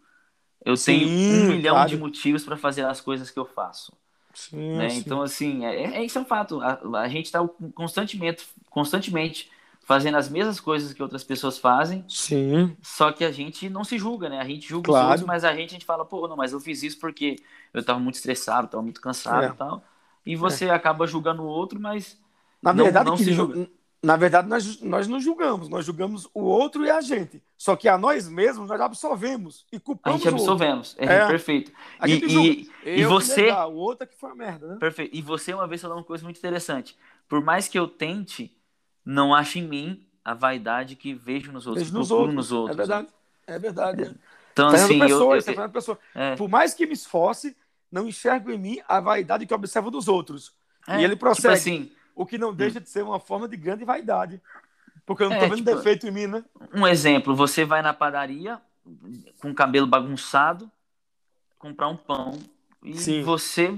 Eu 0.62 0.76
sim, 0.76 0.98
tenho 0.98 1.08
um 1.08 1.46
milhão 1.46 1.74
claro. 1.74 1.88
de 1.88 1.96
motivos 1.96 2.44
para 2.44 2.56
fazer 2.56 2.84
as 2.84 3.00
coisas 3.00 3.30
que 3.30 3.38
eu 3.38 3.46
faço. 3.46 3.92
Sim, 4.34 4.76
né? 4.76 4.90
sim. 4.90 4.98
Então, 4.98 5.22
assim, 5.22 5.64
é, 5.64 5.98
é, 5.98 6.04
isso 6.04 6.18
é 6.18 6.20
um 6.20 6.24
fato. 6.24 6.60
A, 6.60 7.00
a 7.00 7.08
gente 7.08 7.26
está 7.26 7.46
constantemente, 7.74 8.46
constantemente 8.68 9.50
fazendo 9.90 10.18
as 10.18 10.29
mesmas 10.29 10.61
coisas 10.61 10.92
que 10.92 11.03
outras 11.03 11.24
pessoas 11.24 11.59
fazem. 11.59 12.05
Sim. 12.09 12.76
Só 12.81 13.11
que 13.11 13.24
a 13.24 13.33
gente 13.33 13.68
não 13.68 13.83
se 13.83 13.98
julga, 13.98 14.29
né? 14.29 14.38
A 14.38 14.44
gente 14.44 14.68
julga 14.68 14.87
claro. 14.87 15.05
os 15.05 15.11
outros, 15.11 15.26
mas 15.26 15.42
a 15.42 15.53
gente, 15.53 15.70
a 15.70 15.72
gente 15.72 15.85
fala, 15.85 16.05
pô, 16.05 16.29
não, 16.29 16.37
mas 16.37 16.53
eu 16.53 16.61
fiz 16.61 16.85
isso 16.85 17.00
porque 17.00 17.40
eu 17.74 17.81
estava 17.81 17.98
muito 17.98 18.14
estressado, 18.14 18.66
estava 18.66 18.85
muito 18.85 19.00
cansado 19.00 19.46
é. 19.46 19.48
e 19.48 19.53
tal. 19.53 19.83
E 20.24 20.37
você 20.37 20.66
é. 20.66 20.70
acaba 20.70 21.09
julgando 21.09 21.42
o 21.42 21.46
outro, 21.46 21.81
mas 21.81 22.16
na 22.62 22.72
não, 22.72 22.85
verdade, 22.85 23.11
não 23.11 23.16
se 23.16 23.33
julga. 23.33 23.68
Na 24.00 24.16
verdade, 24.16 24.48
nós, 24.48 24.81
nós 24.81 25.09
não 25.09 25.18
julgamos, 25.18 25.68
nós 25.68 25.85
julgamos 25.85 26.29
o 26.33 26.42
outro 26.42 26.85
e 26.85 26.90
a 26.90 27.00
gente. 27.00 27.42
Só 27.59 27.74
que 27.74 27.88
a 27.88 27.98
nós 27.98 28.29
mesmos 28.29 28.68
nós 28.68 28.81
absorvemos 28.81 29.66
e 29.72 29.81
culpamos. 29.81 30.20
A 30.20 30.24
gente 30.24 30.33
absorvemos, 30.33 30.94
é, 31.00 31.05
é, 31.05 31.26
perfeito. 31.26 31.72
A 31.98 32.09
e, 32.09 32.12
e, 32.12 32.70
e 32.85 33.05
você. 33.07 33.42
Legal, 33.42 33.72
o 33.72 33.76
outro 33.76 34.05
é 34.05 34.07
que 34.07 34.16
foi 34.16 34.31
a 34.31 34.37
merda, 34.37 34.68
né? 34.68 34.76
Perfeito. 34.79 35.16
E 35.16 35.20
você, 35.20 35.53
uma 35.53 35.66
vez, 35.66 35.83
falou 35.83 35.96
uma 35.96 36.05
coisa 36.05 36.22
muito 36.22 36.38
interessante. 36.38 36.96
Por 37.29 37.42
mais 37.42 37.66
que 37.66 37.76
eu 37.76 37.88
tente 37.88 38.57
não 39.04 39.34
acho 39.34 39.58
em 39.58 39.66
mim 39.66 40.06
a 40.24 40.34
vaidade 40.34 40.96
que 40.96 41.14
vejo 41.14 41.50
nos 41.52 41.66
outros, 41.66 41.86
vejo 41.86 41.98
nos 41.98 42.10
outros. 42.10 42.34
nos 42.34 42.52
outros. 42.52 42.76
É 42.76 42.78
verdade, 42.78 43.08
é 43.46 43.58
verdade. 43.58 44.02
É. 44.04 44.14
Então, 44.52 44.70
Fernando 44.70 44.90
assim, 44.90 44.98
Pessoa, 45.00 45.36
eu, 45.36 45.62
eu, 45.64 45.70
Pessoa. 45.70 45.98
É. 46.14 46.36
Por 46.36 46.48
mais 46.48 46.74
que 46.74 46.86
me 46.86 46.92
esforce, 46.92 47.56
não 47.90 48.06
enxergo 48.06 48.50
em 48.50 48.58
mim 48.58 48.80
a 48.86 49.00
vaidade 49.00 49.46
que 49.46 49.54
observo 49.54 49.90
dos 49.90 50.08
outros. 50.08 50.54
É, 50.86 51.00
e 51.00 51.04
ele 51.04 51.16
prossegue, 51.16 51.56
tipo 51.56 51.70
assim, 51.70 51.92
o 52.14 52.26
que 52.26 52.38
não 52.38 52.54
deixa 52.54 52.78
hum. 52.78 52.82
de 52.82 52.88
ser 52.88 53.02
uma 53.02 53.20
forma 53.20 53.48
de 53.48 53.56
grande 53.56 53.84
vaidade. 53.84 54.40
Porque 55.06 55.22
eu 55.22 55.28
não 55.28 55.36
estou 55.36 55.46
é, 55.46 55.50
vendo 55.50 55.64
tipo, 55.64 55.76
defeito 55.76 56.06
em 56.06 56.10
mim, 56.10 56.26
né? 56.26 56.44
Um 56.72 56.86
exemplo, 56.86 57.34
você 57.34 57.64
vai 57.64 57.82
na 57.82 57.92
padaria 57.92 58.60
com 59.40 59.50
o 59.50 59.54
cabelo 59.54 59.86
bagunçado, 59.86 60.70
comprar 61.58 61.88
um 61.88 61.96
pão, 61.96 62.38
e 62.82 62.96
Sim. 62.96 63.22
você 63.22 63.76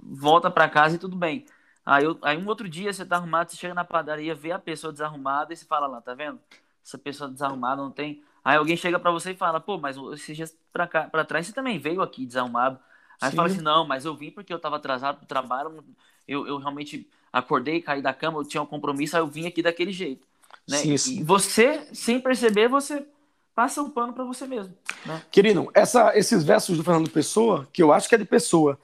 volta 0.00 0.50
para 0.50 0.68
casa 0.68 0.96
e 0.96 0.98
tudo 0.98 1.16
bem. 1.16 1.44
Aí, 1.88 2.04
eu, 2.04 2.18
aí 2.20 2.36
um 2.36 2.46
outro 2.46 2.68
dia 2.68 2.92
você 2.92 3.02
tá 3.02 3.16
arrumado, 3.16 3.50
você 3.50 3.56
chega 3.56 3.72
na 3.72 3.82
padaria, 3.82 4.34
vê 4.34 4.52
a 4.52 4.58
pessoa 4.58 4.92
desarrumada 4.92 5.54
e 5.54 5.56
você 5.56 5.64
fala 5.64 5.86
lá, 5.86 6.02
tá 6.02 6.12
vendo? 6.12 6.38
Essa 6.84 6.98
pessoa 6.98 7.30
desarrumada 7.30 7.80
não 7.80 7.90
tem. 7.90 8.22
Aí 8.44 8.58
alguém 8.58 8.76
chega 8.76 8.98
para 8.98 9.10
você 9.10 9.30
e 9.30 9.34
fala, 9.34 9.58
pô, 9.58 9.78
mas 9.78 9.96
esses 10.12 10.36
dias 10.36 10.54
pra, 10.70 10.86
cá, 10.86 11.04
pra 11.04 11.24
trás 11.24 11.46
você 11.46 11.52
também 11.54 11.78
veio 11.78 12.02
aqui 12.02 12.26
desarrumado. 12.26 12.78
Aí 13.18 13.32
fala 13.32 13.48
assim, 13.48 13.62
não, 13.62 13.86
mas 13.86 14.04
eu 14.04 14.14
vim 14.14 14.30
porque 14.30 14.52
eu 14.52 14.58
tava 14.58 14.76
atrasado 14.76 15.16
pro 15.16 15.26
trabalho, 15.26 15.82
eu, 16.26 16.46
eu 16.46 16.58
realmente 16.58 17.08
acordei, 17.32 17.80
caí 17.80 18.02
da 18.02 18.12
cama, 18.12 18.38
eu 18.38 18.44
tinha 18.44 18.62
um 18.62 18.66
compromisso, 18.66 19.16
aí 19.16 19.22
eu 19.22 19.26
vim 19.26 19.46
aqui 19.46 19.62
daquele 19.62 19.90
jeito. 19.90 20.26
Né? 20.68 20.76
Sim, 20.76 20.96
sim. 20.98 21.20
E 21.20 21.24
você, 21.24 21.88
sem 21.94 22.20
perceber, 22.20 22.68
você 22.68 23.06
passa 23.54 23.80
o 23.82 23.88
pano 23.88 24.12
para 24.12 24.24
você 24.24 24.46
mesmo. 24.46 24.74
Né? 25.06 25.22
Querido, 25.30 25.70
essa, 25.72 26.14
esses 26.18 26.44
versos 26.44 26.76
do 26.76 26.84
Fernando 26.84 27.08
Pessoa, 27.08 27.66
que 27.72 27.82
eu 27.82 27.94
acho 27.94 28.06
que 28.10 28.14
é 28.14 28.18
de 28.18 28.26
Pessoa, 28.26 28.78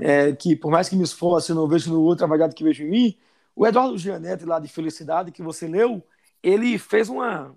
é, 0.00 0.32
que 0.32 0.54
por 0.54 0.70
mais 0.70 0.88
que 0.88 0.96
me 0.96 1.04
esforce, 1.04 1.50
eu 1.50 1.56
não 1.56 1.68
vejo 1.68 1.92
no 1.92 2.02
outro 2.02 2.24
avaliado 2.24 2.54
que 2.54 2.64
vejo 2.64 2.84
em 2.84 2.90
mim. 2.90 3.18
O 3.54 3.66
Eduardo 3.66 3.98
Gianetti, 3.98 4.44
lá 4.44 4.58
de 4.58 4.68
Felicidade, 4.68 5.32
que 5.32 5.42
você 5.42 5.66
leu, 5.66 6.06
ele 6.42 6.78
fez 6.78 7.08
uma, 7.08 7.56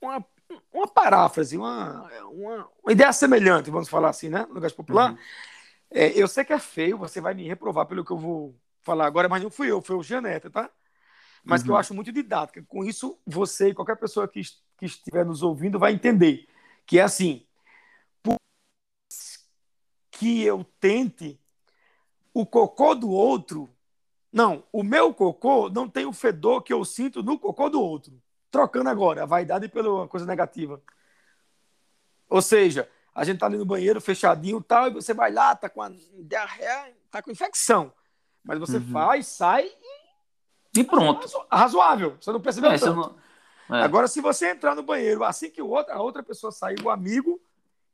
uma, 0.00 0.24
uma 0.72 0.88
paráfrase, 0.88 1.56
uma, 1.56 2.10
uma, 2.30 2.68
uma 2.82 2.92
ideia 2.92 3.12
semelhante, 3.12 3.70
vamos 3.70 3.88
falar 3.88 4.10
assim, 4.10 4.28
né? 4.28 4.46
No 4.48 4.54
lugar 4.54 4.72
popular. 4.72 5.12
Uhum. 5.12 5.18
É, 5.90 6.08
eu 6.20 6.26
sei 6.26 6.44
que 6.44 6.52
é 6.52 6.58
feio, 6.58 6.98
você 6.98 7.20
vai 7.20 7.34
me 7.34 7.46
reprovar 7.46 7.86
pelo 7.86 8.04
que 8.04 8.10
eu 8.10 8.18
vou 8.18 8.54
falar 8.82 9.06
agora, 9.06 9.28
mas 9.28 9.42
não 9.42 9.50
fui 9.50 9.70
eu, 9.70 9.82
foi 9.82 9.96
o 9.96 10.02
Gianetti, 10.02 10.50
tá? 10.50 10.70
Mas 11.44 11.60
uhum. 11.60 11.64
que 11.64 11.70
eu 11.70 11.74
uhum. 11.74 11.80
acho 11.80 11.94
muito 11.94 12.12
didática. 12.12 12.64
Com 12.66 12.84
isso, 12.84 13.18
você 13.26 13.68
e 13.68 13.74
qualquer 13.74 13.96
pessoa 13.96 14.26
que, 14.26 14.40
que 14.78 14.86
estiver 14.86 15.24
nos 15.24 15.42
ouvindo 15.42 15.78
vai 15.78 15.92
entender 15.92 16.46
que 16.86 16.98
é 16.98 17.02
assim: 17.02 17.45
que 20.18 20.42
eu 20.42 20.64
tente, 20.80 21.38
o 22.32 22.44
cocô 22.44 22.94
do 22.94 23.10
outro. 23.10 23.68
Não, 24.32 24.64
o 24.72 24.82
meu 24.82 25.12
cocô 25.14 25.68
não 25.70 25.88
tem 25.88 26.06
o 26.06 26.12
fedor 26.12 26.62
que 26.62 26.72
eu 26.72 26.84
sinto 26.84 27.22
no 27.22 27.38
cocô 27.38 27.68
do 27.68 27.80
outro. 27.80 28.20
Trocando 28.50 28.88
agora 28.88 29.22
a 29.22 29.26
vaidade 29.26 29.68
pela 29.68 30.08
coisa 30.08 30.26
negativa. 30.26 30.82
Ou 32.28 32.42
seja, 32.42 32.88
a 33.14 33.24
gente 33.24 33.38
tá 33.38 33.46
ali 33.46 33.56
no 33.56 33.64
banheiro 33.64 34.00
fechadinho 34.00 34.62
tal, 34.62 34.88
e 34.88 34.94
você 34.94 35.14
vai 35.14 35.32
lá, 35.32 35.54
tá 35.54 35.68
com 35.68 35.82
a 35.82 35.90
diarreia, 36.20 36.94
tá 37.10 37.22
com 37.22 37.30
infecção. 37.30 37.92
Mas 38.42 38.58
você 38.58 38.76
uhum. 38.76 38.92
faz, 38.92 39.26
sai 39.26 39.66
e. 39.66 40.80
E 40.80 40.84
pronto. 40.84 41.26
Razoável. 41.50 42.16
Você 42.20 42.30
não 42.30 42.40
percebeu 42.40 42.70
é, 42.70 42.78
tanto. 42.78 43.16
Não... 43.68 43.76
É. 43.78 43.82
Agora, 43.82 44.06
se 44.06 44.20
você 44.20 44.50
entrar 44.50 44.74
no 44.74 44.82
banheiro 44.82 45.24
assim 45.24 45.50
que 45.50 45.62
o 45.62 45.68
outro, 45.68 45.92
a 45.92 46.00
outra 46.00 46.22
pessoa 46.22 46.52
sair, 46.52 46.80
o 46.82 46.90
amigo, 46.90 47.40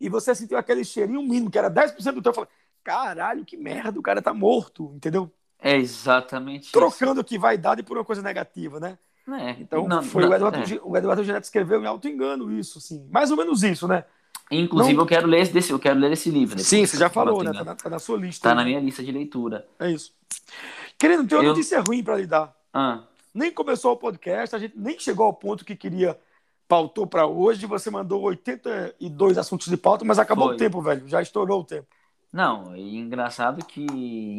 e 0.00 0.09
você 0.09 0.35
sentiu 0.35 0.59
aquele 0.59 0.85
cheirinho 0.85 1.22
mínimo, 1.22 1.50
que 1.50 1.59
era 1.59 1.70
10% 1.70 2.12
do 2.12 2.22
teu, 2.22 2.35
falei, 2.35 2.50
caralho, 2.83 3.44
que 3.44 3.57
merda, 3.57 3.98
o 3.98 4.02
cara 4.02 4.20
tá 4.20 4.35
morto, 4.35 4.92
entendeu? 4.94 5.31
É 5.59 5.76
exatamente 5.76 6.72
Trocando 6.72 7.20
isso. 7.20 7.24
que 7.24 7.38
vaidade 7.38 7.83
por 7.83 7.96
uma 7.96 8.05
coisa 8.05 8.20
negativa, 8.20 8.81
né? 8.81 8.98
É, 9.28 9.50
então, 9.61 9.87
não, 9.87 10.02
foi 10.02 10.24
não, 10.24 10.31
o 10.31 10.35
Eduardo, 10.35 10.59
é. 10.59 10.81
o 10.83 10.96
Eduardo 10.96 11.22
Geneto 11.22 11.44
escreveu 11.44 11.81
em 11.81 11.87
auto-engano 11.87 12.52
isso, 12.52 12.78
assim. 12.78 13.07
Mais 13.09 13.31
ou 13.31 13.37
menos 13.37 13.62
isso, 13.62 13.87
né? 13.87 14.05
Inclusive, 14.50 14.94
não... 14.94 15.05
eu 15.05 15.07
quero 15.07 15.26
ler 15.28 15.40
esse, 15.40 15.70
eu 15.70 15.78
quero 15.78 15.98
ler 15.98 16.12
esse 16.12 16.31
livro. 16.31 16.59
Sim, 16.59 16.85
você 16.85 16.96
já 16.96 17.09
falou, 17.09 17.42
né? 17.44 17.52
Tá 17.52 17.64
na, 17.64 17.74
tá 17.76 17.88
na, 17.88 17.98
sua 18.00 18.18
lista. 18.18 18.42
Tá 18.42 18.50
aí. 18.50 18.57
na 18.57 18.64
minha 18.64 18.81
lista 18.81 19.02
de 19.02 19.12
leitura. 19.12 19.66
É 19.78 19.90
isso. 19.90 20.12
Querido, 20.98 21.24
tem 21.26 21.38
uma 21.38 21.44
eu... 21.44 21.50
notícia 21.50 21.81
ruim 21.81 22.02
para 22.02 22.16
lhe 22.16 22.26
dar. 22.26 22.52
Ah. 22.74 23.05
Nem 23.33 23.52
começou 23.52 23.92
o 23.92 23.96
podcast, 23.96 24.55
a 24.57 24.59
gente 24.59 24.74
nem 24.76 24.98
chegou 24.98 25.24
ao 25.24 25.33
ponto 25.33 25.64
que 25.64 25.76
queria 25.76 26.18
pautou 26.73 27.06
para 27.06 27.27
hoje, 27.27 27.66
você 27.66 27.90
mandou 27.90 28.23
82 28.23 29.37
assuntos 29.37 29.68
de 29.68 29.77
pauta, 29.77 30.06
mas 30.06 30.18
acabou 30.18 30.46
Foi. 30.46 30.54
o 30.54 30.58
tempo, 30.58 30.81
velho. 30.81 31.06
Já 31.06 31.20
estourou 31.20 31.60
o 31.60 31.64
tempo. 31.64 31.87
Não, 32.33 32.75
e 32.75 32.96
engraçado 32.96 33.62
que 33.62 33.85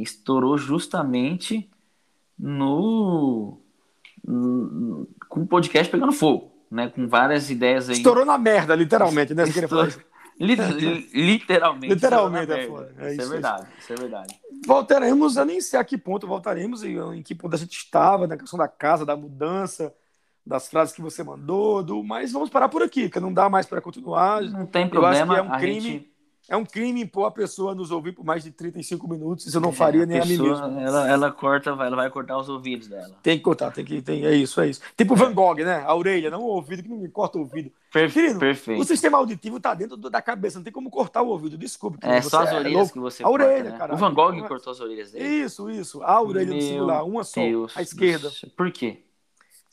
estourou 0.02 0.58
justamente 0.58 1.70
no, 2.36 3.60
com 5.30 5.42
o 5.42 5.46
podcast 5.46 5.92
pegando 5.92 6.12
fogo, 6.12 6.52
né? 6.72 6.90
Com 6.90 7.08
várias 7.08 7.52
ideias 7.52 7.88
aí. 7.88 7.98
Estourou 7.98 8.26
na 8.26 8.36
merda, 8.36 8.74
literalmente, 8.74 9.36
né? 9.36 9.44
Estourou... 9.46 9.94
Literalmente. 10.40 11.88
Literalmente 11.94 12.52
é 12.52 12.68
foda. 12.68 12.96
É 12.98 13.14
isso, 13.14 13.22
é 13.22 13.26
verdade, 13.28 13.68
isso 13.78 13.94
é 13.94 13.96
verdade. 13.96 14.40
Voltaremos, 14.66 15.38
eu 15.38 15.46
nem 15.46 15.62
sei 15.62 15.80
a 15.80 15.84
que 15.84 16.00
ponto 16.00 16.26
voltaremos, 16.26 16.84
em 16.84 17.22
que 17.22 17.36
ponto 17.36 17.54
a 17.54 17.60
gente 17.60 17.78
estava, 17.78 18.26
na 18.26 18.38
questão 18.38 18.58
da 18.58 18.68
casa, 18.68 19.06
da 19.06 19.16
mudança, 19.16 19.94
das 20.46 20.68
frases 20.68 20.94
que 20.94 21.02
você 21.02 21.24
mandou, 21.24 21.84
do, 21.84 22.04
mas 22.04 22.32
vamos 22.32 22.50
parar 22.50 22.70
por 22.70 22.84
aqui, 22.84 23.04
porque 23.04 23.20
não 23.20 23.34
dá 23.34 23.50
mais 23.50 23.66
para 23.66 23.82
continuar. 23.82 24.42
Não 24.42 24.66
tem 24.66 24.88
problema. 24.88 25.38
é 25.38 25.42
um 25.42 25.58
crime. 25.58 25.82
Gente 25.82 26.14
é 26.50 26.58
um 26.58 26.66
crime 26.66 27.02
impor 27.02 27.26
a 27.26 27.32
pessoa 27.32 27.74
nos 27.74 27.90
ouvir 27.90 28.12
por 28.12 28.26
mais 28.26 28.44
de 28.44 28.52
35 28.52 29.08
minutos. 29.08 29.46
Isso 29.48 29.58
eu 29.58 29.62
não 29.62 29.70
é, 29.70 29.74
faria 29.74 30.06
nem 30.06 30.20
a, 30.20 30.22
pessoa, 30.22 30.66
a 30.66 30.68
mim 30.68 30.76
mesmo. 30.76 30.88
Ela, 30.88 31.10
ela 31.10 31.32
corta, 31.32 31.70
ela 31.70 31.96
vai 31.96 32.10
cortar 32.10 32.38
os 32.38 32.50
ouvidos 32.50 32.88
dela. 32.88 33.16
Tem 33.24 33.38
que 33.38 33.44
cortar, 33.44 33.72
tem 33.72 33.86
que. 33.86 34.02
Tem, 34.02 34.26
é 34.26 34.36
isso, 34.36 34.60
é 34.60 34.68
isso. 34.68 34.82
Tipo 34.98 35.16
Van 35.16 35.34
Gogh, 35.34 35.56
né? 35.56 35.84
A 35.86 35.96
orelha, 35.96 36.30
não 36.30 36.42
o 36.42 36.48
ouvido, 36.48 36.84
que 36.84 36.90
ninguém 36.90 37.10
corta 37.10 37.38
o 37.38 37.42
ouvido. 37.42 37.72
Perfeito. 37.92 38.40
perfeito. 38.40 38.82
O 38.82 38.86
sistema 38.86 39.18
auditivo 39.18 39.58
está 39.58 39.74
dentro 39.74 39.96
da 39.96 40.22
cabeça, 40.22 40.58
não 40.60 40.64
tem 40.64 40.74
como 40.74 40.90
cortar 40.90 41.22
o 41.22 41.30
ouvido. 41.30 41.58
Desculpe. 41.58 41.98
É 42.02 42.22
só 42.22 42.42
as 42.42 42.52
é 42.52 42.56
orelhas 42.56 42.90
é 42.90 42.92
que 42.92 43.00
você 43.00 43.24
A 43.24 43.30
orelha, 43.30 43.72
né? 43.72 43.78
cara. 43.78 43.94
O 43.94 43.98
Van 43.98 44.14
Gogh 44.14 44.46
cortou 44.46 44.72
as 44.72 44.80
orelhas 44.82 45.12
dele. 45.12 45.26
Isso, 45.26 45.70
isso. 45.70 46.04
A 46.04 46.22
orelha 46.22 46.50
Meu 46.50 46.58
do 46.58 46.64
celular, 46.64 47.04
uma 47.04 47.24
só. 47.24 47.40
Deus 47.40 47.76
a 47.78 47.82
esquerda. 47.82 48.30
Por 48.58 48.70
quê? 48.70 49.00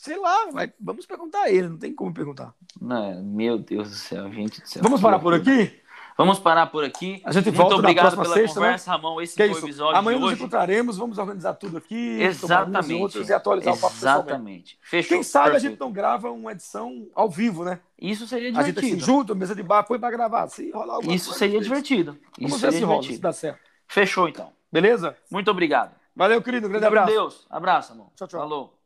Sei 0.01 0.17
lá, 0.19 0.47
vai, 0.51 0.73
vamos 0.81 1.05
perguntar 1.05 1.43
a 1.43 1.51
ele, 1.51 1.69
não 1.69 1.77
tem 1.77 1.95
como 1.95 2.11
perguntar. 2.15 2.55
Não, 2.81 3.23
meu 3.23 3.59
Deus 3.59 3.91
do 3.91 3.95
céu, 3.95 4.33
gente 4.33 4.63
do 4.63 4.67
céu. 4.67 4.83
Vamos 4.83 4.99
parar 4.99 5.19
por 5.19 5.35
aqui? 5.35 5.79
Vamos 6.17 6.39
parar 6.39 6.69
por 6.69 6.83
aqui. 6.83 7.21
A 7.23 7.31
gente 7.33 7.49
Muito 7.49 7.59
volta 7.59 7.75
obrigado 7.75 8.17
pela 8.17 8.35
sexta, 8.35 8.61
né? 8.61 8.67
conversa, 8.67 8.91
né? 8.91 8.97
Ramon. 8.97 9.21
Esse 9.21 9.37
que 9.37 9.47
foi 9.47 9.61
o 9.61 9.65
episódio 9.67 9.99
Amanhã 9.99 10.19
nos 10.19 10.33
encontraremos, 10.33 10.97
vamos 10.97 11.19
organizar 11.19 11.53
tudo 11.53 11.77
aqui. 11.77 12.19
Exatamente. 12.19 12.95
Outros, 12.95 13.29
e 13.29 13.33
atualizar 13.35 13.75
Exatamente. 13.75 13.99
o 13.99 14.01
papo 14.01 14.23
Exatamente. 14.25 14.79
Fechou. 14.81 15.17
Quem 15.17 15.23
sabe 15.23 15.51
Perfeito. 15.51 15.67
a 15.67 15.71
gente 15.71 15.81
não 15.81 15.93
grava 15.93 16.31
uma 16.31 16.53
edição 16.53 17.07
ao 17.15 17.29
vivo, 17.29 17.63
né? 17.63 17.79
Isso 18.01 18.27
seria 18.27 18.51
divertido. 18.51 18.79
A 18.79 18.83
gente 18.83 18.95
assim, 18.95 19.05
junto, 19.05 19.37
mesa 19.37 19.55
de 19.55 19.63
bar, 19.63 19.83
põe 19.83 19.99
pra 19.99 20.11
gravar. 20.11 20.49
Se 20.49 20.71
rolar 20.71 20.95
alguma 20.95 21.15
Isso 21.15 21.35
seria 21.35 21.61
divertido. 21.61 22.19
Vamos 22.39 22.53
Isso 22.53 22.61
ver 22.61 22.73
seria 22.73 22.79
se 22.79 22.85
rola, 22.85 23.03
se 23.03 23.19
dá 23.19 23.33
certo. 23.35 23.61
Fechou, 23.87 24.27
então. 24.31 24.51
Beleza? 24.73 25.15
Muito 25.31 25.51
obrigado. 25.51 25.95
Valeu, 26.17 26.41
querido. 26.41 26.71
grande 26.71 26.87
abraço. 26.87 27.13
Deus. 27.13 27.47
Abraço, 27.51 27.93
amor. 27.93 28.11
Tchau, 28.17 28.27
tchau. 28.27 28.41
Falou. 28.41 28.80